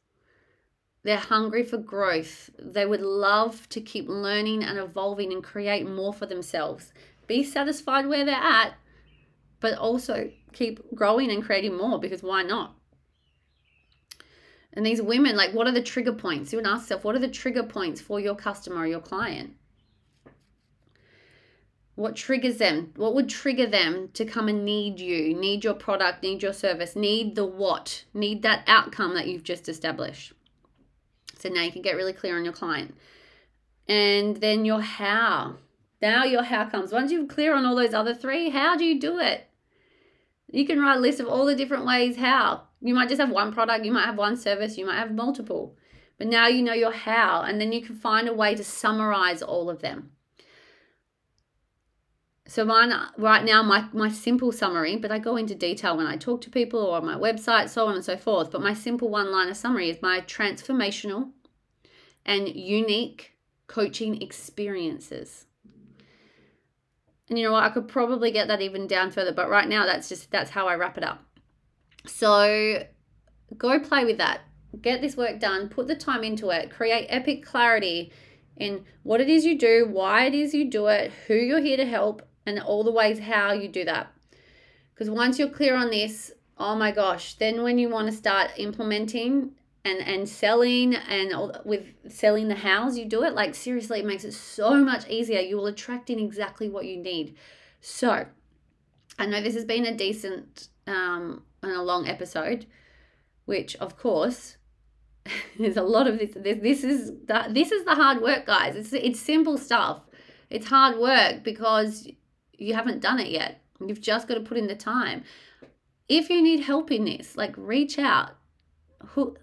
They're 1.04 1.16
hungry 1.16 1.62
for 1.62 1.78
growth. 1.78 2.50
They 2.58 2.86
would 2.86 3.02
love 3.02 3.68
to 3.70 3.80
keep 3.80 4.08
learning 4.08 4.64
and 4.64 4.78
evolving 4.78 5.32
and 5.32 5.42
create 5.42 5.88
more 5.88 6.12
for 6.12 6.26
themselves. 6.26 6.92
Be 7.26 7.42
satisfied 7.42 8.06
where 8.06 8.24
they're 8.24 8.34
at, 8.34 8.74
but 9.60 9.78
also 9.78 10.30
keep 10.52 10.80
growing 10.94 11.30
and 11.30 11.44
creating 11.44 11.76
more 11.76 11.98
because 11.98 12.22
why 12.22 12.42
not? 12.42 12.76
And 14.72 14.86
these 14.86 15.02
women, 15.02 15.36
like, 15.36 15.52
what 15.52 15.66
are 15.66 15.72
the 15.72 15.82
trigger 15.82 16.12
points? 16.12 16.52
You 16.52 16.58
would 16.58 16.66
ask 16.66 16.84
yourself, 16.84 17.04
what 17.04 17.14
are 17.14 17.20
the 17.20 17.28
trigger 17.28 17.62
points 17.62 18.00
for 18.00 18.18
your 18.18 18.34
customer 18.34 18.78
or 18.78 18.86
your 18.86 19.00
client? 19.00 19.54
What 22.02 22.16
triggers 22.16 22.56
them? 22.56 22.92
What 22.96 23.14
would 23.14 23.28
trigger 23.28 23.68
them 23.68 24.08
to 24.14 24.24
come 24.24 24.48
and 24.48 24.64
need 24.64 24.98
you, 24.98 25.34
need 25.34 25.62
your 25.62 25.74
product, 25.74 26.24
need 26.24 26.42
your 26.42 26.52
service, 26.52 26.96
need 26.96 27.36
the 27.36 27.46
what, 27.46 28.06
need 28.12 28.42
that 28.42 28.64
outcome 28.66 29.14
that 29.14 29.28
you've 29.28 29.44
just 29.44 29.68
established? 29.68 30.32
So 31.38 31.48
now 31.48 31.62
you 31.62 31.70
can 31.70 31.80
get 31.80 31.94
really 31.94 32.12
clear 32.12 32.36
on 32.36 32.42
your 32.42 32.54
client. 32.54 32.96
And 33.86 34.38
then 34.38 34.64
your 34.64 34.80
how. 34.80 35.58
Now 36.00 36.24
your 36.24 36.42
how 36.42 36.68
comes. 36.68 36.90
Once 36.90 37.12
you're 37.12 37.24
clear 37.24 37.54
on 37.54 37.64
all 37.64 37.76
those 37.76 37.94
other 37.94 38.14
three, 38.14 38.50
how 38.50 38.76
do 38.76 38.84
you 38.84 38.98
do 38.98 39.20
it? 39.20 39.48
You 40.50 40.66
can 40.66 40.80
write 40.80 40.96
a 40.96 41.00
list 41.00 41.20
of 41.20 41.28
all 41.28 41.46
the 41.46 41.54
different 41.54 41.86
ways 41.86 42.16
how. 42.16 42.62
You 42.80 42.94
might 42.94 43.10
just 43.10 43.20
have 43.20 43.30
one 43.30 43.52
product, 43.52 43.84
you 43.84 43.92
might 43.92 44.06
have 44.06 44.18
one 44.18 44.36
service, 44.36 44.76
you 44.76 44.86
might 44.86 44.98
have 44.98 45.12
multiple. 45.12 45.76
But 46.18 46.26
now 46.26 46.48
you 46.48 46.62
know 46.62 46.74
your 46.74 46.90
how, 46.90 47.42
and 47.42 47.60
then 47.60 47.70
you 47.70 47.80
can 47.80 47.94
find 47.94 48.28
a 48.28 48.34
way 48.34 48.56
to 48.56 48.64
summarize 48.64 49.40
all 49.40 49.70
of 49.70 49.82
them. 49.82 50.10
So 52.46 52.64
mine 52.64 52.92
right 53.16 53.44
now, 53.44 53.62
my, 53.62 53.86
my 53.92 54.10
simple 54.10 54.52
summary, 54.52 54.96
but 54.96 55.12
I 55.12 55.18
go 55.18 55.36
into 55.36 55.54
detail 55.54 55.96
when 55.96 56.06
I 56.06 56.16
talk 56.16 56.40
to 56.42 56.50
people 56.50 56.80
or 56.80 56.96
on 56.96 57.06
my 57.06 57.14
website, 57.14 57.68
so 57.68 57.86
on 57.86 57.94
and 57.94 58.04
so 58.04 58.16
forth. 58.16 58.50
But 58.50 58.60
my 58.60 58.74
simple 58.74 59.08
one-liner 59.08 59.54
summary 59.54 59.88
is 59.88 60.02
my 60.02 60.20
transformational 60.22 61.30
and 62.26 62.48
unique 62.48 63.32
coaching 63.68 64.20
experiences. 64.20 65.46
And 67.28 67.38
you 67.38 67.46
know 67.46 67.52
what? 67.52 67.64
I 67.64 67.70
could 67.70 67.88
probably 67.88 68.30
get 68.32 68.48
that 68.48 68.60
even 68.60 68.86
down 68.86 69.10
further, 69.10 69.32
but 69.32 69.48
right 69.48 69.68
now 69.68 69.86
that's 69.86 70.08
just 70.08 70.30
that's 70.30 70.50
how 70.50 70.66
I 70.68 70.74
wrap 70.74 70.98
it 70.98 71.04
up. 71.04 71.24
So 72.06 72.84
go 73.56 73.80
play 73.80 74.04
with 74.04 74.18
that. 74.18 74.40
Get 74.80 75.00
this 75.00 75.16
work 75.16 75.38
done, 75.38 75.68
put 75.68 75.86
the 75.86 75.94
time 75.94 76.24
into 76.24 76.50
it, 76.50 76.70
create 76.70 77.06
epic 77.08 77.44
clarity 77.44 78.12
in 78.56 78.84
what 79.02 79.20
it 79.20 79.30
is 79.30 79.44
you 79.44 79.56
do, 79.56 79.88
why 79.90 80.26
it 80.26 80.34
is 80.34 80.52
you 80.52 80.68
do 80.68 80.88
it, 80.88 81.12
who 81.26 81.34
you're 81.34 81.60
here 81.60 81.76
to 81.76 81.86
help, 81.86 82.22
and 82.46 82.60
all 82.60 82.84
the 82.84 82.92
ways 82.92 83.20
how 83.20 83.52
you 83.52 83.68
do 83.68 83.84
that. 83.84 84.12
Because 84.94 85.10
once 85.10 85.38
you're 85.38 85.48
clear 85.48 85.74
on 85.74 85.90
this, 85.90 86.32
oh 86.58 86.74
my 86.74 86.92
gosh, 86.92 87.34
then 87.34 87.62
when 87.62 87.78
you 87.78 87.88
want 87.88 88.08
to 88.08 88.16
start 88.16 88.50
implementing 88.56 89.52
and 89.84 89.98
and 90.00 90.28
selling 90.28 90.94
and 90.94 91.32
all, 91.32 91.56
with 91.64 91.86
selling 92.08 92.48
the 92.48 92.54
house, 92.54 92.96
you 92.96 93.04
do 93.04 93.24
it 93.24 93.34
like 93.34 93.54
seriously, 93.54 94.00
it 94.00 94.06
makes 94.06 94.24
it 94.24 94.32
so 94.32 94.76
much 94.76 95.08
easier. 95.08 95.40
You 95.40 95.56
will 95.56 95.66
attract 95.66 96.10
in 96.10 96.18
exactly 96.18 96.68
what 96.68 96.84
you 96.84 96.96
need. 96.96 97.36
So, 97.80 98.26
I 99.18 99.26
know 99.26 99.40
this 99.40 99.54
has 99.54 99.64
been 99.64 99.86
a 99.86 99.96
decent 99.96 100.68
um, 100.86 101.42
and 101.62 101.72
a 101.72 101.82
long 101.82 102.06
episode, 102.06 102.66
which 103.44 103.74
of 103.76 103.96
course 103.96 104.56
there's 105.58 105.76
a 105.76 105.82
lot 105.82 106.06
of 106.06 106.18
this. 106.18 106.32
This, 106.34 106.58
this 106.62 106.84
is 106.84 107.12
the, 107.26 107.46
this 107.50 107.72
is 107.72 107.84
the 107.84 107.94
hard 107.94 108.22
work, 108.22 108.46
guys. 108.46 108.76
It's 108.76 108.92
it's 108.92 109.20
simple 109.20 109.58
stuff. 109.58 110.02
It's 110.50 110.66
hard 110.66 110.98
work 110.98 111.42
because 111.42 112.06
you 112.58 112.74
haven't 112.74 113.00
done 113.00 113.20
it 113.20 113.28
yet. 113.28 113.60
You've 113.84 114.00
just 114.00 114.28
got 114.28 114.34
to 114.34 114.40
put 114.40 114.58
in 114.58 114.66
the 114.66 114.74
time. 114.74 115.24
If 116.08 116.30
you 116.30 116.42
need 116.42 116.60
help 116.60 116.90
in 116.90 117.04
this, 117.04 117.36
like 117.36 117.54
reach 117.56 117.98
out, 117.98 118.30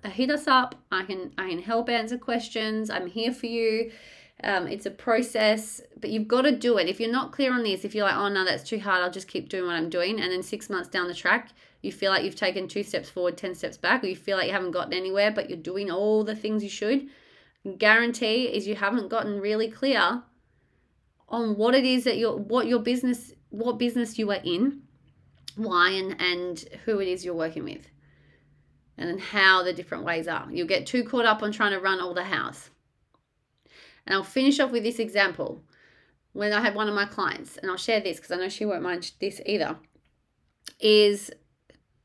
hit 0.05 0.29
us 0.29 0.47
up. 0.47 0.75
I 0.91 1.03
can 1.03 1.33
I 1.37 1.49
can 1.49 1.61
help 1.61 1.89
answer 1.89 2.17
questions. 2.17 2.89
I'm 2.89 3.07
here 3.07 3.33
for 3.33 3.47
you. 3.47 3.91
Um, 4.41 4.67
it's 4.67 4.85
a 4.85 4.91
process, 4.91 5.81
but 5.99 6.11
you've 6.11 6.27
got 6.27 6.43
to 6.43 6.51
do 6.51 6.77
it. 6.77 6.87
If 6.87 7.01
you're 7.01 7.11
not 7.11 7.33
clear 7.33 7.53
on 7.53 7.63
this, 7.63 7.83
if 7.83 7.93
you're 7.93 8.05
like, 8.05 8.15
oh 8.15 8.29
no, 8.29 8.45
that's 8.45 8.63
too 8.63 8.79
hard, 8.79 9.03
I'll 9.03 9.11
just 9.11 9.27
keep 9.27 9.49
doing 9.49 9.65
what 9.65 9.75
I'm 9.75 9.89
doing, 9.89 10.21
and 10.21 10.31
then 10.31 10.43
six 10.43 10.69
months 10.69 10.87
down 10.87 11.09
the 11.09 11.13
track, 11.13 11.49
you 11.81 11.91
feel 11.91 12.09
like 12.09 12.23
you've 12.23 12.37
taken 12.37 12.67
two 12.67 12.83
steps 12.83 13.09
forward, 13.09 13.35
ten 13.35 13.53
steps 13.53 13.75
back, 13.75 14.01
or 14.01 14.07
you 14.07 14.15
feel 14.15 14.37
like 14.37 14.47
you 14.47 14.53
haven't 14.53 14.71
gotten 14.71 14.93
anywhere, 14.93 15.29
but 15.29 15.49
you're 15.49 15.59
doing 15.59 15.91
all 15.91 16.23
the 16.23 16.37
things 16.37 16.63
you 16.63 16.69
should. 16.69 17.09
Guarantee 17.77 18.45
is 18.45 18.65
you 18.65 18.75
haven't 18.75 19.09
gotten 19.09 19.41
really 19.41 19.69
clear 19.69 20.23
on 21.29 21.55
what 21.55 21.75
it 21.75 21.85
is 21.85 22.03
that 22.03 22.17
your 22.17 22.37
what 22.37 22.67
your 22.67 22.79
business 22.79 23.33
what 23.49 23.79
business 23.79 24.19
you 24.19 24.29
are 24.31 24.41
in, 24.43 24.81
why 25.55 25.91
and, 25.91 26.19
and 26.21 26.65
who 26.85 26.99
it 26.99 27.07
is 27.07 27.25
you're 27.25 27.33
working 27.33 27.63
with, 27.63 27.89
and 28.97 29.09
then 29.09 29.19
how 29.19 29.63
the 29.63 29.73
different 29.73 30.03
ways 30.03 30.27
are. 30.27 30.47
You'll 30.51 30.67
get 30.67 30.85
too 30.85 31.03
caught 31.03 31.25
up 31.25 31.41
on 31.41 31.51
trying 31.51 31.71
to 31.71 31.79
run 31.79 31.99
all 31.99 32.13
the 32.13 32.23
house. 32.23 32.69
And 34.05 34.15
I'll 34.15 34.23
finish 34.23 34.59
off 34.59 34.71
with 34.71 34.83
this 34.83 34.99
example. 34.99 35.61
When 36.33 36.53
I 36.53 36.61
had 36.61 36.75
one 36.75 36.87
of 36.87 36.93
my 36.93 37.05
clients, 37.05 37.57
and 37.57 37.71
I'll 37.71 37.77
share 37.77 38.01
this 38.01 38.17
because 38.17 38.31
I 38.31 38.35
know 38.35 38.49
she 38.49 38.65
won't 38.65 38.83
mind 38.83 39.11
this 39.19 39.41
either, 39.45 39.77
is 40.79 41.31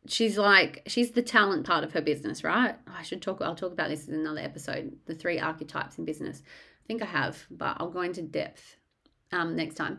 she's 0.07 0.39
like 0.39 0.83
she's 0.87 1.13
the 1.13 1.23
talent 1.23 1.67
part 1.67 1.85
of 1.85 1.93
her 1.93 2.01
business, 2.01 2.43
right? 2.43 2.75
I 2.87 3.03
should 3.03 3.23
talk. 3.23 3.41
I'll 3.43 3.55
talk 3.55 3.73
about 3.73 3.91
this 3.91 4.09
in 4.09 4.15
another 4.15 4.41
episode. 4.41 4.97
The 5.07 5.15
three 5.15 5.39
archetypes 5.39 5.99
in 5.99 6.05
business. 6.05 6.43
I 6.47 6.87
think 6.87 7.03
I 7.03 7.07
have, 7.07 7.45
but 7.51 7.77
I'll 7.79 7.91
go 7.91 8.01
into 8.01 8.23
depth 8.23 8.77
um, 9.35 9.57
next 9.57 9.75
time. 9.75 9.99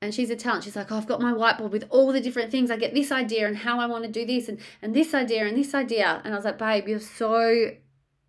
And 0.00 0.14
she's 0.14 0.30
a 0.30 0.36
talent. 0.36 0.64
She's 0.64 0.76
like 0.76 0.92
oh 0.92 0.96
i've 0.96 1.06
got 1.06 1.20
my 1.20 1.32
whiteboard 1.32 1.70
with 1.70 1.84
all 1.90 2.12
the 2.12 2.20
different 2.20 2.50
things. 2.50 2.70
I 2.70 2.76
get 2.76 2.94
this 2.94 3.10
idea 3.10 3.46
and 3.46 3.56
how 3.56 3.80
i 3.80 3.86
want 3.86 4.04
to 4.04 4.10
do 4.10 4.24
this 4.24 4.48
and, 4.48 4.60
and 4.80 4.94
this 4.94 5.14
idea 5.14 5.46
and 5.46 5.56
this 5.56 5.74
idea. 5.74 6.20
And 6.24 6.34
i 6.34 6.36
was 6.36 6.44
like 6.44 6.58
babe 6.58 6.88
you're 6.88 7.00
so 7.00 7.70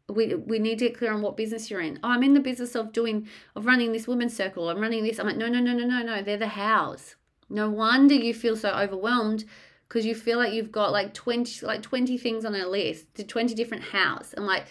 we, 0.10 0.34
we 0.34 0.58
need 0.58 0.80
to 0.80 0.88
get 0.88 0.98
clear 0.98 1.14
on 1.14 1.22
what 1.22 1.38
business 1.38 1.70
you're 1.70 1.82
in. 1.82 2.00
Oh 2.04 2.10
i'm 2.10 2.24
in 2.24 2.34
the 2.34 2.40
business 2.40 2.76
of 2.76 2.92
doing 2.92 3.28
of 3.56 3.66
running 3.66 3.92
this 3.92 4.08
women's 4.08 4.36
circle. 4.36 4.70
I'm 4.70 4.80
running 4.80 5.04
this. 5.04 5.20
I'm 5.20 5.28
like 5.28 5.38
no 5.38 5.48
no 5.48 5.60
no 5.60 5.74
no 5.74 5.86
no 5.86 6.02
no. 6.02 6.24
They're 6.24 6.38
the 6.38 6.48
hows. 6.48 7.16
No 7.50 7.70
wonder 7.70 8.16
you 8.16 8.34
feel 8.34 8.56
so 8.56 8.70
overwhelmed 8.70 9.46
because 9.88 10.06
you 10.06 10.16
feel 10.16 10.38
like 10.38 10.54
you've 10.54 10.72
got 10.72 10.92
like 10.92 11.14
20 11.14 11.66
like 11.66 11.84
20 11.84 12.18
things 12.18 12.46
on 12.46 12.56
a 12.56 12.68
list 12.68 13.14
to 13.16 13.24
20 13.24 13.54
different 13.54 13.84
hows. 13.84 14.34
And 14.36 14.48
like 14.48 14.66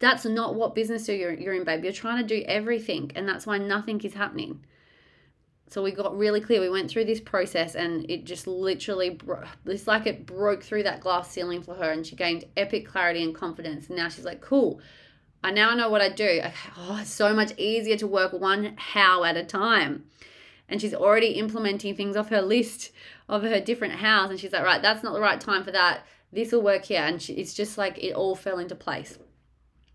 that's 0.00 0.24
not 0.26 0.56
what 0.56 0.74
business 0.74 1.08
you're, 1.08 1.32
you're 1.32 1.54
in 1.54 1.64
babe. 1.64 1.84
You're 1.84 1.92
trying 1.92 2.26
to 2.26 2.26
do 2.26 2.44
everything 2.46 3.12
and 3.14 3.26
that's 3.26 3.46
why 3.46 3.56
nothing 3.56 4.00
is 4.02 4.12
happening 4.12 4.64
so 5.72 5.82
we 5.82 5.90
got 5.90 6.16
really 6.16 6.40
clear. 6.40 6.60
We 6.60 6.68
went 6.68 6.90
through 6.90 7.06
this 7.06 7.20
process 7.20 7.74
and 7.74 8.08
it 8.10 8.24
just 8.24 8.46
literally, 8.46 9.08
bro- 9.08 9.44
it's 9.64 9.86
like 9.86 10.06
it 10.06 10.26
broke 10.26 10.62
through 10.62 10.82
that 10.82 11.00
glass 11.00 11.30
ceiling 11.30 11.62
for 11.62 11.74
her 11.74 11.90
and 11.90 12.06
she 12.06 12.14
gained 12.14 12.44
epic 12.58 12.86
clarity 12.86 13.22
and 13.22 13.34
confidence. 13.34 13.88
And 13.88 13.96
now 13.96 14.08
she's 14.10 14.26
like, 14.26 14.42
cool, 14.42 14.80
I 15.42 15.50
now 15.50 15.74
know 15.74 15.88
what 15.88 16.02
I 16.02 16.10
do. 16.10 16.42
Oh, 16.76 16.98
it's 17.00 17.10
so 17.10 17.32
much 17.32 17.58
easier 17.58 17.96
to 17.96 18.06
work 18.06 18.34
one 18.34 18.74
how 18.76 19.24
at 19.24 19.38
a 19.38 19.44
time. 19.44 20.04
And 20.68 20.78
she's 20.78 20.94
already 20.94 21.32
implementing 21.32 21.96
things 21.96 22.16
off 22.16 22.28
her 22.28 22.42
list 22.42 22.92
of 23.28 23.42
her 23.42 23.58
different 23.58 23.94
hows. 23.94 24.30
And 24.30 24.38
she's 24.38 24.52
like, 24.52 24.64
right, 24.64 24.82
that's 24.82 25.02
not 25.02 25.14
the 25.14 25.20
right 25.20 25.40
time 25.40 25.64
for 25.64 25.72
that. 25.72 26.04
This 26.32 26.52
will 26.52 26.62
work 26.62 26.84
here. 26.84 27.02
And 27.02 27.20
she, 27.20 27.32
it's 27.34 27.54
just 27.54 27.78
like 27.78 27.96
it 27.98 28.12
all 28.12 28.34
fell 28.34 28.58
into 28.58 28.74
place. 28.74 29.18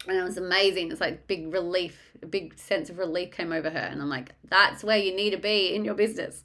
And 0.07 0.17
it 0.17 0.23
was 0.23 0.37
amazing. 0.37 0.91
It's 0.91 1.01
like 1.01 1.27
big 1.27 1.53
relief, 1.53 2.11
a 2.21 2.25
big 2.25 2.57
sense 2.57 2.89
of 2.89 2.97
relief 2.97 3.31
came 3.31 3.51
over 3.51 3.69
her. 3.69 3.77
And 3.77 4.01
I'm 4.01 4.09
like, 4.09 4.33
that's 4.49 4.83
where 4.83 4.97
you 4.97 5.15
need 5.15 5.31
to 5.31 5.37
be 5.37 5.73
in 5.73 5.83
your 5.83 5.95
business. 5.95 6.43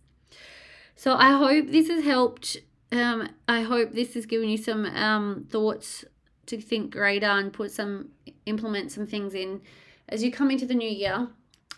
So 0.96 1.14
I 1.14 1.32
hope 1.32 1.68
this 1.68 1.88
has 1.88 2.04
helped. 2.04 2.58
Um, 2.90 3.28
I 3.48 3.62
hope 3.62 3.92
this 3.92 4.14
has 4.14 4.26
given 4.26 4.48
you 4.48 4.58
some 4.58 4.84
um, 4.86 5.46
thoughts 5.48 6.04
to 6.46 6.60
think 6.60 6.92
greater 6.92 7.26
and 7.26 7.52
put 7.52 7.70
some, 7.70 8.10
implement 8.46 8.92
some 8.92 9.06
things 9.06 9.34
in 9.34 9.62
as 10.08 10.22
you 10.22 10.30
come 10.30 10.50
into 10.50 10.66
the 10.66 10.74
new 10.74 10.88
year. 10.88 11.28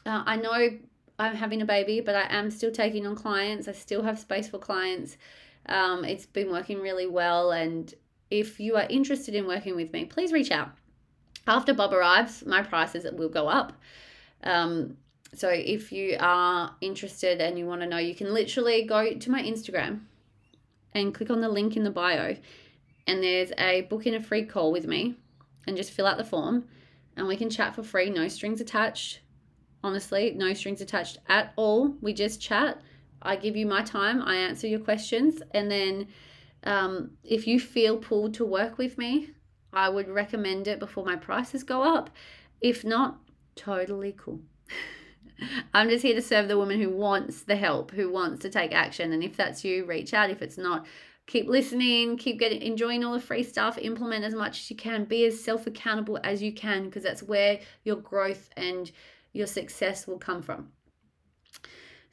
Uh, 0.06 0.22
I 0.26 0.36
know 0.36 0.70
I'm 1.18 1.34
having 1.36 1.62
a 1.62 1.64
baby, 1.64 2.00
but 2.00 2.14
I 2.14 2.26
am 2.30 2.50
still 2.50 2.72
taking 2.72 3.06
on 3.06 3.14
clients. 3.14 3.68
I 3.68 3.72
still 3.72 4.02
have 4.02 4.18
space 4.18 4.48
for 4.48 4.58
clients. 4.58 5.16
Um, 5.66 6.04
it's 6.04 6.26
been 6.26 6.50
working 6.50 6.80
really 6.80 7.06
well. 7.06 7.52
And 7.52 7.92
if 8.30 8.58
you 8.58 8.76
are 8.76 8.86
interested 8.88 9.34
in 9.34 9.46
working 9.46 9.76
with 9.76 9.92
me, 9.92 10.04
please 10.04 10.32
reach 10.32 10.50
out. 10.50 10.72
After 11.46 11.74
Bob 11.74 11.92
arrives, 11.92 12.44
my 12.46 12.62
prices 12.62 13.06
will 13.12 13.28
go 13.28 13.48
up. 13.48 13.72
Um, 14.42 14.96
so 15.34 15.48
if 15.48 15.92
you 15.92 16.16
are 16.20 16.74
interested 16.80 17.40
and 17.40 17.58
you 17.58 17.66
want 17.66 17.80
to 17.80 17.86
know, 17.86 17.98
you 17.98 18.14
can 18.14 18.32
literally 18.32 18.84
go 18.84 19.14
to 19.14 19.30
my 19.30 19.42
Instagram 19.42 20.00
and 20.94 21.14
click 21.14 21.30
on 21.30 21.40
the 21.40 21.48
link 21.48 21.76
in 21.76 21.82
the 21.84 21.90
bio, 21.90 22.36
and 23.06 23.22
there's 23.22 23.52
a 23.58 23.82
book 23.82 24.06
in 24.06 24.14
a 24.14 24.22
free 24.22 24.44
call 24.44 24.70
with 24.70 24.86
me, 24.86 25.16
and 25.66 25.76
just 25.76 25.90
fill 25.90 26.06
out 26.06 26.18
the 26.18 26.24
form, 26.24 26.64
and 27.16 27.26
we 27.26 27.36
can 27.36 27.50
chat 27.50 27.74
for 27.74 27.82
free, 27.82 28.10
no 28.10 28.28
strings 28.28 28.60
attached. 28.60 29.20
Honestly, 29.82 30.32
no 30.36 30.54
strings 30.54 30.80
attached 30.80 31.18
at 31.28 31.52
all. 31.56 31.94
We 32.00 32.14
just 32.14 32.40
chat. 32.40 32.80
I 33.20 33.36
give 33.36 33.56
you 33.56 33.66
my 33.66 33.82
time, 33.82 34.22
I 34.22 34.36
answer 34.36 34.66
your 34.66 34.80
questions, 34.80 35.42
and 35.52 35.70
then 35.70 36.06
um, 36.62 37.10
if 37.24 37.46
you 37.46 37.58
feel 37.58 37.96
pulled 37.96 38.34
to 38.34 38.44
work 38.44 38.78
with 38.78 38.96
me, 38.98 39.30
I 39.74 39.88
would 39.88 40.08
recommend 40.08 40.68
it 40.68 40.78
before 40.78 41.04
my 41.04 41.16
prices 41.16 41.62
go 41.62 41.82
up. 41.82 42.10
If 42.60 42.84
not, 42.84 43.18
totally 43.56 44.14
cool. 44.16 44.40
I'm 45.74 45.88
just 45.88 46.04
here 46.04 46.14
to 46.14 46.22
serve 46.22 46.48
the 46.48 46.56
woman 46.56 46.80
who 46.80 46.90
wants 46.90 47.42
the 47.42 47.56
help, 47.56 47.90
who 47.90 48.10
wants 48.10 48.40
to 48.42 48.50
take 48.50 48.72
action. 48.72 49.12
And 49.12 49.22
if 49.22 49.36
that's 49.36 49.64
you, 49.64 49.84
reach 49.84 50.14
out. 50.14 50.30
If 50.30 50.42
it's 50.42 50.58
not, 50.58 50.86
keep 51.26 51.48
listening, 51.48 52.16
keep 52.16 52.38
getting 52.38 52.62
enjoying 52.62 53.04
all 53.04 53.14
the 53.14 53.20
free 53.20 53.42
stuff, 53.42 53.78
implement 53.78 54.24
as 54.24 54.34
much 54.34 54.60
as 54.60 54.70
you 54.70 54.76
can, 54.76 55.04
be 55.04 55.24
as 55.24 55.42
self 55.42 55.66
accountable 55.66 56.18
as 56.22 56.42
you 56.42 56.52
can, 56.52 56.84
because 56.84 57.02
that's 57.02 57.22
where 57.22 57.60
your 57.84 57.96
growth 57.96 58.50
and 58.56 58.90
your 59.32 59.46
success 59.46 60.06
will 60.06 60.18
come 60.18 60.42
from. 60.42 60.70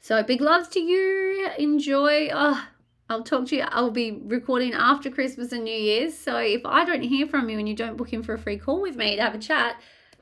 So 0.00 0.20
big 0.24 0.40
loves 0.40 0.68
to 0.70 0.80
you. 0.80 1.48
Enjoy. 1.58 2.28
Oh, 2.32 2.66
I'll 3.12 3.22
talk 3.22 3.46
to 3.48 3.56
you. 3.56 3.64
I'll 3.68 3.90
be 3.90 4.22
recording 4.24 4.72
after 4.72 5.10
Christmas 5.10 5.52
and 5.52 5.64
New 5.64 5.74
Year's. 5.74 6.16
So 6.16 6.38
if 6.38 6.64
I 6.64 6.86
don't 6.86 7.02
hear 7.02 7.26
from 7.26 7.50
you 7.50 7.58
and 7.58 7.68
you 7.68 7.76
don't 7.76 7.98
book 7.98 8.14
in 8.14 8.22
for 8.22 8.32
a 8.32 8.38
free 8.38 8.56
call 8.56 8.80
with 8.80 8.96
me 8.96 9.16
to 9.16 9.22
have 9.22 9.34
a 9.34 9.38
chat, 9.38 9.76